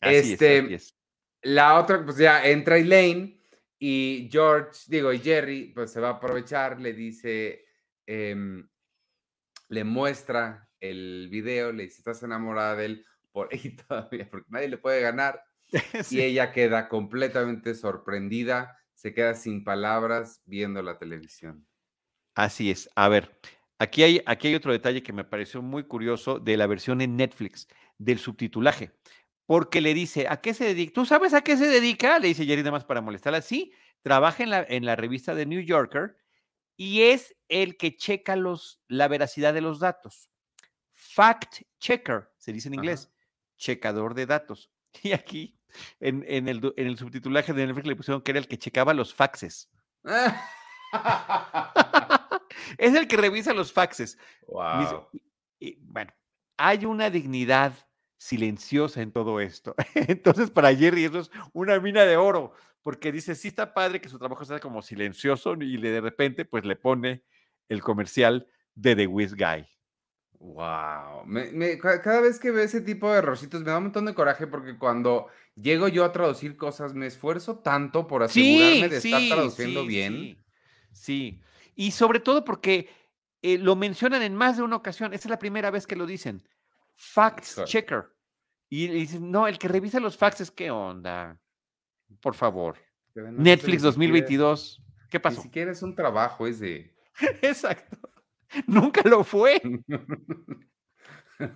Así 0.00 0.16
es, 0.16 0.26
este, 0.32 0.58
así 0.58 0.74
es. 0.74 0.98
La 1.42 1.78
otra, 1.78 2.04
pues 2.04 2.16
ya 2.16 2.44
entra 2.44 2.78
Elaine 2.78 3.40
y 3.78 4.28
George, 4.32 4.80
digo, 4.88 5.12
y 5.12 5.20
Jerry, 5.20 5.72
pues 5.72 5.92
se 5.92 6.00
va 6.00 6.08
a 6.08 6.12
aprovechar, 6.14 6.80
le 6.80 6.92
dice, 6.94 7.64
em, 8.06 8.68
le 9.74 9.84
muestra 9.84 10.68
el 10.80 11.28
video, 11.30 11.72
le 11.72 11.84
dice, 11.84 11.98
estás 11.98 12.22
enamorada 12.22 12.76
de 12.76 12.84
él 12.86 13.06
por 13.32 13.48
ahí 13.52 13.76
todavía, 13.76 14.28
porque 14.30 14.46
nadie 14.50 14.68
le 14.68 14.78
puede 14.78 15.00
ganar. 15.00 15.42
Sí. 16.04 16.18
Y 16.18 16.20
ella 16.20 16.52
queda 16.52 16.88
completamente 16.88 17.74
sorprendida, 17.74 18.78
se 18.94 19.12
queda 19.12 19.34
sin 19.34 19.64
palabras 19.64 20.40
viendo 20.44 20.82
la 20.82 20.98
televisión. 20.98 21.66
Así 22.36 22.70
es. 22.70 22.88
A 22.94 23.08
ver, 23.08 23.40
aquí 23.78 24.04
hay, 24.04 24.22
aquí 24.24 24.48
hay 24.48 24.54
otro 24.54 24.70
detalle 24.70 25.02
que 25.02 25.12
me 25.12 25.24
pareció 25.24 25.62
muy 25.62 25.84
curioso 25.84 26.38
de 26.38 26.56
la 26.56 26.68
versión 26.68 27.00
en 27.00 27.16
Netflix, 27.16 27.66
del 27.98 28.18
subtitulaje. 28.18 28.92
Porque 29.46 29.80
le 29.80 29.94
dice, 29.94 30.28
¿a 30.28 30.40
qué 30.40 30.54
se 30.54 30.64
dedica? 30.64 30.92
¿Tú 30.92 31.06
sabes 31.06 31.34
a 31.34 31.40
qué 31.40 31.56
se 31.56 31.66
dedica? 31.66 32.20
Le 32.20 32.28
dice 32.28 32.46
Jerry 32.46 32.62
nada 32.62 32.72
más 32.72 32.84
para 32.84 33.00
molestarla. 33.00 33.42
Sí, 33.42 33.72
trabaja 34.02 34.44
en 34.44 34.50
la, 34.50 34.64
en 34.68 34.84
la 34.84 34.94
revista 34.94 35.34
de 35.34 35.46
New 35.46 35.60
Yorker 35.60 36.16
y 36.76 37.02
es 37.02 37.34
el 37.48 37.76
que 37.76 37.96
checa 37.96 38.36
los, 38.36 38.80
la 38.88 39.08
veracidad 39.08 39.54
de 39.54 39.60
los 39.60 39.78
datos. 39.80 40.30
Fact 40.92 41.62
checker, 41.78 42.30
se 42.38 42.52
dice 42.52 42.68
en 42.68 42.74
Ajá. 42.74 42.82
inglés, 42.82 43.10
checador 43.56 44.14
de 44.14 44.26
datos. 44.26 44.70
Y 45.02 45.12
aquí, 45.12 45.58
en, 45.98 46.24
en 46.28 46.46
el, 46.48 46.72
en 46.76 46.86
el 46.86 46.96
subtitulaje 46.96 47.52
de 47.52 47.66
Netflix 47.66 47.86
le 47.88 47.96
pusieron 47.96 48.22
que 48.22 48.30
era 48.30 48.38
el 48.38 48.46
que 48.46 48.58
checaba 48.58 48.94
los 48.94 49.12
faxes. 49.12 49.68
es 52.78 52.94
el 52.94 53.08
que 53.08 53.16
revisa 53.16 53.52
los 53.52 53.72
faxes. 53.72 54.18
Wow. 54.46 55.08
y- 55.12 55.22
y, 55.60 55.76
bueno, 55.80 56.12
hay 56.56 56.84
una 56.84 57.10
dignidad 57.10 57.72
silenciosa 58.24 59.02
en 59.02 59.12
todo 59.12 59.38
esto. 59.38 59.74
Entonces, 59.94 60.50
para 60.50 60.74
Jerry 60.74 61.04
eso 61.04 61.20
es 61.20 61.30
una 61.52 61.78
mina 61.78 62.04
de 62.04 62.16
oro, 62.16 62.54
porque 62.82 63.12
dice, 63.12 63.34
sí 63.34 63.48
está 63.48 63.74
padre 63.74 64.00
que 64.00 64.08
su 64.08 64.18
trabajo 64.18 64.44
sea 64.46 64.60
como 64.60 64.80
silencioso 64.80 65.54
y 65.60 65.76
de 65.76 66.00
repente 66.00 66.46
pues 66.46 66.64
le 66.64 66.74
pone 66.74 67.22
el 67.68 67.82
comercial 67.82 68.46
de 68.74 68.96
The 68.96 69.06
Wiz 69.08 69.34
Guy. 69.34 69.66
Wow. 70.38 71.26
Me- 71.26 71.52
me- 71.52 71.78
ca- 71.78 72.00
cada 72.00 72.22
vez 72.22 72.38
que 72.40 72.50
veo 72.50 72.64
ese 72.64 72.80
tipo 72.80 73.10
de 73.12 73.18
errorcitos 73.18 73.62
me 73.62 73.70
da 73.70 73.78
un 73.78 73.84
montón 73.84 74.06
de 74.06 74.14
coraje 74.14 74.46
porque 74.46 74.78
cuando 74.78 75.26
llego 75.54 75.88
yo 75.88 76.04
a 76.04 76.12
traducir 76.12 76.56
cosas 76.56 76.94
me 76.94 77.06
esfuerzo 77.06 77.58
tanto 77.58 78.06
por 78.06 78.22
asegurarme 78.22 78.88
de 78.88 78.96
estar 78.96 79.22
traduciendo 79.28 79.82
sí, 79.82 79.86
bien. 79.86 80.12
Sí, 80.12 80.38
sí. 80.92 81.40
Y 81.74 81.90
sobre 81.90 82.20
todo 82.20 82.44
porque 82.44 82.88
eh, 83.42 83.58
lo 83.58 83.76
mencionan 83.76 84.22
en 84.22 84.34
más 84.34 84.56
de 84.56 84.62
una 84.62 84.76
ocasión. 84.76 85.12
Esa 85.12 85.28
es 85.28 85.30
la 85.30 85.38
primera 85.38 85.70
vez 85.70 85.86
que 85.86 85.96
lo 85.96 86.06
dicen. 86.06 86.42
Facts 86.96 87.62
checker. 87.64 88.04
Y 88.68 88.88
dicen, 88.88 89.30
no, 89.30 89.46
el 89.46 89.58
que 89.58 89.68
revisa 89.68 90.00
los 90.00 90.16
faxes, 90.16 90.50
¿qué 90.50 90.70
onda? 90.70 91.38
Por 92.20 92.34
favor. 92.34 92.76
Netflix 93.14 93.82
ni 93.82 93.90
siquiera- 93.90 93.90
2022. 93.90 94.82
¿Qué 95.10 95.18
Ni 95.18 95.22
pasó? 95.22 95.42
siquiera 95.42 95.70
es 95.72 95.82
un 95.82 95.94
trabajo, 95.94 96.46
es 96.46 96.58
de. 96.58 96.94
Exacto. 97.42 97.98
Nunca 98.66 99.02
lo 99.08 99.22
fue. 99.24 99.60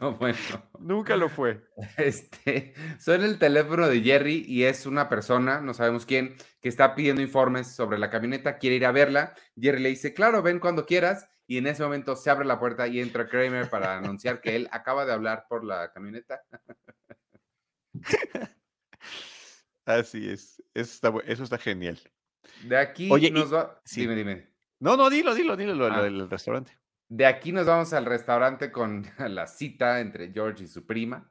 No, 0.01 0.13
bueno. 0.19 0.39
Nunca 0.79 1.17
lo 1.17 1.29
fue. 1.29 1.65
Este, 1.97 2.75
suena 2.99 3.25
el 3.25 3.39
teléfono 3.39 3.89
de 3.89 4.01
Jerry 4.01 4.45
y 4.47 4.65
es 4.65 4.87
una 4.87 5.09
persona, 5.09 5.61
no 5.61 5.75
sabemos 5.75 6.07
quién, 6.07 6.37
que 6.61 6.69
está 6.69 6.95
pidiendo 6.95 7.23
informes 7.23 7.75
sobre 7.75 7.99
la 7.99 8.11
camioneta, 8.11 8.59
quiere 8.59 8.77
ir 8.77 8.87
a 8.87 8.93
verla. 8.93 9.35
Jerry 9.57 9.81
le 9.81 9.89
dice, 9.91 10.15
claro, 10.15 10.43
ven 10.43 10.61
cuando 10.61 10.87
quieras. 10.87 11.29
Y 11.51 11.57
en 11.59 11.67
ese 11.67 11.83
momento 11.83 12.15
se 12.15 12.29
abre 12.31 12.45
la 12.47 12.61
puerta 12.61 12.87
y 12.87 13.01
entra 13.01 13.27
Kramer 13.27 13.69
para 13.71 13.97
anunciar 13.97 14.41
que 14.41 14.55
él 14.55 14.69
acaba 14.71 15.05
de 15.07 15.13
hablar 15.13 15.47
por 15.49 15.65
la 15.65 15.91
camioneta. 15.93 16.43
Así 19.85 20.29
es. 20.29 20.63
Eso 20.75 20.93
está, 20.95 21.13
eso 21.33 21.45
está 21.45 21.59
genial. 21.59 21.99
De 22.65 22.77
aquí 22.77 23.09
Oye, 23.11 23.29
y- 23.29 23.31
nos 23.31 23.53
va. 23.53 23.81
sí. 23.85 24.03
Dime, 24.03 24.15
dime. 24.15 24.49
No, 24.81 24.97
no, 24.97 25.11
dilo, 25.11 25.35
dilo, 25.35 25.57
dilo, 25.57 25.75
lo, 25.75 25.87
Ah. 25.87 26.03
del 26.03 26.29
restaurante. 26.31 26.79
De 27.09 27.25
aquí 27.27 27.53
nos 27.53 27.67
vamos 27.67 27.93
al 27.95 28.05
restaurante 28.05 28.71
con 28.71 29.03
la 29.19 29.47
cita 29.47 30.01
entre 30.01 30.31
George 30.33 30.65
y 30.65 30.69
su 30.69 30.87
prima. 30.87 31.31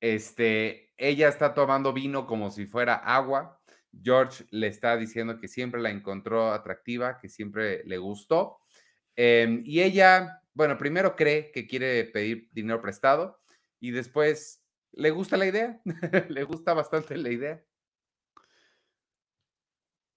Este, 0.00 0.92
ella 0.96 1.28
está 1.28 1.52
tomando 1.54 1.92
vino 1.92 2.26
como 2.26 2.50
si 2.50 2.66
fuera 2.66 2.94
agua. 2.94 3.60
George 4.02 4.46
le 4.50 4.68
está 4.68 4.96
diciendo 4.96 5.38
que 5.38 5.48
siempre 5.48 5.80
la 5.80 5.90
encontró 5.90 6.52
atractiva, 6.52 7.18
que 7.20 7.28
siempre 7.28 7.82
le 7.84 7.98
gustó. 7.98 8.58
Em, 9.20 9.62
y 9.64 9.82
ella, 9.82 10.42
bueno, 10.54 10.78
primero 10.78 11.16
cree 11.16 11.50
que 11.50 11.66
quiere 11.66 12.04
pedir 12.04 12.48
dinero 12.52 12.80
prestado 12.80 13.40
y 13.80 13.90
después 13.90 14.62
le 14.92 15.10
gusta 15.10 15.36
la 15.36 15.46
idea. 15.46 15.80
le 16.28 16.44
gusta 16.44 16.72
bastante 16.72 17.16
la 17.16 17.28
idea. 17.28 17.60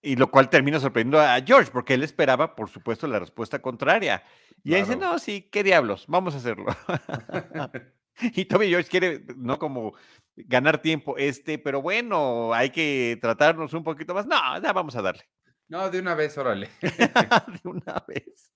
Y 0.03 0.15
lo 0.17 0.29
cual 0.29 0.51
termina 0.51 0.79
sorprendiendo 0.79 1.19
a 1.19 1.41
George, 1.41 1.71
porque 1.71 1.95
él 1.95 2.03
esperaba, 2.03 2.55
por 2.55 2.69
supuesto, 2.69 3.07
la 3.07 3.17
respuesta 3.17 3.59
contraria. 3.59 4.23
Y 4.63 4.75
él 4.75 4.81
dice, 4.81 4.97
Claro. 4.97 5.13
no, 5.13 5.19
sí, 5.19 5.49
qué 5.51 5.63
diablos, 5.63 6.05
vamos 6.07 6.35
a 6.35 6.37
hacerlo. 6.37 6.67
y 8.21 8.45
Tommy 8.45 8.69
George 8.69 8.87
quiere, 8.87 9.25
no 9.35 9.57
como 9.57 9.95
ganar 10.35 10.79
tiempo, 10.79 11.17
este, 11.17 11.57
pero 11.57 11.81
bueno, 11.81 12.53
hay 12.53 12.69
que 12.69 13.17
tratarnos 13.19 13.73
un 13.73 13.83
poquito 13.83 14.13
más. 14.13 14.27
No, 14.27 14.61
ya 14.61 14.71
vamos 14.73 14.95
a 14.95 15.01
darle. 15.01 15.23
No, 15.67 15.89
de 15.89 15.99
una 15.99 16.13
vez, 16.13 16.37
órale. 16.37 16.69
de 16.81 17.61
una 17.67 18.03
vez. 18.07 18.51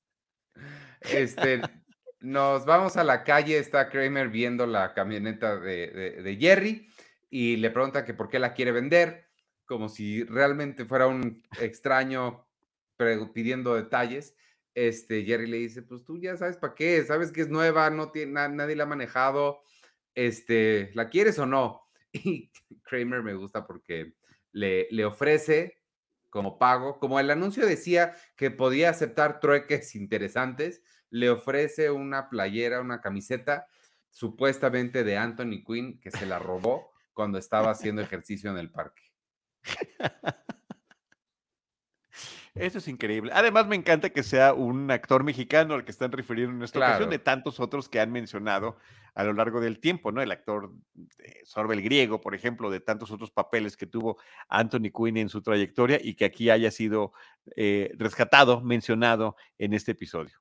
Este, 1.02 1.62
nos 2.22 2.66
vamos 2.66 2.98
a 2.98 3.04
la 3.04 3.24
calle, 3.24 3.58
está 3.58 3.90
Kramer 3.90 4.30
viendo 4.30 4.66
la 4.66 4.94
camioneta 4.94 5.60
de, 5.60 6.22
de- 6.24 6.38
Jerry 6.38 6.90
y 7.30 7.58
le 7.58 7.70
pregunta 7.70 8.06
que 8.06 8.14
por 8.14 8.30
qué 8.30 8.40
la 8.40 8.54
quiere 8.54 8.72
vender, 8.72 9.28
como 9.66 9.90
si 9.90 10.24
realmente 10.24 10.86
fuera 10.86 11.08
un 11.08 11.44
extraño 11.60 12.48
pidiendo 13.34 13.76
detalles. 13.76 14.36
Este, 14.74 15.24
Jerry 15.24 15.48
le 15.48 15.58
dice, 15.58 15.82
pues 15.84 16.04
tú 16.04 16.18
ya 16.18 16.36
sabes 16.38 16.58
para 16.58 16.76
qué, 16.76 17.04
sabes 17.06 17.32
que 17.32 17.42
es 17.42 17.50
nueva, 17.50 17.90
no 17.90 18.12
tiene, 18.12 18.34
na- 18.34 18.50
nadie 18.50 18.76
la 18.76 18.84
ha 18.84 18.88
manejado, 18.88 19.62
este, 20.14 20.92
¿la 20.94 21.10
quieres 21.10 21.40
o 21.40 21.46
no? 21.46 21.82
Y 22.14 22.50
Kramer 22.84 23.24
me 23.24 23.34
gusta 23.34 23.68
porque 23.68 24.14
le, 24.54 24.88
le 24.90 25.06
ofrece 25.06 25.82
como 26.36 26.60
pago, 26.60 27.00
como 27.00 27.18
el 27.18 27.32
anuncio 27.32 27.66
decía 27.66 28.14
que 28.36 28.52
podía 28.52 28.90
aceptar 28.90 29.40
trueques 29.40 29.96
interesantes, 29.96 30.84
le 31.10 31.30
ofrece 31.30 31.92
una 31.92 32.30
playera, 32.30 32.82
una 32.82 33.00
camiseta, 33.00 33.68
supuestamente 34.10 35.06
de 35.06 35.16
Anthony 35.16 35.64
Quinn, 35.66 35.98
que 36.02 36.12
se 36.12 36.26
la 36.26 36.38
robó 36.38 36.92
cuando 37.14 37.38
estaba 37.38 37.72
haciendo 37.72 38.02
ejercicio 38.02 38.52
en 38.52 38.58
el 38.58 38.70
parque. 38.70 39.04
Eso 42.56 42.78
es 42.78 42.88
increíble. 42.88 43.32
Además, 43.34 43.68
me 43.68 43.76
encanta 43.76 44.10
que 44.10 44.24
sea 44.24 44.54
un 44.54 44.90
actor 44.90 45.26
mexicano 45.26 45.74
al 45.74 45.84
que 45.84 45.92
están 45.92 46.14
refiriendo 46.14 46.56
en 46.56 46.64
esta 46.64 46.80
ocasión, 46.80 47.10
de 47.10 47.20
tantos 47.20 47.60
otros 47.60 47.90
que 47.90 48.00
han 48.00 48.14
mencionado 48.14 48.78
a 49.14 49.26
lo 49.26 49.34
largo 49.34 49.60
del 49.60 49.80
tiempo, 49.80 50.14
¿no? 50.14 50.22
El 50.22 50.32
actor 50.32 50.72
Sorbel 51.44 51.82
Griego, 51.82 52.22
por 52.22 52.34
ejemplo, 52.34 52.70
de 52.70 52.80
tantos 52.80 53.12
otros 53.12 53.30
papeles 53.30 53.76
que 53.76 53.88
tuvo 53.88 54.18
Anthony 54.48 54.90
Quinn 54.96 55.18
en 55.18 55.28
su 55.28 55.42
trayectoria 55.42 56.00
y 56.02 56.16
que 56.16 56.24
aquí 56.24 56.50
haya 56.50 56.72
sido 56.72 57.12
eh, 57.58 57.92
rescatado, 57.98 58.62
mencionado 58.62 59.36
en 59.58 59.74
este 59.74 59.92
episodio. 59.92 60.40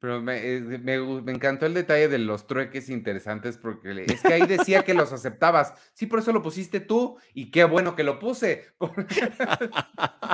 Pero 0.00 0.24
eh, 0.30 0.80
me, 0.82 0.94
encantó 1.30 1.66
el 1.66 1.74
detalle 1.74 2.08
de 2.08 2.18
los 2.18 2.46
trueques 2.46 2.88
interesantes 2.88 3.58
porque 3.58 4.06
es 4.08 4.22
que 4.22 4.32
ahí 4.32 4.46
decía 4.46 4.82
que 4.82 4.94
los 4.94 5.12
aceptabas. 5.12 5.74
Sí, 5.92 6.06
por 6.06 6.20
eso 6.20 6.32
lo 6.32 6.42
pusiste 6.42 6.80
tú 6.80 7.18
y 7.34 7.50
qué 7.50 7.64
bueno 7.64 7.94
que 7.94 8.02
lo 8.02 8.18
puse. 8.18 8.72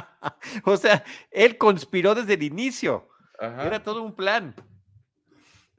o 0.65 0.77
sea, 0.77 1.05
él 1.33 1.59
conspiró 1.59 2.15
desde 2.15 2.35
el 2.35 2.45
inicio. 2.45 3.09
Era 3.41 3.83
todo 3.83 4.03
un 4.03 4.15
plan. 4.15 4.55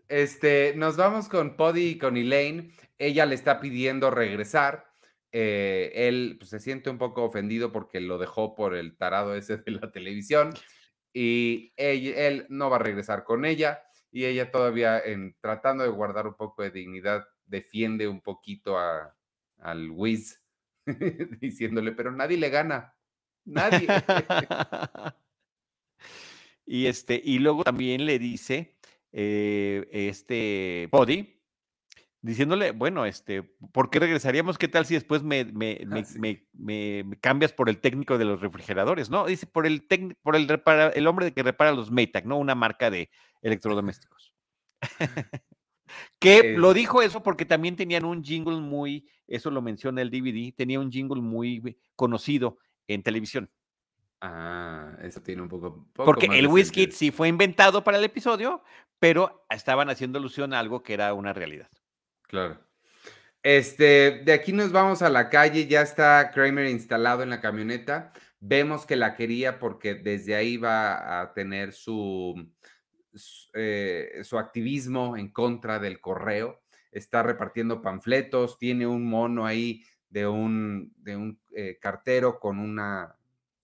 Este, 0.09 0.73
nos 0.75 0.97
vamos 0.97 1.29
con 1.29 1.55
Poddy 1.55 1.91
y 1.91 1.97
con 1.97 2.17
Elaine. 2.17 2.73
Ella 2.97 3.25
le 3.25 3.35
está 3.35 3.61
pidiendo 3.61 4.11
regresar. 4.11 4.85
Eh, 5.31 5.93
él 5.95 6.35
pues, 6.39 6.49
se 6.49 6.59
siente 6.59 6.89
un 6.89 6.97
poco 6.97 7.23
ofendido 7.23 7.71
porque 7.71 8.01
lo 8.01 8.17
dejó 8.17 8.53
por 8.53 8.75
el 8.75 8.97
tarado 8.97 9.33
ese 9.33 9.57
de 9.57 9.71
la 9.71 9.91
televisión 9.91 10.53
y 11.19 11.73
él 11.77 12.45
no 12.49 12.69
va 12.69 12.75
a 12.75 12.79
regresar 12.79 13.23
con 13.23 13.43
ella 13.43 13.81
y 14.11 14.25
ella 14.25 14.51
todavía 14.51 15.01
tratando 15.41 15.83
de 15.83 15.89
guardar 15.89 16.27
un 16.27 16.35
poco 16.35 16.61
de 16.61 16.69
dignidad 16.69 17.25
defiende 17.43 18.07
un 18.07 18.21
poquito 18.21 18.77
a, 18.77 19.15
al 19.57 19.89
Wiz 19.89 20.43
diciéndole, 21.41 21.91
pero 21.93 22.11
nadie 22.11 22.37
le 22.37 22.49
gana, 22.49 22.95
nadie. 23.45 23.87
y 26.65 26.85
este, 26.85 27.19
y 27.23 27.39
luego 27.39 27.63
también 27.63 28.05
le 28.05 28.19
dice 28.19 28.77
eh, 29.11 29.87
este 29.91 30.87
Body, 30.91 31.36
diciéndole, 32.27 32.71
bueno, 32.71 33.05
este, 33.05 33.43
¿por 33.71 33.89
qué 33.89 33.99
regresaríamos? 33.99 34.57
¿Qué 34.57 34.67
tal 34.67 34.85
si 34.85 34.93
después 34.93 35.23
me, 35.23 35.45
me, 35.45 35.79
ah, 35.89 36.03
me, 36.53 37.17
cambias 37.21 37.53
por 37.53 37.69
el 37.69 37.79
técnico 37.79 38.17
de 38.17 38.25
los 38.25 38.41
refrigeradores? 38.41 39.09
No, 39.09 39.25
dice, 39.25 39.47
por 39.47 39.65
el 39.65 39.87
técnico, 39.87 40.19
por 40.21 40.35
el, 40.35 40.61
el 40.93 41.07
hombre 41.07 41.33
que 41.33 41.41
repara 41.41 41.71
los 41.71 41.89
Maytag, 41.89 42.25
¿no? 42.25 42.37
Una 42.37 42.53
marca 42.53 42.91
de 42.91 43.09
electrodomésticos. 43.41 44.33
que 46.19 46.57
lo 46.57 46.73
dijo 46.73 47.01
eso 47.01 47.23
porque 47.23 47.45
también 47.45 47.77
tenían 47.77 48.03
un 48.03 48.21
jingle 48.21 48.59
muy, 48.59 49.09
eso 49.25 49.49
lo 49.49 49.61
menciona 49.61 50.01
el 50.01 50.11
DVD, 50.11 50.53
tenía 50.53 50.81
un 50.81 50.91
jingle 50.91 51.21
muy 51.21 51.79
conocido 51.95 52.57
en 52.87 53.03
televisión. 53.03 53.49
Ah, 54.19 54.97
eso 55.01 55.21
tiene 55.21 55.43
un 55.43 55.47
poco. 55.47 55.87
porque 55.93 56.25
el 56.25 56.47
whisky 56.47 56.91
sí 56.91 57.11
fue 57.11 57.29
inventado 57.29 57.85
para 57.85 57.99
el 57.99 58.03
episodio, 58.03 58.63
pero 58.99 59.45
estaban 59.49 59.89
haciendo 59.89 60.19
alusión 60.19 60.53
a 60.53 60.59
algo 60.59 60.83
que 60.83 60.93
era 60.93 61.13
una 61.13 61.31
realidad. 61.31 61.69
Claro. 62.27 62.59
Este, 63.43 64.23
de 64.25 64.33
aquí 64.33 64.51
nos 64.51 64.71
vamos 64.73 65.01
a 65.01 65.09
la 65.09 65.29
calle, 65.29 65.67
ya 65.67 65.81
está 65.81 66.31
Kramer 66.31 66.67
instalado 66.67 67.23
en 67.23 67.29
la 67.29 67.39
camioneta. 67.39 68.11
Vemos 68.39 68.85
que 68.85 68.97
la 68.97 69.15
quería 69.15 69.57
porque 69.57 69.95
desde 69.95 70.35
ahí 70.35 70.57
va 70.57 71.21
a 71.21 71.33
tener 71.33 71.71
su, 71.71 72.35
eh, 73.53 74.21
su, 74.23 74.37
activismo 74.37 75.15
en 75.15 75.31
contra 75.31 75.79
del 75.79 76.01
correo. 76.01 76.61
Está 76.91 77.23
repartiendo 77.23 77.81
panfletos, 77.81 78.57
tiene 78.57 78.85
un 78.85 79.09
mono 79.09 79.45
ahí 79.45 79.83
de 80.09 80.27
un, 80.27 80.93
de 80.97 81.15
un 81.15 81.39
eh, 81.55 81.77
cartero 81.79 82.39
con 82.39 82.59
una, 82.59 83.15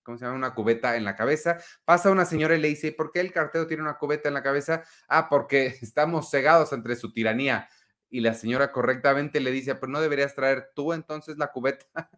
¿cómo 0.01 0.17
se 0.17 0.25
llama? 0.25 0.37
Una 0.37 0.55
cubeta 0.55 0.95
en 0.95 1.03
la 1.03 1.15
cabeza. 1.15 1.57
Pasa 1.83 2.09
una 2.09 2.25
señora 2.25 2.55
y 2.55 2.61
le 2.61 2.69
dice, 2.69 2.93
¿por 2.93 3.11
qué 3.11 3.19
el 3.19 3.33
cartero 3.33 3.67
tiene 3.67 3.83
una 3.83 3.97
cubeta 3.97 4.29
en 4.29 4.33
la 4.33 4.43
cabeza? 4.43 4.83
Ah, 5.09 5.27
porque 5.29 5.65
estamos 5.81 6.31
cegados 6.31 6.71
entre 6.71 6.95
su 6.95 7.11
tiranía 7.11 7.67
y 8.13 8.19
la 8.19 8.35
señora 8.35 8.71
correctamente 8.71 9.39
le 9.39 9.49
dice, 9.49 9.73
pues 9.73 9.91
no 9.91 9.99
deberías 9.99 10.35
traer 10.35 10.69
tú 10.75 10.93
entonces 10.93 11.35
la 11.39 11.47
cubeta. 11.47 12.11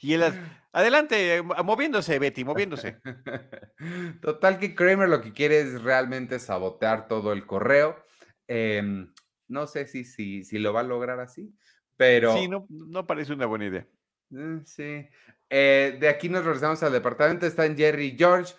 y 0.00 0.12
él, 0.12 0.22
adelante, 0.70 1.42
moviéndose, 1.64 2.18
Betty, 2.18 2.44
moviéndose. 2.44 2.98
Total 4.20 4.58
que 4.58 4.74
Kramer 4.74 5.08
lo 5.08 5.22
que 5.22 5.32
quiere 5.32 5.62
es 5.62 5.82
realmente 5.82 6.38
sabotear 6.40 7.08
todo 7.08 7.32
el 7.32 7.46
correo. 7.46 8.04
Em, 8.46 9.14
no 9.46 9.66
sé 9.66 9.86
si, 9.86 10.04
si, 10.04 10.44
si 10.44 10.58
lo 10.58 10.74
va 10.74 10.80
a 10.80 10.82
lograr 10.82 11.20
así, 11.20 11.54
pero... 11.96 12.36
Sí, 12.36 12.48
no, 12.48 12.66
no 12.68 13.06
parece 13.06 13.32
una 13.32 13.46
buena 13.46 13.64
idea. 13.64 13.86
Mm, 14.28 14.58
sí. 14.66 15.08
Eh, 15.48 15.96
de 15.98 16.08
aquí 16.10 16.28
nos 16.28 16.44
regresamos 16.44 16.82
al 16.82 16.92
departamento, 16.92 17.46
están 17.46 17.78
Jerry 17.78 18.08
y 18.08 18.18
George. 18.18 18.52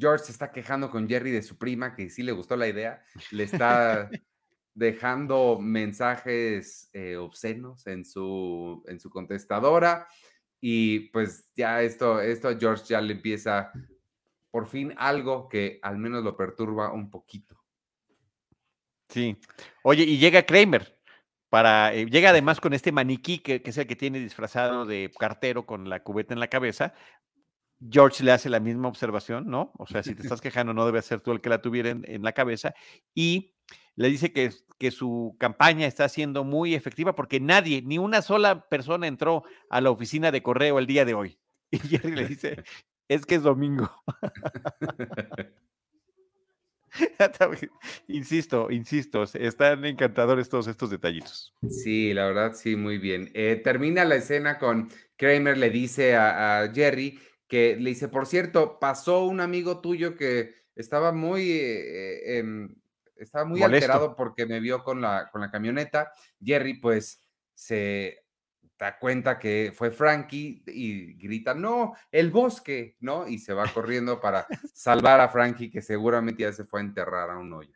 George 0.00 0.24
se 0.24 0.32
está 0.32 0.50
quejando 0.50 0.90
con 0.90 1.08
Jerry 1.08 1.30
de 1.30 1.42
su 1.42 1.58
prima, 1.58 1.94
que 1.94 2.08
sí 2.10 2.22
le 2.22 2.32
gustó 2.32 2.56
la 2.56 2.68
idea, 2.68 3.04
le 3.30 3.44
está 3.44 4.08
dejando 4.74 5.58
mensajes 5.60 6.88
eh, 6.92 7.16
obscenos 7.16 7.86
en 7.86 8.04
su, 8.04 8.82
en 8.86 8.98
su 8.98 9.10
contestadora 9.10 10.08
y 10.60 11.10
pues 11.10 11.50
ya 11.54 11.82
esto, 11.82 12.20
esto 12.20 12.48
a 12.48 12.56
George 12.58 12.84
ya 12.88 13.00
le 13.00 13.14
empieza 13.14 13.72
por 14.50 14.66
fin 14.66 14.94
algo 14.96 15.48
que 15.48 15.78
al 15.82 15.98
menos 15.98 16.24
lo 16.24 16.36
perturba 16.36 16.92
un 16.92 17.10
poquito. 17.10 17.56
Sí. 19.08 19.38
Oye, 19.82 20.04
y 20.04 20.18
llega 20.18 20.44
Kramer. 20.44 20.98
Para, 21.48 21.92
eh, 21.92 22.06
llega 22.06 22.30
además 22.30 22.60
con 22.60 22.74
este 22.74 22.92
maniquí 22.92 23.40
que, 23.40 23.60
que, 23.60 23.70
es 23.70 23.78
el 23.78 23.88
que 23.88 23.96
tiene 23.96 24.20
disfrazado 24.20 24.86
de 24.86 25.10
cartero 25.18 25.66
con 25.66 25.88
la 25.88 26.04
cubeta 26.04 26.32
en 26.32 26.38
la 26.38 26.46
cabeza 26.46 26.94
George 27.88 28.24
le 28.24 28.32
hace 28.32 28.50
la 28.50 28.60
misma 28.60 28.88
observación, 28.88 29.48
¿no? 29.48 29.72
O 29.78 29.86
sea, 29.86 30.02
si 30.02 30.14
te 30.14 30.22
estás 30.22 30.40
quejando, 30.40 30.74
no 30.74 30.84
debe 30.84 31.00
ser 31.02 31.20
tú 31.20 31.32
el 31.32 31.40
que 31.40 31.48
la 31.48 31.62
tuviera 31.62 31.90
en, 31.90 32.22
la 32.22 32.32
cabeza. 32.32 32.74
Y 33.14 33.54
le 33.96 34.08
dice 34.08 34.32
que, 34.32 34.50
que, 34.78 34.90
su 34.90 35.36
campaña 35.38 35.86
está 35.86 36.08
siendo 36.08 36.44
muy 36.44 36.74
efectiva 36.74 37.14
porque 37.14 37.40
nadie, 37.40 37.82
ni 37.82 37.98
una 37.98 38.22
sola 38.22 38.68
persona 38.68 39.06
entró 39.06 39.44
a 39.70 39.80
la 39.80 39.90
oficina 39.90 40.30
de 40.30 40.42
correo 40.42 40.78
el 40.78 40.86
día 40.86 41.04
de 41.04 41.14
hoy. 41.14 41.38
Y 41.72 41.78
Jerry 41.78 42.16
le 42.16 42.26
dice, 42.26 42.64
es 43.08 43.24
que 43.24 43.36
es 43.36 43.44
domingo. 43.44 43.88
insisto, 48.08 48.72
insisto, 48.72 49.22
están 49.22 49.84
encantadores 49.84 50.48
todos 50.48 50.66
estos 50.66 50.90
detallitos. 50.90 51.54
Sí, 51.68 52.12
la 52.12 52.26
verdad, 52.26 52.54
sí, 52.54 52.74
muy 52.74 52.98
bien. 52.98 53.30
Eh, 53.34 53.60
termina 53.62 54.04
la 54.04 54.16
escena 54.16 54.58
con 54.58 54.88
Kramer 55.16 55.58
le 55.58 55.70
dice 55.70 56.16
a 56.16 56.68
Jerry 56.74 57.20
que 57.50 57.74
le 57.76 57.90
dice, 57.90 58.08
por 58.08 58.26
cierto, 58.26 58.78
pasó 58.78 59.24
un 59.24 59.40
amigo 59.40 59.80
tuyo 59.80 60.14
que 60.14 60.54
estaba 60.76 61.10
muy, 61.10 61.50
eh, 61.50 62.38
em, 62.38 62.76
estaba 63.16 63.44
muy 63.44 63.60
alterado 63.60 64.14
porque 64.14 64.46
me 64.46 64.60
vio 64.60 64.84
con 64.84 65.00
la, 65.00 65.28
con 65.32 65.40
la 65.40 65.50
camioneta. 65.50 66.12
Jerry, 66.40 66.74
pues, 66.74 67.24
se 67.52 68.24
da 68.78 68.98
cuenta 69.00 69.36
que 69.36 69.72
fue 69.74 69.90
Frankie 69.90 70.62
y 70.68 71.14
grita, 71.14 71.52
no, 71.52 71.94
el 72.12 72.30
bosque, 72.30 72.96
¿no? 73.00 73.26
Y 73.26 73.40
se 73.40 73.52
va 73.52 73.66
corriendo 73.66 74.20
para 74.20 74.46
salvar 74.72 75.20
a 75.20 75.28
Frankie, 75.28 75.72
que 75.72 75.82
seguramente 75.82 76.44
ya 76.44 76.52
se 76.52 76.64
fue 76.64 76.80
a 76.80 76.84
enterrar 76.84 77.30
a 77.30 77.36
un 77.36 77.52
hoyo. 77.52 77.72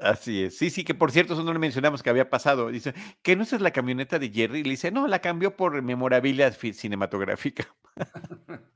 Así 0.00 0.44
es. 0.44 0.56
Sí, 0.56 0.70
sí, 0.70 0.84
que 0.84 0.94
por 0.94 1.10
cierto, 1.10 1.34
eso 1.34 1.42
no 1.42 1.52
le 1.52 1.58
mencionamos 1.58 2.02
que 2.02 2.10
había 2.10 2.30
pasado. 2.30 2.68
Dice, 2.68 2.94
que 3.22 3.36
no 3.36 3.42
es 3.42 3.60
la 3.60 3.72
camioneta 3.72 4.18
de 4.18 4.30
Jerry. 4.30 4.62
Le 4.62 4.70
dice, 4.70 4.90
no, 4.90 5.08
la 5.08 5.20
cambió 5.20 5.56
por 5.56 5.80
memorabilia 5.82 6.52
cinematográfica. 6.52 7.66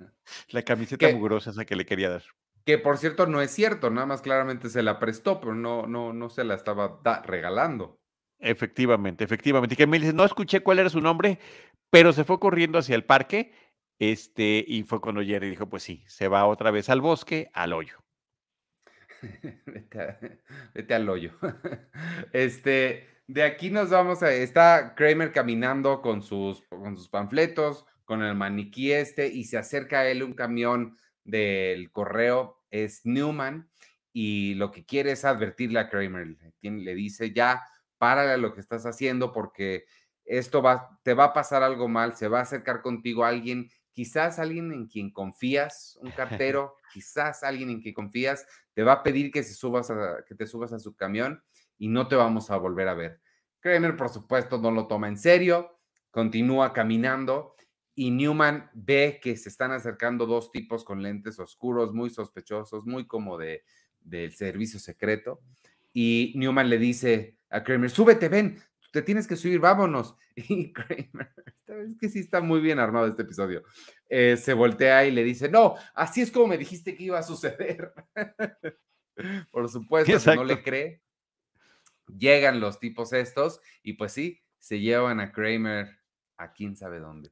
la 0.50 0.62
camiseta 0.62 1.08
mugrosa 1.12 1.50
esa 1.50 1.64
que 1.64 1.76
le 1.76 1.86
quería 1.86 2.10
dar. 2.10 2.22
Que 2.64 2.78
por 2.78 2.98
cierto 2.98 3.26
no 3.26 3.40
es 3.40 3.50
cierto, 3.50 3.90
nada 3.90 4.06
más 4.06 4.22
claramente 4.22 4.68
se 4.68 4.84
la 4.84 5.00
prestó, 5.00 5.40
pero 5.40 5.54
no, 5.54 5.86
no, 5.86 6.12
no 6.12 6.28
se 6.28 6.44
la 6.44 6.54
estaba 6.54 7.00
regalando. 7.24 7.98
Efectivamente, 8.38 9.24
efectivamente. 9.24 9.74
Y 9.74 9.76
que 9.76 9.86
me 9.86 9.98
dice, 9.98 10.12
no 10.12 10.24
escuché 10.24 10.60
cuál 10.60 10.78
era 10.78 10.90
su 10.90 11.00
nombre, 11.00 11.38
pero 11.90 12.12
se 12.12 12.24
fue 12.24 12.38
corriendo 12.38 12.78
hacia 12.78 12.96
el 12.96 13.04
parque. 13.04 13.52
Este, 13.98 14.64
y 14.66 14.82
fue 14.82 15.00
cuando 15.00 15.22
Jerry 15.22 15.50
dijo, 15.50 15.68
pues 15.68 15.84
sí, 15.84 16.02
se 16.08 16.26
va 16.26 16.46
otra 16.46 16.72
vez 16.72 16.88
al 16.88 17.00
bosque, 17.00 17.50
al 17.52 17.72
hoyo. 17.72 17.98
vete, 20.74 20.94
al 20.94 21.08
hoyo. 21.08 21.32
Este, 22.32 23.08
de 23.26 23.42
aquí 23.42 23.70
nos 23.70 23.90
vamos 23.90 24.22
a. 24.22 24.32
Está 24.32 24.94
Kramer 24.94 25.32
caminando 25.32 26.02
con 26.02 26.22
sus, 26.22 26.62
con 26.68 26.96
sus 26.96 27.08
panfletos, 27.08 27.86
con 28.04 28.22
el 28.22 28.34
maniquí 28.34 28.92
este, 28.92 29.28
y 29.28 29.44
se 29.44 29.58
acerca 29.58 30.00
a 30.00 30.08
él 30.08 30.22
un 30.22 30.34
camión 30.34 30.96
del 31.24 31.90
correo. 31.92 32.58
Es 32.70 33.04
Newman, 33.04 33.70
y 34.12 34.54
lo 34.54 34.70
que 34.70 34.84
quiere 34.84 35.12
es 35.12 35.24
advertirle 35.24 35.78
a 35.78 35.88
Kramer. 35.88 36.36
Le 36.60 36.94
dice: 36.94 37.32
Ya, 37.32 37.62
párale 37.98 38.38
lo 38.38 38.54
que 38.54 38.60
estás 38.60 38.86
haciendo, 38.86 39.32
porque 39.32 39.84
esto 40.24 40.62
va, 40.62 40.98
te 41.02 41.14
va 41.14 41.24
a 41.24 41.32
pasar 41.32 41.62
algo 41.62 41.88
mal, 41.88 42.16
se 42.16 42.28
va 42.28 42.40
a 42.40 42.42
acercar 42.42 42.80
contigo 42.80 43.24
alguien 43.24 43.68
quizás 43.92 44.38
alguien 44.38 44.72
en 44.72 44.86
quien 44.86 45.10
confías, 45.10 45.98
un 46.00 46.10
cartero, 46.50 46.76
quizás 46.92 47.42
alguien 47.42 47.70
en 47.70 47.80
quien 47.80 47.94
confías, 47.94 48.46
te 48.74 48.82
va 48.82 48.92
a 48.92 49.02
pedir 49.02 49.30
que, 49.30 49.40
que 49.40 50.34
te 50.34 50.46
subas 50.46 50.72
a 50.72 50.78
su 50.78 50.94
camión 50.94 51.42
y 51.78 51.88
no 51.88 52.08
te 52.08 52.16
vamos 52.16 52.50
a 52.50 52.56
volver 52.56 52.88
a 52.88 52.94
ver. 52.94 53.20
Kramer, 53.60 53.96
por 53.96 54.08
supuesto, 54.08 54.58
no 54.58 54.70
lo 54.70 54.86
toma 54.86 55.08
en 55.08 55.16
serio, 55.16 55.78
continúa 56.10 56.72
caminando 56.72 57.54
y 57.94 58.10
Newman 58.10 58.70
ve 58.74 59.20
que 59.22 59.36
se 59.36 59.48
están 59.48 59.72
acercando 59.72 60.26
dos 60.26 60.50
tipos 60.50 60.84
con 60.84 61.02
lentes 61.02 61.38
oscuros, 61.38 61.92
muy 61.92 62.10
sospechosos, 62.10 62.86
muy 62.86 63.06
como 63.06 63.38
de 63.38 63.64
del 64.04 64.32
servicio 64.32 64.78
secreto. 64.78 65.40
Y 65.92 66.32
Newman 66.36 66.70
le 66.70 66.78
dice 66.78 67.38
a 67.50 67.62
Kramer, 67.62 67.90
súbete, 67.90 68.28
ven, 68.28 68.58
te 68.92 69.02
tienes 69.02 69.26
que 69.26 69.36
subir, 69.36 69.58
vámonos. 69.58 70.16
Y 70.36 70.72
Kramer, 70.72 71.34
es 71.66 71.98
que 72.00 72.08
sí 72.08 72.20
está 72.20 72.40
muy 72.40 72.60
bien 72.60 72.78
armado 72.78 73.06
este 73.06 73.22
episodio, 73.22 73.62
eh, 74.08 74.38
se 74.38 74.54
voltea 74.54 75.04
y 75.04 75.10
le 75.10 75.24
dice, 75.24 75.50
no, 75.50 75.74
así 75.94 76.22
es 76.22 76.30
como 76.30 76.46
me 76.46 76.58
dijiste 76.58 76.94
que 76.94 77.04
iba 77.04 77.18
a 77.18 77.22
suceder. 77.22 77.92
Por 79.50 79.68
supuesto, 79.68 80.34
no 80.34 80.44
le 80.44 80.62
cree. 80.62 81.02
Llegan 82.16 82.60
los 82.60 82.80
tipos 82.80 83.12
estos 83.12 83.60
y 83.82 83.94
pues 83.94 84.12
sí, 84.12 84.40
se 84.58 84.80
llevan 84.80 85.20
a 85.20 85.32
Kramer 85.32 85.98
a 86.38 86.52
quién 86.52 86.76
sabe 86.76 86.98
dónde. 86.98 87.30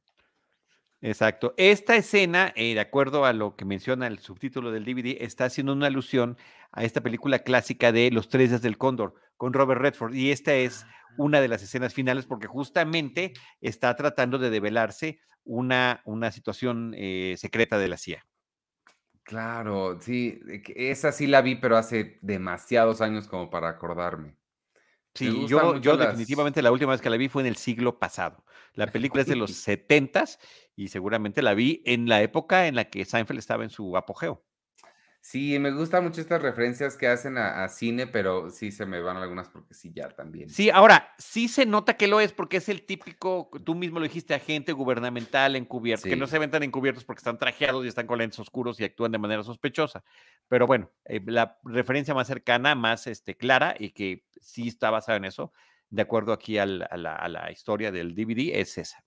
Exacto. 1.01 1.55
Esta 1.57 1.95
escena, 1.95 2.53
eh, 2.55 2.75
de 2.75 2.79
acuerdo 2.79 3.25
a 3.25 3.33
lo 3.33 3.55
que 3.55 3.65
menciona 3.65 4.05
el 4.05 4.19
subtítulo 4.19 4.71
del 4.71 4.85
DVD, 4.85 5.17
está 5.21 5.45
haciendo 5.45 5.73
una 5.73 5.87
alusión 5.87 6.37
a 6.71 6.83
esta 6.83 7.01
película 7.01 7.39
clásica 7.39 7.91
de 7.91 8.11
Los 8.11 8.29
Tres 8.29 8.49
Días 8.49 8.61
del 8.61 8.77
Cóndor 8.77 9.15
con 9.37 9.53
Robert 9.53 9.81
Redford. 9.81 10.13
Y 10.13 10.29
esta 10.29 10.53
es 10.53 10.83
ah. 10.83 11.00
Una 11.17 11.41
de 11.41 11.47
las 11.47 11.63
escenas 11.63 11.93
finales 11.93 12.25
porque 12.25 12.47
justamente 12.47 13.33
está 13.59 13.95
tratando 13.95 14.37
de 14.37 14.49
develarse 14.49 15.19
una, 15.43 16.01
una 16.05 16.31
situación 16.31 16.93
eh, 16.95 17.35
secreta 17.37 17.77
de 17.77 17.87
la 17.87 17.97
CIA. 17.97 18.25
Claro, 19.23 19.99
sí, 20.01 20.39
esa 20.75 21.11
sí 21.11 21.27
la 21.27 21.41
vi, 21.41 21.55
pero 21.55 21.77
hace 21.77 22.17
demasiados 22.21 23.01
años 23.01 23.27
como 23.27 23.49
para 23.49 23.69
acordarme. 23.69 24.35
Sí, 25.13 25.45
yo, 25.47 25.77
yo 25.77 25.97
definitivamente 25.97 26.61
la 26.61 26.71
última 26.71 26.93
vez 26.93 27.01
que 27.01 27.09
la 27.09 27.17
vi 27.17 27.27
fue 27.27 27.41
en 27.41 27.47
el 27.47 27.57
siglo 27.57 27.99
pasado. 27.99 28.45
La 28.73 28.87
película 28.87 29.21
es 29.21 29.27
de 29.27 29.35
los 29.35 29.51
setentas 29.55 30.39
y 30.75 30.87
seguramente 30.87 31.41
la 31.41 31.53
vi 31.53 31.81
en 31.85 32.07
la 32.07 32.21
época 32.21 32.67
en 32.67 32.75
la 32.75 32.85
que 32.85 33.03
Seinfeld 33.05 33.39
estaba 33.39 33.63
en 33.63 33.69
su 33.69 33.97
apogeo. 33.97 34.45
Sí, 35.23 35.59
me 35.59 35.69
gustan 35.69 36.03
mucho 36.03 36.19
estas 36.19 36.41
referencias 36.41 36.97
que 36.97 37.07
hacen 37.07 37.37
a, 37.37 37.67
cine, 37.69 38.07
pero 38.07 38.49
sí 38.49 38.71
se 38.71 38.87
me 38.87 38.99
van 39.01 39.17
algunas 39.17 39.49
porque 39.49 39.75
sí, 39.75 39.91
ya 39.93 40.09
también. 40.09 40.49
Sí, 40.49 40.71
ahora, 40.71 41.13
sí 41.19 41.47
se 41.47 41.67
nota 41.67 41.95
que 41.95 42.07
lo 42.07 42.19
es 42.19 42.33
porque 42.33 42.57
es 42.57 42.67
el 42.69 42.87
típico, 42.87 43.51
tú 43.63 43.75
mismo 43.75 43.99
lo 43.99 44.05
dijiste, 44.05 44.33
agente 44.33 44.71
gubernamental 44.71 45.55
encubierto, 45.55 46.09
que 46.09 46.15
no 46.15 46.25
se 46.25 46.39
ven 46.39 46.49
tan 46.49 46.63
encubiertos 46.63 47.03
porque 47.05 47.19
están 47.19 47.37
trajeados 47.37 47.85
y 47.85 47.87
están 47.87 48.07
con 48.07 48.17
lentes 48.17 48.39
oscuros 48.39 48.79
y 48.79 48.83
actúan 48.83 49.11
de 49.11 49.19
manera 49.19 49.43
sospechosa. 49.43 50.03
Pero 50.47 50.65
bueno, 50.65 50.91
eh, 51.05 51.21
la 51.23 51.59
referencia 51.65 52.15
más 52.15 52.25
cercana, 52.25 52.73
más 52.73 53.05
este, 53.05 53.37
clara 53.37 53.75
y 53.77 53.91
que 53.91 54.25
sí 54.41 54.69
está 54.69 54.89
basada 54.89 55.17
en 55.17 55.25
eso, 55.25 55.53
de 55.91 56.01
acuerdo 56.01 56.33
aquí 56.33 56.57
a 56.57 56.65
la 56.65 57.51
historia 57.51 57.91
del 57.91 58.15
DVD, 58.15 58.59
es 58.59 58.79
esa. 58.79 59.03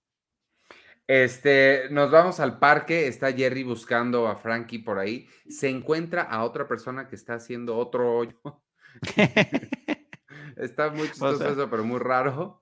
Este, 1.07 1.87
nos 1.91 2.09
vamos 2.09 2.39
al 2.39 2.57
parque, 2.57 3.07
está 3.07 3.31
Jerry 3.31 3.63
buscando 3.63 4.27
a 4.27 4.35
Frankie 4.35 4.79
por 4.79 4.97
ahí, 4.97 5.27
se 5.47 5.69
encuentra 5.69 6.23
a 6.23 6.43
otra 6.43 6.67
persona 6.67 7.07
que 7.07 7.15
está 7.15 7.35
haciendo 7.35 7.77
otro 7.77 8.17
hoyo. 8.17 8.39
está 10.57 10.89
muy 10.89 11.07
chistoso 11.07 11.47
eso, 11.47 11.69
pero 11.69 11.83
muy 11.83 11.99
raro. 11.99 12.61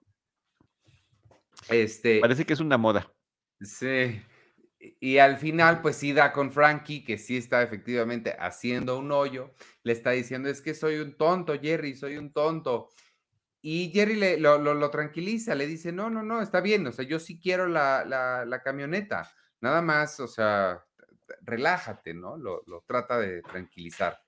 Este, 1.70 2.20
Parece 2.20 2.46
que 2.46 2.54
es 2.54 2.60
una 2.60 2.78
moda. 2.78 3.10
Sí. 3.62 4.22
Y 5.00 5.18
al 5.20 5.38
final, 5.38 5.82
pues 5.82 5.96
sí 5.96 6.12
da 6.12 6.34
con 6.34 6.52
Frankie, 6.52 7.06
que 7.06 7.18
sí 7.18 7.38
está 7.38 7.64
efectivamente 7.64 8.36
haciendo 8.38 9.00
un 9.00 9.14
hoyo. 9.14 9.54
Le 9.84 9.94
está 9.94 10.12
diciendo, 10.12 10.50
es 10.50 10.62
que 10.62 10.74
soy 10.74 10.98
un 10.98 11.16
tonto, 11.16 11.58
Jerry, 11.58 11.96
soy 11.96 12.18
un 12.18 12.34
tonto. 12.34 12.90
Y 13.66 13.92
Jerry 13.94 14.16
le, 14.16 14.38
lo, 14.38 14.90
tranquiliza, 14.90 15.56
le 15.56 15.66
dice, 15.66 15.94
no, 15.94 16.10
no, 16.10 16.22
no, 16.22 16.42
está 16.42 16.60
bien, 16.60 16.86
o 16.86 16.92
sea, 16.92 17.06
yo 17.06 17.18
sí 17.18 17.40
quiero 17.40 17.66
la, 17.66 18.62
camioneta, 18.62 19.32
nada 19.62 19.82
más, 19.82 20.20
o 20.20 20.28
sea, 20.28 20.84
relájate, 21.40 22.14
¿no? 22.14 22.36
Lo, 22.36 22.84
trata 22.86 23.18
de 23.18 23.42
tranquilizar. 23.42 24.22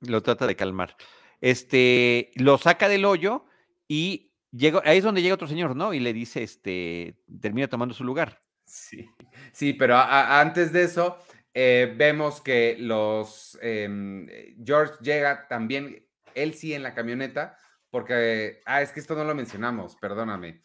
Lo 0.00 0.22
trata 0.22 0.46
de 0.46 0.56
calmar. 0.56 0.96
Este, 1.42 2.30
lo 2.36 2.56
saca 2.56 2.88
del 2.88 3.04
hoyo 3.04 3.44
y 3.86 4.32
llega, 4.50 4.80
ahí 4.86 4.96
es 4.96 5.04
donde 5.04 5.20
llega 5.20 5.34
otro 5.34 5.46
señor, 5.46 5.76
¿no? 5.76 5.92
Y 5.92 6.00
le 6.00 6.14
dice, 6.14 6.42
este, 6.42 7.22
termina 7.42 7.68
tomando 7.68 7.94
su 7.94 8.02
lugar. 8.02 8.40
Sí, 8.64 9.10
sí, 9.52 9.74
pero 9.74 9.94
antes 9.98 10.72
de 10.72 10.84
eso, 10.84 11.18
eh, 11.52 11.92
vemos 11.94 12.40
que 12.40 12.78
los, 12.80 13.58
em, 13.60 14.26
George 14.64 14.94
llega 15.02 15.46
también, 15.48 16.02
él 16.34 16.54
sí 16.54 16.72
en 16.72 16.82
la 16.82 16.94
camioneta, 16.94 17.58
porque, 17.96 18.60
ah, 18.66 18.82
es 18.82 18.92
que 18.92 19.00
esto 19.00 19.14
no 19.14 19.24
lo 19.24 19.34
mencionamos, 19.34 19.96
perdóname. 19.96 20.60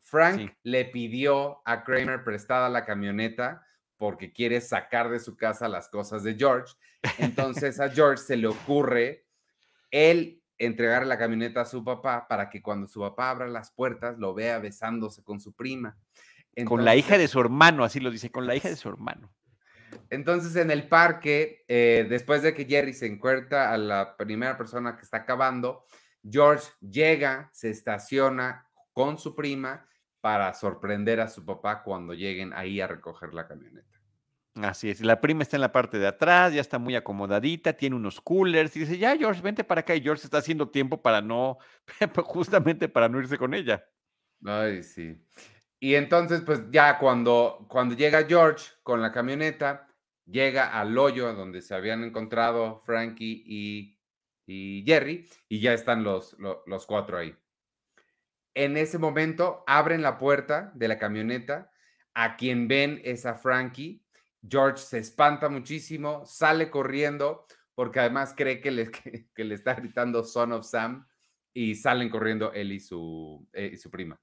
Frank 0.00 0.52
le 0.64 0.84
pidió 0.84 1.62
a 1.64 1.82
Kramer 1.82 2.22
prestada 2.22 2.68
la 2.68 2.84
camioneta 2.84 3.66
porque 3.96 4.34
quiere 4.34 4.60
sacar 4.60 5.08
de 5.08 5.18
su 5.18 5.34
casa 5.34 5.66
las 5.66 5.88
cosas 5.88 6.24
de 6.24 6.34
George. 6.34 6.74
Entonces 7.16 7.80
a 7.80 7.88
George 7.88 8.22
se 8.22 8.36
le 8.36 8.48
ocurre 8.48 9.24
él 9.90 10.42
entregar 10.58 11.06
la 11.06 11.16
camioneta 11.16 11.62
a 11.62 11.64
su 11.64 11.82
papá 11.82 12.28
para 12.28 12.50
que 12.50 12.60
cuando 12.60 12.86
su 12.86 13.00
papá 13.00 13.30
abra 13.30 13.48
las 13.48 13.70
puertas 13.70 14.18
lo 14.18 14.34
vea 14.34 14.58
besándose 14.58 15.24
con 15.24 15.40
su 15.40 15.54
prima. 15.54 15.96
con 16.66 16.84
la 16.84 16.96
hija 16.96 17.16
de 17.16 17.28
su 17.28 17.40
hermano, 17.40 17.82
así 17.82 17.98
lo 17.98 18.10
dice, 18.10 18.30
con 18.30 18.46
la 18.46 18.56
hija 18.56 18.68
de 18.68 18.76
su 18.76 18.90
hermano. 18.90 19.32
Entonces 20.10 20.54
en 20.56 20.70
el 20.70 20.86
parque, 20.86 21.64
eh, 21.66 22.04
después 22.10 22.42
de 22.42 22.52
que 22.52 22.66
Jerry 22.66 22.92
se 22.92 23.06
encuentra 23.06 23.72
a 23.72 23.78
la 23.78 24.18
primera 24.18 24.58
persona 24.58 24.96
que 24.96 25.02
está 25.02 25.16
acabando, 25.16 25.86
George 26.28 26.66
llega, 26.80 27.50
se 27.52 27.70
estaciona 27.70 28.68
con 28.92 29.18
su 29.18 29.34
prima 29.34 29.86
para 30.20 30.54
sorprender 30.54 31.20
a 31.20 31.28
su 31.28 31.44
papá 31.44 31.82
cuando 31.82 32.14
lleguen 32.14 32.52
ahí 32.54 32.80
a 32.80 32.86
recoger 32.86 33.34
la 33.34 33.46
camioneta. 33.46 33.94
Así 34.54 34.88
es, 34.88 35.00
la 35.00 35.20
prima 35.20 35.42
está 35.42 35.56
en 35.56 35.62
la 35.62 35.72
parte 35.72 35.98
de 35.98 36.06
atrás, 36.06 36.54
ya 36.54 36.60
está 36.60 36.78
muy 36.78 36.94
acomodadita, 36.94 37.72
tiene 37.72 37.96
unos 37.96 38.20
coolers 38.20 38.74
y 38.76 38.80
dice, 38.80 38.98
ya 38.98 39.16
George, 39.16 39.42
vente 39.42 39.64
para 39.64 39.80
acá 39.80 39.96
y 39.96 40.00
George 40.00 40.22
está 40.24 40.38
haciendo 40.38 40.70
tiempo 40.70 41.02
para 41.02 41.20
no, 41.20 41.58
justamente 42.24 42.88
para 42.88 43.08
no 43.08 43.18
irse 43.18 43.36
con 43.36 43.52
ella. 43.52 43.84
Ay, 44.44 44.84
sí. 44.84 45.20
Y 45.80 45.96
entonces, 45.96 46.40
pues 46.42 46.62
ya 46.70 46.98
cuando, 46.98 47.66
cuando 47.68 47.96
llega 47.96 48.24
George 48.26 48.66
con 48.82 49.02
la 49.02 49.10
camioneta, 49.10 49.88
llega 50.24 50.78
al 50.78 50.96
hoyo 50.96 51.34
donde 51.34 51.60
se 51.60 51.74
habían 51.74 52.04
encontrado 52.04 52.78
Frankie 52.78 53.42
y 53.46 53.93
y 54.46 54.84
Jerry, 54.86 55.28
y 55.48 55.60
ya 55.60 55.72
están 55.72 56.04
los, 56.04 56.36
los, 56.38 56.86
cuatro 56.86 57.18
ahí. 57.18 57.34
En 58.54 58.76
ese 58.76 58.98
momento 58.98 59.64
abren 59.66 60.02
la 60.02 60.18
puerta 60.18 60.70
de 60.74 60.88
la 60.88 60.98
camioneta, 60.98 61.70
a 62.14 62.36
quien 62.36 62.68
ven 62.68 63.00
es 63.04 63.26
a 63.26 63.34
Frankie. 63.34 64.02
George 64.46 64.78
se 64.78 64.98
espanta 64.98 65.48
muchísimo, 65.48 66.24
sale 66.26 66.70
corriendo, 66.70 67.46
porque 67.74 68.00
además 68.00 68.34
cree 68.36 68.60
que 68.60 68.70
le, 68.70 68.90
que, 69.34 69.44
le 69.44 69.54
está 69.54 69.74
gritando 69.74 70.22
Son 70.24 70.52
of 70.52 70.66
Sam, 70.66 71.06
y 71.52 71.76
salen 71.76 72.10
corriendo 72.10 72.52
él 72.52 72.72
y 72.72 72.80
su, 72.80 73.48
eh, 73.52 73.70
y 73.72 73.76
su 73.76 73.90
prima. 73.90 74.20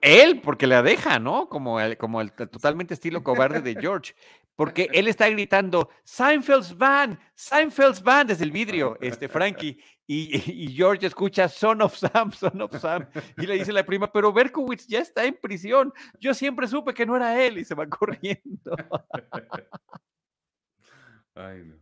Él, 0.00 0.40
porque 0.40 0.66
la 0.66 0.82
deja, 0.82 1.20
¿no? 1.20 1.48
Como 1.48 1.78
el, 1.78 1.96
como 1.96 2.20
el 2.20 2.32
totalmente 2.32 2.94
estilo 2.94 3.22
cobarde 3.22 3.60
de 3.60 3.80
George. 3.80 4.14
Porque 4.56 4.88
él 4.92 5.08
está 5.08 5.28
gritando, 5.28 5.88
Seinfeld's 6.04 6.76
Band, 6.76 7.18
Seinfeld's 7.34 8.02
Band 8.02 8.28
desde 8.30 8.44
el 8.44 8.50
vidrio, 8.50 8.98
este 9.00 9.28
Frankie. 9.28 9.82
Y, 10.06 10.68
George 10.76 11.06
escucha 11.06 11.48
Son 11.48 11.80
of 11.80 11.96
Sam, 11.96 12.32
Son 12.32 12.60
of 12.60 12.78
Sam. 12.78 13.08
Y 13.38 13.46
le 13.46 13.54
dice 13.54 13.70
a 13.70 13.74
la 13.74 13.86
prima, 13.86 14.12
pero 14.12 14.32
Berkowitz 14.32 14.86
ya 14.86 14.98
está 15.00 15.24
en 15.24 15.38
prisión. 15.40 15.92
Yo 16.20 16.34
siempre 16.34 16.66
supe 16.66 16.92
que 16.92 17.06
no 17.06 17.16
era 17.16 17.42
él 17.42 17.58
y 17.58 17.64
se 17.64 17.74
va 17.74 17.88
corriendo. 17.88 18.76
Ay, 21.34 21.62
no. 21.64 21.76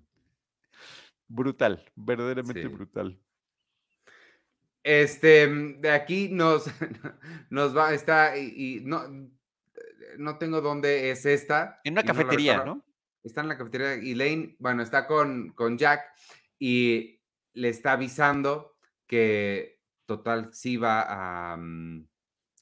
Brutal, 1.27 1.85
verdaderamente 1.95 2.67
brutal. 2.69 3.19
Este, 4.83 5.47
de 5.47 5.91
aquí 5.91 6.29
nos, 6.29 6.67
nos 7.51 7.77
va, 7.77 7.93
está, 7.93 8.37
y, 8.37 8.81
no, 8.83 9.31
no 10.19 10.39
tengo 10.39 10.61
dónde 10.61 11.11
es 11.11 11.27
esta. 11.27 11.81
En 11.85 11.95
una 11.95 12.03
cafetería, 12.03 12.65
no, 12.65 12.85
Está 13.23 13.43
en 13.43 13.49
la 13.49 13.59
cafetería 13.59 13.97
y 13.97 14.15
Lane, 14.15 14.57
bueno, 14.59 14.83
está 14.83 15.07
con, 15.07 15.51
con 15.51 15.77
Jack 15.77 16.03
y 16.59 17.21
le 17.53 17.69
está 17.69 17.93
avisando 17.93 18.77
que 19.07 19.81
total 20.07 20.51
sí 20.53 20.77
va 20.77 21.53
a, 21.53 21.57
mm, 21.57 22.07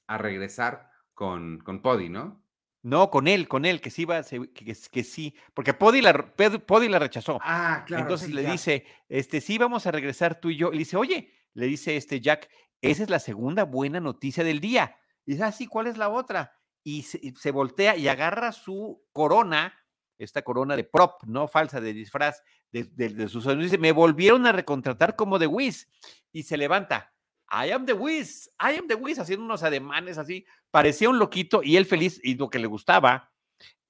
a 0.09 0.19
regresar 0.19 0.91
con, 1.15 1.59
con 1.59 1.81
Poddy, 1.81 2.09
¿no? 2.09 2.43
No, 2.83 3.11
con 3.11 3.29
él, 3.29 3.49
con 3.49 3.65
él, 3.65 3.81
que 3.81 3.91
sí 3.91 4.05
va, 4.05 4.23
que, 4.23 4.75
que, 4.91 5.05
sí, 5.05 5.35
porque 5.53 5.75
Poddy 5.75 6.01
la, 6.01 6.13
la 6.13 6.99
rechazó. 6.99 7.39
Ah, 7.43 7.85
claro. 7.87 8.05
Entonces 8.05 8.31
le 8.31 8.49
dice, 8.51 8.87
este, 9.09 9.41
sí, 9.41 9.59
vamos 9.59 9.87
a 9.87 9.91
regresar 9.91 10.41
tú 10.41 10.51
y 10.51 10.57
yo. 10.57 10.69
Y 10.69 10.73
le 10.73 10.79
dice, 10.79 10.97
oye, 10.97 11.35
le 11.55 11.67
dice 11.67 11.97
este 11.97 12.21
Jack, 12.21 12.49
esa 12.81 13.03
es 13.03 13.11
la 13.11 13.19
segunda 13.19 13.65
buena 13.65 14.01
noticia 14.01 14.45
del 14.45 14.61
día. 14.61 14.97
Y 15.27 15.33
dice, 15.33 15.45
ah, 15.45 15.53
sí, 15.53 15.67
¿cuál 15.67 15.89
es 15.89 15.99
la 15.99 16.09
otra? 16.09 16.58
Y 16.89 17.03
se, 17.03 17.51
voltea 17.51 17.99
y 17.99 18.09
agarra 18.09 18.51
su 18.51 19.05
corona, 19.13 19.75
esta 20.17 20.41
corona 20.41 20.75
de 20.75 20.85
prop, 20.85 21.23
no 21.27 21.47
falsa, 21.47 21.83
de 21.83 21.93
disfraz 21.93 22.43
de, 22.73 22.85
de, 22.85 23.29
sus 23.29 23.47
dice, 23.59 23.77
me 23.77 23.93
volvieron 23.93 24.47
a 24.47 24.53
recontratar 24.53 25.15
como 25.15 25.39
de 25.39 25.47
Wiz. 25.47 25.91
Y 26.33 26.45
se 26.45 26.57
levanta. 26.57 27.13
I 27.51 27.73
am 27.73 27.85
the 27.85 27.93
Wiz, 27.93 28.49
I 28.59 28.79
am 28.79 28.87
the 28.89 28.95
Wiz, 28.95 29.19
haciendo 29.19 29.45
unos 29.45 29.63
ademanes 29.63 30.17
así, 30.17 30.47
parecía 30.71 31.11
un 31.11 31.19
loquito 31.19 31.63
y 31.63 31.77
él 31.77 31.85
feliz 31.85 32.21
y 32.23 32.37
lo 32.37 32.49
que 32.49 32.59
le 32.59 32.67
gustaba, 32.67 33.33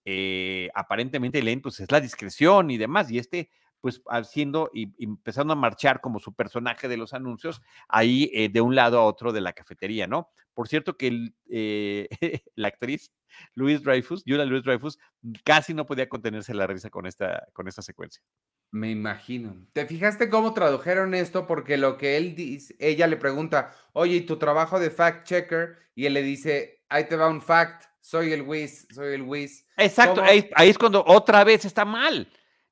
eh, 0.04 0.68
aparentemente 0.74 1.40
leen, 1.40 1.62
pues 1.62 1.78
es 1.78 1.92
la 1.92 2.00
discreción 2.00 2.68
y 2.72 2.78
demás, 2.78 3.12
y 3.12 3.18
este 3.18 3.52
pues 3.80 4.02
haciendo 4.08 4.70
y, 4.72 4.92
empezando 5.02 5.52
a 5.52 5.56
marchar 5.56 6.00
como 6.00 6.18
su 6.18 6.34
personaje 6.34 6.88
de 6.88 6.96
los 6.96 7.14
anuncios 7.14 7.62
ahí 7.88 8.30
eh, 8.32 8.48
de 8.48 8.60
un 8.60 8.74
lado 8.74 8.98
a 8.98 9.04
otro 9.04 9.32
de 9.32 9.40
la 9.40 9.52
cafetería, 9.52 10.06
¿no? 10.06 10.30
Por 10.54 10.68
cierto 10.68 10.96
que 10.96 11.30
eh, 11.50 12.08
la 12.56 12.68
actriz 12.68 13.12
Louis 13.54 13.82
Dreyfus, 13.82 14.24
Julia 14.26 14.44
Louis 14.44 14.64
Dreyfus, 14.64 14.98
casi 15.44 15.74
no 15.74 15.86
podía 15.86 16.08
contenerse 16.08 16.54
la 16.54 16.66
risa 16.66 16.90
con 16.90 17.06
esta, 17.06 17.46
con 17.52 17.68
esta 17.68 17.82
secuencia. 17.82 18.22
Me 18.70 18.90
imagino. 18.90 19.56
¿Te 19.72 19.86
fijaste 19.86 20.28
cómo 20.28 20.52
tradujeron 20.52 21.14
esto? 21.14 21.46
Porque 21.46 21.76
lo 21.76 21.96
que 21.96 22.16
él 22.16 22.34
dice, 22.34 22.76
ella 22.78 23.06
le 23.06 23.16
pregunta, 23.16 23.72
oye, 23.92 24.16
¿y 24.16 24.26
tu 24.26 24.36
trabajo 24.36 24.78
de 24.78 24.90
fact 24.90 25.26
checker? 25.26 25.78
Y 25.94 26.06
él 26.06 26.14
le 26.14 26.22
dice, 26.22 26.82
ahí 26.88 27.04
te 27.04 27.16
va 27.16 27.28
un 27.28 27.40
fact, 27.40 27.84
soy 28.00 28.32
el 28.32 28.42
Wiz, 28.42 28.86
soy 28.90 29.14
el 29.14 29.22
Wiz. 29.22 29.66
Exacto, 29.76 30.22
ahí, 30.22 30.50
ahí, 30.54 30.68
es 30.68 30.78
cuando 30.78 31.02
otra 31.06 31.44
vez 31.44 31.64
está 31.64 31.84
mal. 31.84 32.28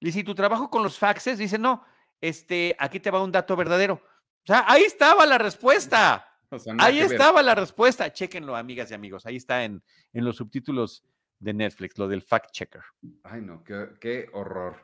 Dice, 0.06 0.20
¿y 0.20 0.24
tu 0.24 0.36
trabajo 0.36 0.70
con 0.70 0.84
los 0.84 1.00
faxes? 1.00 1.36
Dice, 1.36 1.58
no, 1.58 1.84
este, 2.20 2.76
aquí 2.78 3.00
te 3.00 3.10
va 3.10 3.24
un 3.24 3.32
dato 3.32 3.56
verdadero. 3.56 3.94
O 3.94 4.46
sea, 4.46 4.64
ahí 4.68 4.84
estaba 4.84 5.26
la 5.26 5.36
respuesta. 5.36 6.24
ahí 6.78 7.00
estaba 7.00 7.42
la 7.42 7.56
respuesta. 7.56 8.12
Chéquenlo, 8.12 8.54
amigas 8.54 8.88
y 8.92 8.94
amigos. 8.94 9.26
Ahí 9.26 9.34
está 9.34 9.64
en, 9.64 9.82
en 10.12 10.24
los 10.24 10.36
subtítulos 10.36 11.04
de 11.40 11.54
Netflix, 11.54 11.98
lo 11.98 12.06
del 12.06 12.22
fact 12.22 12.52
checker. 12.52 12.82
Ay, 13.24 13.42
no, 13.42 13.64
qué, 13.64 14.28
horror. 14.32 14.76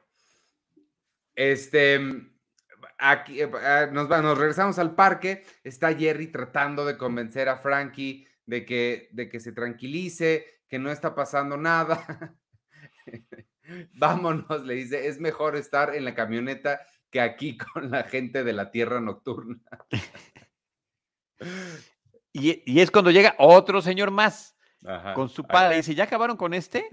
Este, 1.36 2.00
aquí 2.98 3.42
eh, 3.42 3.50
ah, 3.62 3.86
nos, 3.92 4.08
nos 4.08 4.36
regresamos 4.36 4.80
al 4.80 4.96
parque. 4.96 5.44
Está 5.62 5.94
Jerry 5.94 6.32
tratando 6.32 6.84
de 6.84 6.98
convencer 6.98 7.48
a 7.48 7.58
Frankie 7.58 8.26
de 8.44 8.64
que, 8.64 9.08
de 9.12 9.28
que 9.28 9.38
se 9.38 9.52
tranquilice, 9.52 10.64
que 10.68 10.80
no 10.80 10.90
está 10.90 11.14
pasando 11.14 11.56
nada. 11.56 12.34
Vámonos, 13.94 14.64
le 14.64 14.74
dice, 14.74 15.08
es 15.08 15.20
mejor 15.20 15.56
estar 15.56 15.94
en 15.94 16.04
la 16.04 16.14
camioneta 16.14 16.80
que 17.10 17.20
aquí 17.20 17.58
con 17.74 17.90
la 17.90 18.04
gente 18.04 18.44
de 18.44 18.52
la 18.52 18.70
tierra 18.70 19.00
nocturna. 19.00 19.60
y, 22.32 22.80
es 22.80 22.90
cuando 22.90 23.10
llega 23.10 23.34
otro 23.38 23.82
señor 23.82 24.10
más 24.10 24.56
con 25.14 25.28
su 25.28 25.44
padre. 25.44 25.74
Y 25.74 25.76
dice, 25.78 25.94
¿ya 25.94 26.04
acabaron 26.04 26.36
con 26.36 26.54
este? 26.54 26.88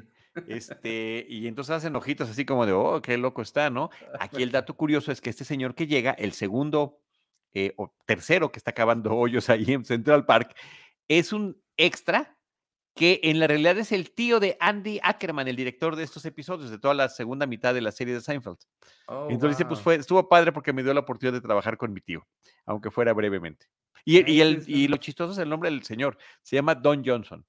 Este, 0.48 1.26
y 1.28 1.48
entonces 1.48 1.76
hacen 1.76 1.96
ojitos 1.96 2.30
así 2.30 2.46
como 2.46 2.66
de, 2.66 2.72
oh, 2.72 3.02
qué 3.02 3.18
loco 3.18 3.42
está, 3.42 3.70
¿no? 3.70 3.90
Aquí 4.20 4.44
el 4.44 4.52
dato 4.52 4.76
curioso 4.76 5.12
es 5.12 5.22
que 5.22 5.30
este 5.30 5.44
señor 5.44 5.76
que 5.76 5.88
llega, 5.88 6.12
el 6.12 6.34
segundo 6.34 7.02
eh, 7.54 7.74
o 7.78 7.94
tercero 8.06 8.52
que 8.52 8.60
está 8.60 8.72
acabando 8.72 9.16
hoyos 9.16 9.50
ahí 9.50 9.74
en 9.74 9.84
Central 9.84 10.26
Park, 10.26 10.56
es 11.08 11.34
un 11.34 11.62
extra 11.78 12.38
que 13.00 13.22
en 13.24 13.40
la 13.40 13.48
realidad 13.48 13.78
es 13.78 13.94
el 13.94 14.12
tío 14.12 14.42
de 14.42 14.58
Andy 14.60 15.00
Ackerman, 15.02 15.48
el 15.48 15.56
director 15.56 15.96
de 15.96 16.04
estos 16.04 16.26
episodios, 16.26 16.70
de 16.70 16.78
toda 16.78 16.94
la 16.94 17.08
segunda 17.08 17.46
mitad 17.46 17.74
de 17.74 17.80
la 17.80 17.94
serie 17.94 18.14
de 18.14 18.20
Seinfeld. 18.20 18.58
Oh, 19.08 19.28
Entonces 19.30 19.58
dice, 19.58 19.66
pues 19.66 19.80
fue, 19.80 19.96
estuvo 19.96 20.28
padre 20.28 20.52
porque 20.52 20.74
me 20.74 20.84
dio 20.84 20.94
la 20.94 21.00
oportunidad 21.00 21.32
de 21.32 21.40
trabajar 21.40 21.78
con 21.78 21.94
mi 21.94 22.02
tío, 22.02 22.28
aunque 22.66 22.92
fuera 22.92 23.14
brevemente. 23.14 23.68
Y, 24.04 24.30
y, 24.30 24.42
el, 24.42 24.66
y 24.68 24.90
lo 24.90 24.98
chistoso 24.98 25.32
es 25.32 25.38
el 25.38 25.48
nombre 25.48 25.70
del 25.70 25.82
señor, 25.84 26.18
se 26.42 26.58
llama 26.58 26.76
Don 26.76 27.02
Johnson. 27.06 27.46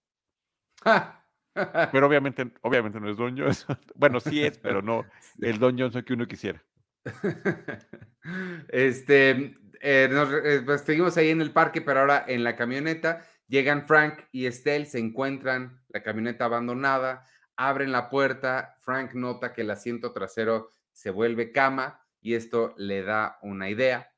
pero 0.84 1.16
obviamente, 2.06 2.52
obviamente 2.62 3.00
no 3.00 3.10
es 3.10 3.16
Don 3.16 3.36
Johnson. 3.36 3.76
Bueno, 3.96 4.20
sí 4.20 4.44
es, 4.44 4.56
pero 4.56 4.82
no 4.82 5.04
el 5.40 5.58
Don 5.58 5.76
Johnson 5.76 6.04
que 6.04 6.12
uno 6.12 6.28
quisiera. 6.28 6.64
Este, 8.68 9.30
eh, 9.80 10.08
eh, 10.44 10.62
pues 10.64 10.82
seguimos 10.82 11.16
ahí 11.16 11.30
en 11.30 11.40
el 11.40 11.50
parque, 11.50 11.80
pero 11.80 12.00
ahora 12.00 12.24
en 12.28 12.44
la 12.44 12.54
camioneta 12.54 13.26
Llegan 13.50 13.84
Frank 13.84 14.20
y 14.30 14.46
Estelle, 14.46 14.86
se 14.86 15.00
encuentran 15.00 15.82
la 15.88 16.04
camioneta 16.04 16.44
abandonada, 16.44 17.26
abren 17.56 17.90
la 17.90 18.08
puerta, 18.08 18.76
Frank 18.78 19.14
nota 19.14 19.52
que 19.52 19.62
el 19.62 19.72
asiento 19.72 20.12
trasero 20.12 20.70
se 20.92 21.10
vuelve 21.10 21.50
cama 21.50 22.00
y 22.20 22.34
esto 22.34 22.74
le 22.76 23.02
da 23.02 23.40
una 23.42 23.68
idea 23.68 24.12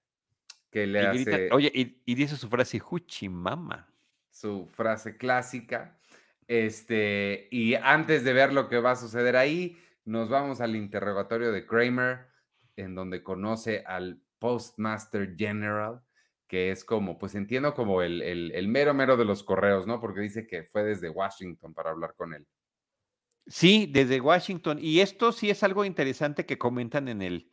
que 0.71 0.87
le 0.87 1.07
hace... 1.07 1.49
oye, 1.51 1.73
y, 1.75 2.15
dice 2.15 2.37
su 2.37 2.51
frase, 2.51 2.83
mama. 3.31 3.89
Su 4.31 4.67
frase 4.67 5.17
clásica. 5.17 5.99
Este, 6.47 7.49
y 7.51 7.75
antes 7.75 8.25
de 8.25 8.35
ver 8.35 8.53
lo 8.53 8.69
que 8.69 8.81
va 8.81 8.91
a 8.91 8.97
suceder 8.97 9.39
ahí, 9.39 9.79
nos 10.05 10.29
vamos 10.29 10.61
al 10.61 10.77
interrogatorio 10.77 11.53
de 11.53 11.67
Kramer, 11.67 12.27
en 12.77 12.95
donde 12.95 13.23
conoce 13.23 13.83
al 13.87 14.21
Postmaster 14.39 15.35
General, 15.39 16.03
que 16.53 16.71
es 16.71 16.85
como, 16.85 17.17
pues 17.17 17.35
entiendo 17.35 17.73
como 17.73 18.03
el, 18.03 18.21
el, 18.21 18.69
mero 18.69 18.93
mero 18.93 19.17
de 19.17 19.25
los 19.25 19.43
correos, 19.43 19.87
¿no? 19.87 20.03
Porque 20.03 20.21
dice 20.21 20.47
que 20.47 20.65
fue 20.65 20.85
desde 20.85 21.09
Washington 21.09 21.73
para 21.73 21.93
hablar 21.93 22.13
con 22.15 22.35
él. 22.35 22.47
Sí, 23.47 23.89
desde 23.91 24.21
Washington. 24.21 24.79
Y 24.79 25.01
esto 25.01 25.33
sí 25.33 25.49
es 25.49 25.63
algo 25.63 25.83
interesante 25.87 26.45
que 26.45 26.59
comentan 26.59 27.09
en 27.09 27.23
el, 27.23 27.51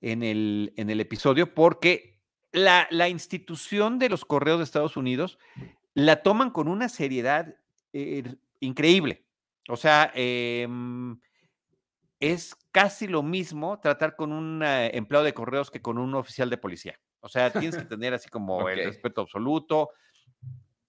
en 0.00 0.24
el, 0.24 0.74
en 0.76 0.90
el 0.90 1.00
episodio, 1.00 1.54
porque 1.54 2.20
la, 2.50 2.88
la, 2.90 3.08
institución 3.08 4.00
de 4.00 4.08
los 4.08 4.24
correos 4.24 4.58
de 4.58 4.64
Estados 4.64 4.96
Unidos 4.96 5.38
la 5.94 6.24
toman 6.24 6.50
con 6.50 6.66
una 6.66 6.88
seriedad 6.88 7.54
eh, 7.92 8.24
increíble. 8.58 9.24
O 9.68 9.76
sea, 9.76 10.10
em, 10.16 11.16
es 12.18 12.56
casi 12.72 13.06
lo 13.06 13.22
mismo 13.22 13.78
tratar 13.78 14.16
con 14.16 14.32
un 14.32 14.64
eh, 14.64 14.90
empleado 14.94 15.24
de 15.24 15.32
correos 15.32 15.70
que 15.70 15.80
con 15.80 15.96
un 15.96 16.16
oficial 16.16 16.50
de 16.50 16.58
policía. 16.58 16.98
O 17.22 17.28
sea, 17.28 17.50
tienes 17.50 17.76
que 17.76 17.84
tener 17.84 18.12
así 18.12 18.28
como 18.28 18.68
el 18.68 18.84
respeto 18.84 19.22
absoluto. 19.22 19.90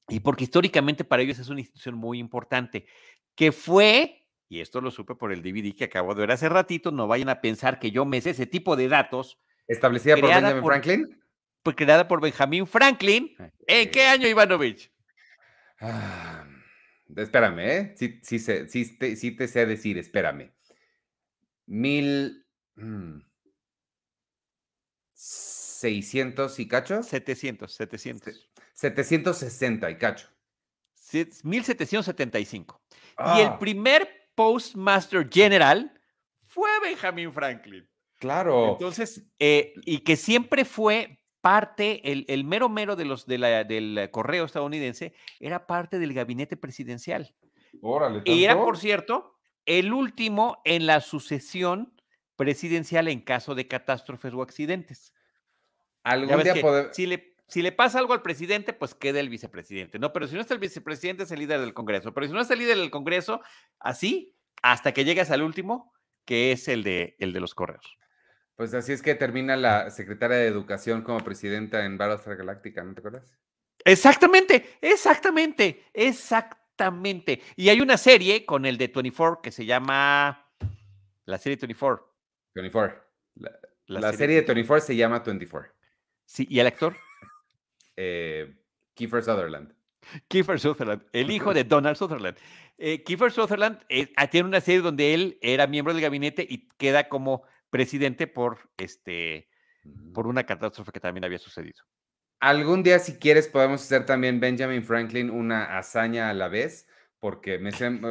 Y 0.10 0.20
porque 0.20 0.44
históricamente 0.44 1.04
para 1.04 1.22
ellos 1.22 1.40
es 1.40 1.48
una 1.48 1.62
institución 1.62 1.96
muy 1.96 2.20
importante, 2.20 2.86
que 3.36 3.52
fue, 3.52 4.28
y 4.50 4.60
esto 4.60 4.82
lo 4.82 4.92
supe 4.92 5.16
por 5.16 5.32
el 5.32 5.42
DVD 5.42 5.76
que 5.76 5.86
acabo 5.86 6.14
de 6.14 6.22
ver 6.22 6.32
hace 6.32 6.50
ratito, 6.50 6.92
no 6.92 7.08
vayan 7.08 7.30
a 7.30 7.40
pensar 7.40 7.80
que 7.80 7.92
yo 7.92 8.04
me 8.04 8.20
sé 8.20 8.32
ese 8.32 8.48
tipo 8.48 8.76
de 8.76 8.88
datos. 8.88 9.40
¿Establecida 9.68 10.18
por 10.18 10.30
Benjamin 10.30 10.64
Franklin? 10.64 11.24
Pues 11.62 11.76
creada 11.76 12.08
por 12.08 12.20
Benjamin 12.20 12.68
Franklin. 12.68 13.36
¿En 13.66 13.92
qué 13.92 14.08
año, 14.08 14.28
Ivanovich? 14.28 14.92
Ah, 15.80 16.46
espérame, 17.16 17.60
¿eh? 17.60 17.94
Sí, 17.96 18.20
sí, 18.24 18.40
sí, 18.40 18.68
sí, 18.68 19.32
te, 19.32 19.48
sé 19.48 19.66
decir, 19.66 19.98
espérame. 19.98 20.52
Mil... 21.68 22.46
Mm, 22.76 23.20
600 25.84 26.60
y 26.60 26.68
cacho. 26.68 27.04
700, 27.04 27.74
700. 27.74 28.50
760 28.74 29.92
y 29.92 29.98
cacho. 29.98 30.30
1775. 31.44 32.82
Y 33.36 33.42
el 33.42 33.48
ah. 33.48 33.60
primer 33.60 34.10
Postmaster 34.34 35.30
General 35.30 35.92
fue 36.46 36.70
Benjamin 36.82 37.34
Franklin. 37.34 37.88
Claro. 38.20 38.72
Entonces, 38.72 39.26
eh, 39.40 39.74
y 39.84 40.00
que 40.00 40.16
siempre 40.16 40.64
fue 40.64 41.20
parte, 41.42 42.02
el, 42.10 42.46
mero 42.46 42.70
mero 42.70 42.96
de 42.96 43.04
los, 43.04 43.26
de 43.26 43.38
la, 43.38 43.66
del 43.66 44.10
correo 44.12 44.46
estadounidense, 44.46 45.14
era 45.42 45.68
parte 45.68 46.00
del 46.00 46.14
gabinete 46.14 46.56
presidencial. 46.56 47.36
Órale, 47.82 48.22
Y 48.24 48.46
era, 48.46 48.56
por 48.56 48.78
cierto, 48.78 49.38
el 49.66 49.92
último 49.92 50.62
en 50.64 50.86
la 50.86 51.02
sucesión 51.02 51.94
presidencial 52.38 53.10
en 53.10 53.20
caso 53.20 53.54
de 53.54 53.68
catástrofes 53.68 54.34
o 54.34 54.42
accidentes. 54.42 55.14
Algún 56.04 56.43
día 56.43 56.56
si, 56.91 57.06
le, 57.06 57.36
si 57.47 57.62
le 57.62 57.72
pasa 57.72 57.99
algo 57.99 58.14
al 58.14 58.22
presidente, 58.22 58.74
pues 58.74 58.93
queda 58.93 59.20
el 59.20 59.30
vicepresidente, 59.30 59.99
¿no? 59.99 60.12
Pero 60.12 60.28
si 60.28 60.36
no 60.36 60.41
está 60.41 60.54
el 60.54 60.60
vicepresidente, 60.60 61.24
es 61.24 61.32
el 61.32 61.39
líder 61.39 61.60
del 61.62 61.74
Congreso. 61.74 62.14
Pero 62.14 62.28
si 62.28 62.34
no 62.34 62.41
está 62.41 62.54
el 62.54 62.60
líder 62.60 62.78
del 62.78 62.91
Congreso, 62.91 63.41
así, 63.80 64.36
hasta 64.62 64.91
que 64.91 65.06
llegues 65.06 65.32
al 65.32 65.41
último, 65.41 65.93
que 66.26 66.51
es 66.51 66.68
el 66.68 66.84
de, 66.84 67.16
el 67.20 67.34
de 67.34 67.39
los 67.39 67.56
correos. 67.56 67.97
Pues 68.56 68.74
así 68.74 68.91
es 68.91 69.01
que 69.01 69.16
termina 69.16 69.56
la 69.56 69.89
secretaria 69.89 70.38
de 70.38 70.47
Educación 70.47 71.01
como 71.01 71.20
presidenta 71.20 71.86
en 71.86 71.97
Battlestar 71.97 72.38
Galáctica, 72.38 72.84
¿no 72.84 72.93
te 72.93 72.99
acuerdas? 72.99 73.38
Exactamente, 73.84 74.78
exactamente, 74.82 75.86
exactamente. 75.93 77.41
Y 77.56 77.70
hay 77.70 77.82
una 77.82 77.97
serie 77.97 78.45
con 78.45 78.66
el 78.66 78.78
de 78.78 78.88
24 78.88 79.41
que 79.41 79.51
se 79.51 79.66
llama 79.66 80.49
la 81.26 81.38
serie 81.38 81.58
24. 81.58 82.16
24. 82.56 83.04
La, 83.36 83.51
la 83.88 84.14
serie 84.14 84.38
de 84.38 84.41
24 84.43 84.86
se 84.86 84.95
llama 84.95 85.20
24. 85.20 85.74
Sí, 86.34 86.48
¿y 86.50 86.60
el 86.60 86.66
actor? 86.66 86.96
Eh, 87.96 88.56
Kiefer 88.96 89.24
Sutherland. 89.24 89.72
Kiefer 90.28 90.60
Sutherland, 90.60 91.04
el 91.14 91.30
hijo 91.30 91.54
de 91.54 91.64
Donald 91.64 91.96
Sutherland. 91.96 92.36
Eh, 92.80 93.04
Kiefer 93.04 93.32
Sutherland 93.32 93.80
eh, 93.88 94.12
ah, 94.18 94.28
tiene 94.28 94.50
una 94.50 94.60
serie 94.60 94.82
donde 94.82 95.14
él 95.14 95.38
era 95.44 95.68
miembro 95.68 95.94
del 95.94 96.02
gabinete 96.02 96.44
y 96.50 96.70
queda 96.70 97.08
como 97.08 97.44
presidente 97.70 98.26
por, 98.26 98.72
este, 98.78 99.48
por 100.12 100.26
una 100.26 100.44
catástrofe 100.44 100.92
que 100.92 101.00
también 101.00 101.24
había 101.24 101.38
sucedido. 101.38 101.84
Algún 102.40 102.82
día, 102.82 102.98
si 102.98 103.20
quieres, 103.20 103.48
podemos 103.48 103.84
hacer 103.84 104.08
también 104.08 104.40
Benjamin 104.40 104.84
Franklin 104.84 105.30
una 105.30 105.78
hazaña 105.78 106.32
a 106.32 106.34
la 106.34 106.48
vez, 106.48 106.88
porque 107.20 107.60
me, 107.60 107.70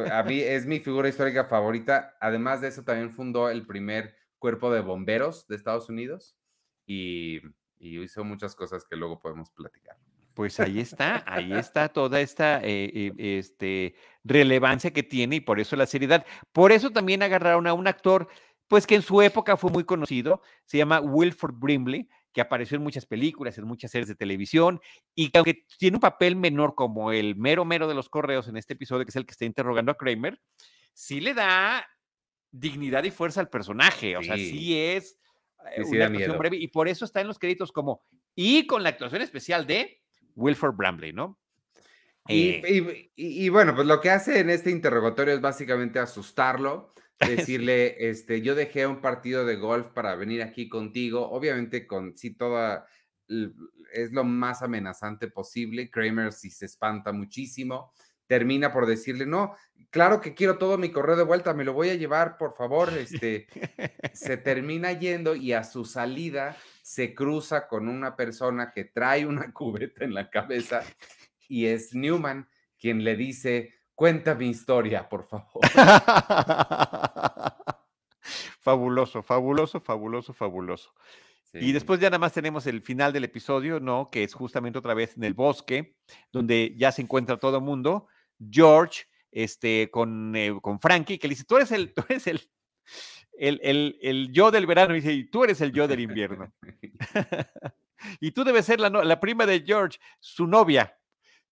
a 0.09 0.23
mí 0.23 0.39
es 0.39 0.65
mi 0.65 0.79
figura 0.79 1.09
histórica 1.09 1.43
favorita. 1.43 2.15
Además 2.21 2.61
de 2.61 2.69
eso, 2.69 2.85
también 2.85 3.11
fundó 3.11 3.49
el 3.49 3.67
primer 3.67 4.15
cuerpo 4.39 4.71
de 4.71 4.79
bomberos 4.79 5.45
de 5.49 5.57
Estados 5.57 5.89
Unidos 5.89 6.37
y 6.85 7.41
y 7.83 7.99
hizo 8.01 8.23
muchas 8.23 8.55
cosas 8.55 8.85
que 8.85 8.95
luego 8.95 9.19
podemos 9.19 9.51
platicar. 9.51 9.97
Pues 10.33 10.59
ahí 10.59 10.79
está, 10.79 11.23
ahí 11.27 11.53
está 11.53 11.89
toda 11.89 12.19
esta 12.19 12.59
eh, 12.63 12.89
eh, 12.93 13.13
este, 13.37 13.95
relevancia 14.23 14.91
que 14.91 15.03
tiene 15.03 15.35
y 15.35 15.39
por 15.41 15.59
eso 15.59 15.75
la 15.75 15.85
seriedad. 15.85 16.25
Por 16.53 16.71
eso 16.71 16.89
también 16.89 17.21
agarraron 17.21 17.67
a 17.67 17.73
un 17.73 17.87
actor, 17.87 18.27
pues 18.67 18.87
que 18.87 18.95
en 18.95 19.03
su 19.03 19.21
época 19.21 19.57
fue 19.57 19.69
muy 19.69 19.83
conocido, 19.83 20.41
se 20.65 20.77
llama 20.77 21.01
Wilford 21.01 21.53
Brimley, 21.55 22.09
que 22.31 22.41
apareció 22.41 22.77
en 22.77 22.83
muchas 22.83 23.05
películas, 23.05 23.59
en 23.59 23.65
muchas 23.65 23.91
series 23.91 24.07
de 24.07 24.15
televisión, 24.15 24.81
y 25.13 25.29
que 25.29 25.37
aunque 25.37 25.65
tiene 25.77 25.97
un 25.97 26.01
papel 26.01 26.35
menor 26.35 26.73
como 26.73 27.11
el 27.11 27.35
mero 27.35 27.63
mero 27.63 27.87
de 27.87 27.93
los 27.93 28.09
correos 28.09 28.47
en 28.47 28.57
este 28.57 28.73
episodio, 28.73 29.05
que 29.05 29.09
es 29.09 29.15
el 29.15 29.27
que 29.27 29.33
está 29.33 29.45
interrogando 29.45 29.91
a 29.91 29.97
Kramer, 29.97 30.41
sí 30.93 31.21
le 31.21 31.35
da 31.35 31.85
dignidad 32.49 33.03
y 33.03 33.11
fuerza 33.11 33.39
al 33.39 33.49
personaje. 33.49 34.17
O 34.17 34.23
sea, 34.23 34.35
sí 34.35 34.79
es 34.79 35.19
eh, 35.75 35.83
una 35.83 36.05
actuación 36.05 36.37
breve, 36.37 36.57
y 36.57 36.67
por 36.67 36.87
eso 36.87 37.05
está 37.05 37.21
en 37.21 37.27
los 37.27 37.39
créditos 37.39 37.71
como, 37.71 38.03
y 38.35 38.67
con 38.67 38.83
la 38.83 38.89
actuación 38.89 39.21
especial 39.21 39.65
de 39.67 40.01
Wilford 40.35 40.75
Bramley, 40.75 41.13
¿no? 41.13 41.39
Eh. 42.29 43.11
y, 43.15 43.49
bueno, 43.49 43.75
pues 43.75 43.85
lo 43.85 43.99
que 43.99 44.09
hace 44.09 44.39
en 44.39 44.49
este 44.49 44.71
interrogatorio 44.71 45.33
es 45.33 45.41
básicamente 45.41 45.99
asustarlo, 45.99 46.93
decirle, 47.19 48.09
este, 48.09 48.41
yo 48.41 48.55
dejé 48.55 48.87
un 48.87 49.01
partido 49.01 49.45
de 49.45 49.57
golf 49.57 49.87
para 49.87 50.15
venir 50.15 50.41
aquí 50.41 50.69
contigo, 50.69 51.29
obviamente 51.29 51.85
con 51.85 52.15
sí 52.15 52.33
toda, 52.33 52.87
es 53.27 54.11
lo 54.11 54.23
más 54.23 54.61
amenazante 54.61 55.27
posible, 55.27 55.89
Kramer 55.89 56.31
sí 56.31 56.49
se 56.49 56.65
espanta 56.65 57.11
muchísimo, 57.11 57.93
termina 58.33 58.73
por 58.73 58.87
decirle, 58.87 59.27
no, 59.27 59.55
claro 59.91 60.19
que 60.19 60.33
quiero 60.33 60.57
todo 60.57 60.79
mi 60.79 60.89
correo 60.89 61.15
de 61.15 61.23
vuelta, 61.23 61.53
me 61.53 61.63
lo 61.63 61.73
voy 61.73 61.89
a 61.91 61.93
llevar, 61.93 62.35
por 62.35 62.55
favor, 62.55 62.89
este, 62.97 63.45
se 64.11 64.37
termina 64.37 64.91
yendo 64.91 65.35
y 65.35 65.53
a 65.53 65.63
su 65.63 65.85
salida 65.85 66.57
se 66.81 67.13
cruza 67.13 67.67
con 67.67 67.87
una 67.87 68.15
persona 68.15 68.71
que 68.71 68.85
trae 68.85 69.27
una 69.27 69.51
cubeta 69.53 70.03
en 70.03 70.15
la 70.15 70.31
cabeza 70.31 70.81
y 71.47 71.67
es 71.67 71.93
Newman 71.93 72.49
quien 72.79 73.03
le 73.03 73.15
dice, 73.15 73.75
cuenta 73.93 74.33
mi 74.33 74.49
historia, 74.49 75.07
por 75.07 75.27
favor. 75.27 75.61
fabuloso, 78.61 79.21
fabuloso, 79.21 79.79
fabuloso, 79.79 80.33
fabuloso. 80.33 80.91
Y 81.53 81.71
después 81.71 81.99
ya 81.99 82.09
nada 82.09 82.17
más 82.17 82.33
tenemos 82.33 82.65
el 82.65 82.81
final 82.81 83.13
del 83.13 83.25
episodio, 83.25 83.79
¿no? 83.79 84.09
Que 84.09 84.23
es 84.23 84.33
justamente 84.33 84.79
otra 84.79 84.95
vez 84.95 85.15
en 85.17 85.23
el 85.23 85.35
bosque, 85.35 85.95
donde 86.31 86.73
ya 86.75 86.91
se 86.91 87.03
encuentra 87.03 87.37
todo 87.37 87.57
el 87.57 87.63
mundo. 87.63 88.07
George, 88.51 89.05
este, 89.31 89.89
con, 89.91 90.35
eh, 90.35 90.57
con 90.61 90.79
Frankie, 90.79 91.17
que 91.17 91.27
le 91.27 91.33
dice, 91.33 91.45
tú 91.45 91.57
eres 91.57 91.71
el, 91.71 91.93
tú 91.93 92.03
eres 92.09 92.27
el, 92.27 92.41
el, 93.33 93.97
el, 94.01 94.31
yo 94.31 94.51
del 94.51 94.65
verano, 94.65 94.95
y 94.95 95.01
dice, 95.01 95.29
tú 95.31 95.43
eres 95.43 95.61
el 95.61 95.71
yo 95.71 95.87
del 95.87 96.01
invierno. 96.01 96.53
y 98.19 98.31
tú 98.31 98.43
debes 98.43 98.65
ser 98.65 98.79
la, 98.79 98.89
la 98.89 99.19
prima 99.19 99.45
de 99.45 99.63
George, 99.65 99.99
su 100.19 100.47
novia 100.47 100.97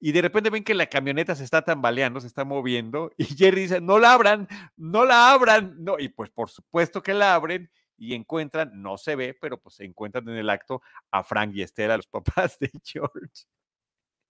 y 0.04 0.12
de 0.12 0.22
repente 0.24 0.50
ven 0.50 0.64
que 0.64 0.74
la 0.74 0.88
camioneta 0.88 1.36
se 1.36 1.44
está 1.44 1.62
tambaleando, 1.62 2.20
se 2.20 2.28
está 2.28 2.44
moviendo, 2.44 3.12
y 3.18 3.26
Jerry 3.26 3.62
dice, 3.62 3.80
no 3.80 4.00
la 4.00 4.14
abran, 4.14 4.48
no 4.76 5.06
la 5.06 5.32
abran, 5.32 5.76
no, 5.78 6.00
y 6.00 6.10
pues 6.10 6.32
por 6.32 6.50
supuesto 6.50 7.04
que 7.04 7.14
la 7.14 7.36
abren 7.36 7.70
y 7.98 8.16
encuentran, 8.16 8.72
no 8.82 8.98
se 8.98 9.16
ve, 9.16 9.38
pero 9.40 9.62
pues 9.62 9.76
se 9.76 9.86
encuentran 9.86 10.28
en 10.28 10.38
el 10.38 10.50
acto 10.50 10.82
a 11.12 11.24
Frank 11.24 11.52
y 11.54 11.62
Estela, 11.62 11.98
los 11.98 12.08
papás 12.08 12.58
de 12.58 12.72
George. 12.84 13.46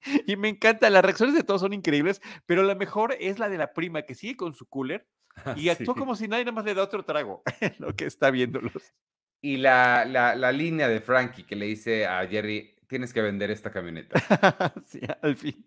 Y 0.28 0.36
me 0.36 0.50
encanta, 0.50 0.90
las 0.90 1.04
reacciones 1.04 1.36
de 1.36 1.44
todos 1.44 1.62
son 1.62 1.74
increíbles, 1.74 2.22
pero 2.46 2.64
la 2.64 2.76
mejor 2.76 3.16
es 3.20 3.40
la 3.40 3.50
de 3.50 3.58
la 3.58 3.74
prima 3.74 4.04
que 4.04 4.16
sigue 4.16 4.36
con 4.36 4.54
su 4.54 4.68
cooler 4.68 5.08
ah, 5.38 5.56
y 5.58 5.70
actúa 5.70 5.96
como 5.96 6.16
si 6.16 6.28
nadie 6.28 6.46
nada 6.46 6.56
más 6.56 6.66
le 6.66 6.74
da 6.74 6.84
otro 6.84 7.04
trago 7.04 7.44
lo 7.80 7.96
que 7.96 8.06
está 8.06 8.32
viéndolos. 8.32 8.94
Y 9.42 9.58
la, 9.58 10.06
la, 10.06 10.36
la 10.36 10.52
línea 10.52 10.88
de 10.88 11.02
Frankie 11.02 11.44
que 11.44 11.56
le 11.56 11.66
dice 11.66 12.06
a 12.06 12.26
Jerry, 12.28 12.76
tienes 12.88 13.14
que 13.14 13.22
vender 13.22 13.50
esta 13.50 13.72
camioneta. 13.72 14.20
sí, 14.86 15.00
al 15.22 15.36
fin. 15.36 15.66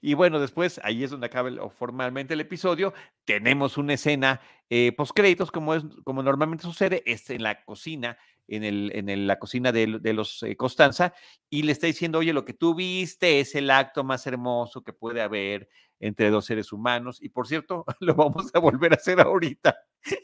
Y 0.00 0.14
bueno, 0.14 0.40
después, 0.40 0.80
ahí 0.84 1.04
es 1.04 1.10
donde 1.10 1.26
acaba 1.26 1.50
formalmente 1.70 2.34
el 2.34 2.40
episodio. 2.40 2.94
Tenemos 3.24 3.78
una 3.78 3.94
escena 3.94 4.40
eh, 4.70 4.92
post 4.96 5.12
créditos, 5.14 5.50
como, 5.50 5.74
es, 5.74 5.84
como 6.04 6.22
normalmente 6.22 6.64
sucede, 6.64 7.02
es 7.06 7.30
en 7.30 7.42
la 7.42 7.64
cocina, 7.64 8.18
en, 8.48 8.64
el, 8.64 8.92
en 8.94 9.26
la 9.26 9.38
cocina 9.38 9.72
de, 9.72 9.86
los 9.86 10.42
eh, 10.42 10.56
Constanza, 10.56 11.14
y 11.50 11.62
le 11.62 11.72
está 11.72 11.86
diciendo, 11.86 12.18
oye, 12.18 12.32
lo 12.32 12.44
que 12.44 12.54
tú 12.54 12.74
viste 12.74 13.40
es 13.40 13.54
el 13.54 13.70
acto 13.70 14.04
más 14.04 14.26
hermoso 14.26 14.82
que 14.82 14.92
puede 14.92 15.22
haber 15.22 15.68
entre 16.00 16.30
dos 16.30 16.44
seres 16.46 16.72
humanos. 16.72 17.22
Y 17.22 17.30
por 17.30 17.46
cierto, 17.46 17.84
lo 18.00 18.14
vamos 18.14 18.50
a 18.54 18.58
volver 18.58 18.92
a 18.92 18.96
hacer 18.96 19.20
ahorita. 19.20 19.76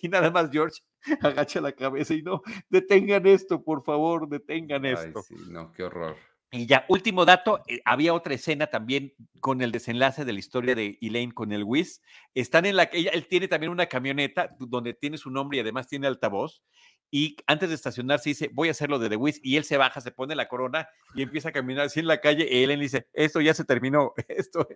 Y 0.03 0.09
nada 0.09 0.31
más 0.31 0.51
George 0.51 0.83
agacha 1.23 1.61
la 1.61 1.73
cabeza 1.73 2.15
y 2.15 2.23
no, 2.23 2.43
detengan 2.69 3.27
esto, 3.27 3.63
por 3.63 3.83
favor, 3.83 4.29
detengan 4.29 4.85
esto. 4.85 5.23
Sí, 5.23 5.37
no, 5.49 5.73
qué 5.73 5.85
horror. 5.85 6.17
Y 6.53 6.67
ya, 6.67 6.85
último 6.89 7.25
dato, 7.25 7.63
eh, 7.69 7.81
había 7.85 8.13
otra 8.13 8.35
escena 8.35 8.67
también 8.67 9.15
con 9.39 9.63
el 9.63 9.71
desenlace 9.71 10.25
de 10.25 10.33
la 10.33 10.41
historia 10.41 10.75
de 10.75 10.99
Elaine 11.01 11.33
con 11.33 11.53
el 11.53 11.63
Wiz. 11.63 12.03
Están 12.35 12.67
en 12.67 12.75
la 12.75 12.87
que 12.91 12.99
él 12.99 13.27
tiene 13.29 13.47
también 13.47 13.71
una 13.71 13.87
camioneta 13.87 14.51
donde 14.59 14.93
tiene 14.93 15.17
su 15.17 15.31
nombre 15.31 15.59
y 15.59 15.61
además 15.61 15.87
tiene 15.87 16.09
altavoz. 16.09 16.63
Y 17.09 17.37
antes 17.47 17.69
de 17.69 17.77
estacionarse 17.77 18.31
dice, 18.31 18.51
voy 18.53 18.67
a 18.67 18.73
hacerlo 18.73 18.99
de 18.99 19.09
The 19.09 19.17
Wiz. 19.17 19.41
Y 19.45 19.57
él 19.59 19.65
se 19.65 19.77
baja, 19.77 20.01
se 20.01 20.11
pone 20.11 20.35
la 20.35 20.49
corona 20.49 20.89
y 21.15 21.23
empieza 21.23 21.51
a 21.51 21.53
caminar 21.53 21.87
así 21.87 22.01
en 22.01 22.09
la 22.09 22.21
calle. 22.21 22.49
Y 22.51 22.65
Elaine 22.65 22.83
dice, 22.83 23.07
esto 23.13 23.41
ya 23.41 23.55
se 23.55 23.65
terminó, 23.65 24.13
esto, 24.29 24.67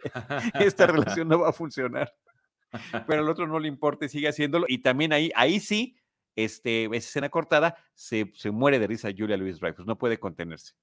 esta 0.60 0.86
relación 0.86 1.26
no 1.26 1.40
va 1.40 1.48
a 1.48 1.52
funcionar. 1.52 2.14
Pero 3.06 3.22
al 3.22 3.28
otro 3.28 3.48
no 3.48 3.58
le 3.58 3.66
importa 3.66 4.06
y 4.06 4.08
sigue 4.08 4.28
haciéndolo. 4.28 4.66
Y 4.68 4.78
también 4.78 5.12
ahí, 5.12 5.32
ahí 5.34 5.58
sí, 5.58 5.96
este, 6.36 6.84
esa 6.84 6.96
escena 6.96 7.30
cortada, 7.30 7.76
se, 7.94 8.30
se 8.34 8.52
muere 8.52 8.78
de 8.78 8.86
risa 8.86 9.10
Julia 9.16 9.36
Louis 9.36 9.58
Dreyfus, 9.58 9.86
no 9.86 9.98
puede 9.98 10.18
contenerse. 10.18 10.74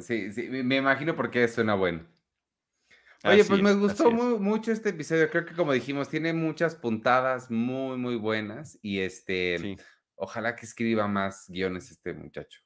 Sí, 0.00 0.32
sí, 0.32 0.48
me 0.48 0.76
imagino 0.76 1.16
por 1.16 1.30
qué 1.30 1.46
suena 1.48 1.74
bueno. 1.74 2.06
Oye, 3.24 3.44
pues 3.44 3.62
me 3.62 3.72
gustó 3.72 4.10
mucho 4.10 4.70
este 4.70 4.90
episodio. 4.90 5.30
Creo 5.30 5.46
que 5.46 5.54
como 5.54 5.72
dijimos, 5.72 6.10
tiene 6.10 6.34
muchas 6.34 6.74
puntadas 6.74 7.50
muy, 7.50 7.96
muy 7.96 8.16
buenas. 8.16 8.78
Y 8.82 9.00
este, 9.00 9.76
ojalá 10.14 10.54
que 10.54 10.66
escriba 10.66 11.08
más 11.08 11.46
guiones 11.48 11.90
este 11.90 12.12
muchacho. 12.12 12.60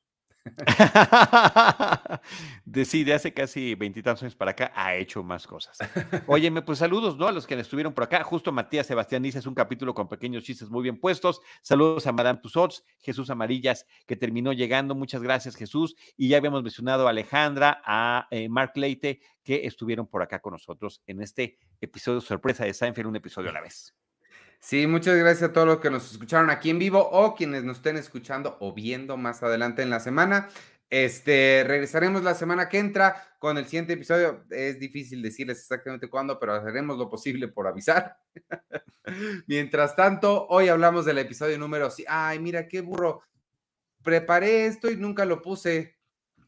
de 2.64 2.84
sí, 2.84 3.04
de 3.04 3.14
hace 3.14 3.32
casi 3.32 3.74
veintitantos 3.74 4.22
años 4.22 4.34
para 4.34 4.52
acá 4.52 4.72
ha 4.74 4.94
hecho 4.94 5.22
más 5.22 5.46
cosas. 5.46 5.78
Óyeme, 6.26 6.62
pues 6.62 6.78
saludos, 6.78 7.16
¿no? 7.16 7.28
A 7.28 7.32
los 7.32 7.46
que 7.46 7.54
estuvieron 7.54 7.92
por 7.92 8.04
acá. 8.04 8.22
Justo 8.24 8.52
Matías 8.52 8.86
Sebastián 8.86 9.22
dice, 9.22 9.38
es 9.38 9.46
un 9.46 9.54
capítulo 9.54 9.94
con 9.94 10.08
pequeños 10.08 10.44
chistes 10.44 10.70
muy 10.70 10.82
bien 10.82 10.98
puestos. 11.00 11.40
Saludos 11.62 12.06
a 12.06 12.12
Madame 12.12 12.40
Tussauds, 12.42 12.84
Jesús 12.98 13.30
Amarillas, 13.30 13.86
que 14.06 14.16
terminó 14.16 14.52
llegando. 14.52 14.94
Muchas 14.94 15.22
gracias, 15.22 15.56
Jesús. 15.56 15.96
Y 16.16 16.28
ya 16.28 16.38
habíamos 16.38 16.62
mencionado 16.62 17.06
a 17.06 17.10
Alejandra, 17.10 17.80
a 17.84 18.26
eh, 18.30 18.48
Mark 18.48 18.72
Leite, 18.76 19.20
que 19.42 19.66
estuvieron 19.66 20.06
por 20.06 20.22
acá 20.22 20.40
con 20.40 20.52
nosotros 20.52 21.02
en 21.06 21.22
este 21.22 21.58
episodio 21.80 22.20
sorpresa 22.20 22.64
de 22.64 22.74
Seinfeld, 22.74 23.08
un 23.08 23.16
episodio 23.16 23.50
a 23.50 23.52
la 23.52 23.60
vez. 23.60 23.97
Sí, 24.60 24.86
muchas 24.86 25.16
gracias 25.16 25.50
a 25.50 25.52
todos 25.52 25.66
los 25.66 25.78
que 25.78 25.90
nos 25.90 26.10
escucharon 26.10 26.50
aquí 26.50 26.70
en 26.70 26.78
vivo 26.78 27.00
o 27.00 27.34
quienes 27.34 27.64
nos 27.64 27.78
estén 27.78 27.96
escuchando 27.96 28.56
o 28.60 28.74
viendo 28.74 29.16
más 29.16 29.42
adelante 29.42 29.82
en 29.82 29.90
la 29.90 30.00
semana. 30.00 30.48
Este, 30.90 31.64
regresaremos 31.66 32.24
la 32.24 32.34
semana 32.34 32.68
que 32.68 32.78
entra 32.78 33.22
con 33.38 33.58
el 33.58 33.66
siguiente 33.66 33.92
episodio. 33.92 34.44
Es 34.50 34.80
difícil 34.80 35.22
decirles 35.22 35.60
exactamente 35.60 36.08
cuándo, 36.08 36.38
pero 36.38 36.54
haremos 36.54 36.96
lo 36.96 37.10
posible 37.10 37.48
por 37.48 37.66
avisar. 37.66 38.16
Mientras 39.46 39.94
tanto, 39.94 40.46
hoy 40.48 40.68
hablamos 40.68 41.04
del 41.04 41.18
episodio 41.18 41.58
número. 41.58 41.88
Ay, 42.08 42.38
mira 42.38 42.66
qué 42.66 42.80
burro. 42.80 43.22
Preparé 44.02 44.66
esto 44.66 44.90
y 44.90 44.96
nunca 44.96 45.24
lo 45.24 45.42
puse, 45.42 45.98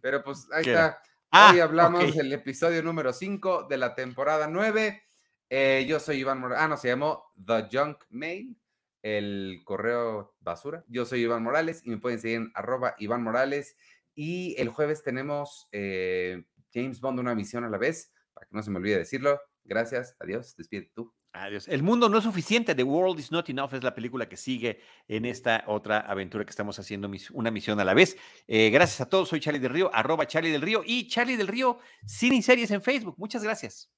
pero 0.00 0.22
pues 0.24 0.48
ahí 0.52 0.64
está. 0.66 1.02
hoy 1.32 1.60
ah, 1.60 1.64
hablamos 1.64 2.14
del 2.14 2.32
episodio 2.32 2.82
número 2.82 3.12
5 3.12 3.64
de 3.68 3.76
la 3.76 3.94
temporada 3.94 4.46
9. 4.46 5.02
Eh, 5.50 5.84
yo 5.88 5.98
soy 5.98 6.18
Iván 6.18 6.38
Morales. 6.38 6.62
Ah, 6.62 6.68
no, 6.68 6.76
se 6.76 6.88
llamó 6.88 7.24
The 7.44 7.66
Junk 7.70 8.04
Mail, 8.08 8.56
el 9.02 9.62
correo 9.64 10.36
basura. 10.40 10.84
Yo 10.86 11.04
soy 11.04 11.22
Iván 11.22 11.42
Morales 11.42 11.82
y 11.84 11.90
me 11.90 11.98
pueden 11.98 12.20
seguir 12.20 12.36
en 12.36 12.52
arroba 12.54 12.94
Iván 12.98 13.24
Morales. 13.24 13.76
Y 14.14 14.54
el 14.58 14.68
jueves 14.68 15.02
tenemos 15.02 15.68
eh, 15.72 16.44
James 16.72 17.00
Bond, 17.00 17.18
una 17.18 17.34
misión 17.34 17.64
a 17.64 17.68
la 17.68 17.78
vez, 17.78 18.12
para 18.32 18.46
que 18.46 18.54
no 18.54 18.62
se 18.62 18.70
me 18.70 18.78
olvide 18.78 18.98
decirlo. 18.98 19.40
Gracias, 19.64 20.16
adiós, 20.20 20.54
despide 20.56 20.90
tú. 20.94 21.12
Adiós. 21.32 21.68
El 21.68 21.82
mundo 21.82 22.08
no 22.08 22.18
es 22.18 22.24
suficiente. 22.24 22.74
The 22.74 22.82
World 22.84 23.18
is 23.18 23.32
Not 23.32 23.48
Enough 23.50 23.74
es 23.74 23.82
la 23.82 23.94
película 23.94 24.28
que 24.28 24.36
sigue 24.36 24.80
en 25.08 25.24
esta 25.24 25.64
otra 25.66 25.98
aventura 26.00 26.44
que 26.44 26.50
estamos 26.50 26.78
haciendo, 26.78 27.10
una 27.32 27.50
misión 27.50 27.78
a 27.80 27.84
la 27.84 27.94
vez. 27.94 28.16
Eh, 28.46 28.70
gracias 28.70 29.00
a 29.00 29.08
todos. 29.08 29.28
Soy 29.28 29.40
Charlie 29.40 29.60
del 29.60 29.72
Río, 29.72 29.90
arroba 29.92 30.26
Charlie 30.26 30.50
del 30.50 30.62
Río 30.62 30.82
y 30.84 31.08
Charlie 31.08 31.36
del 31.36 31.48
Río, 31.48 31.78
Cine 32.06 32.36
y 32.36 32.42
Series 32.42 32.70
en 32.70 32.82
Facebook. 32.82 33.14
Muchas 33.16 33.42
gracias. 33.42 33.90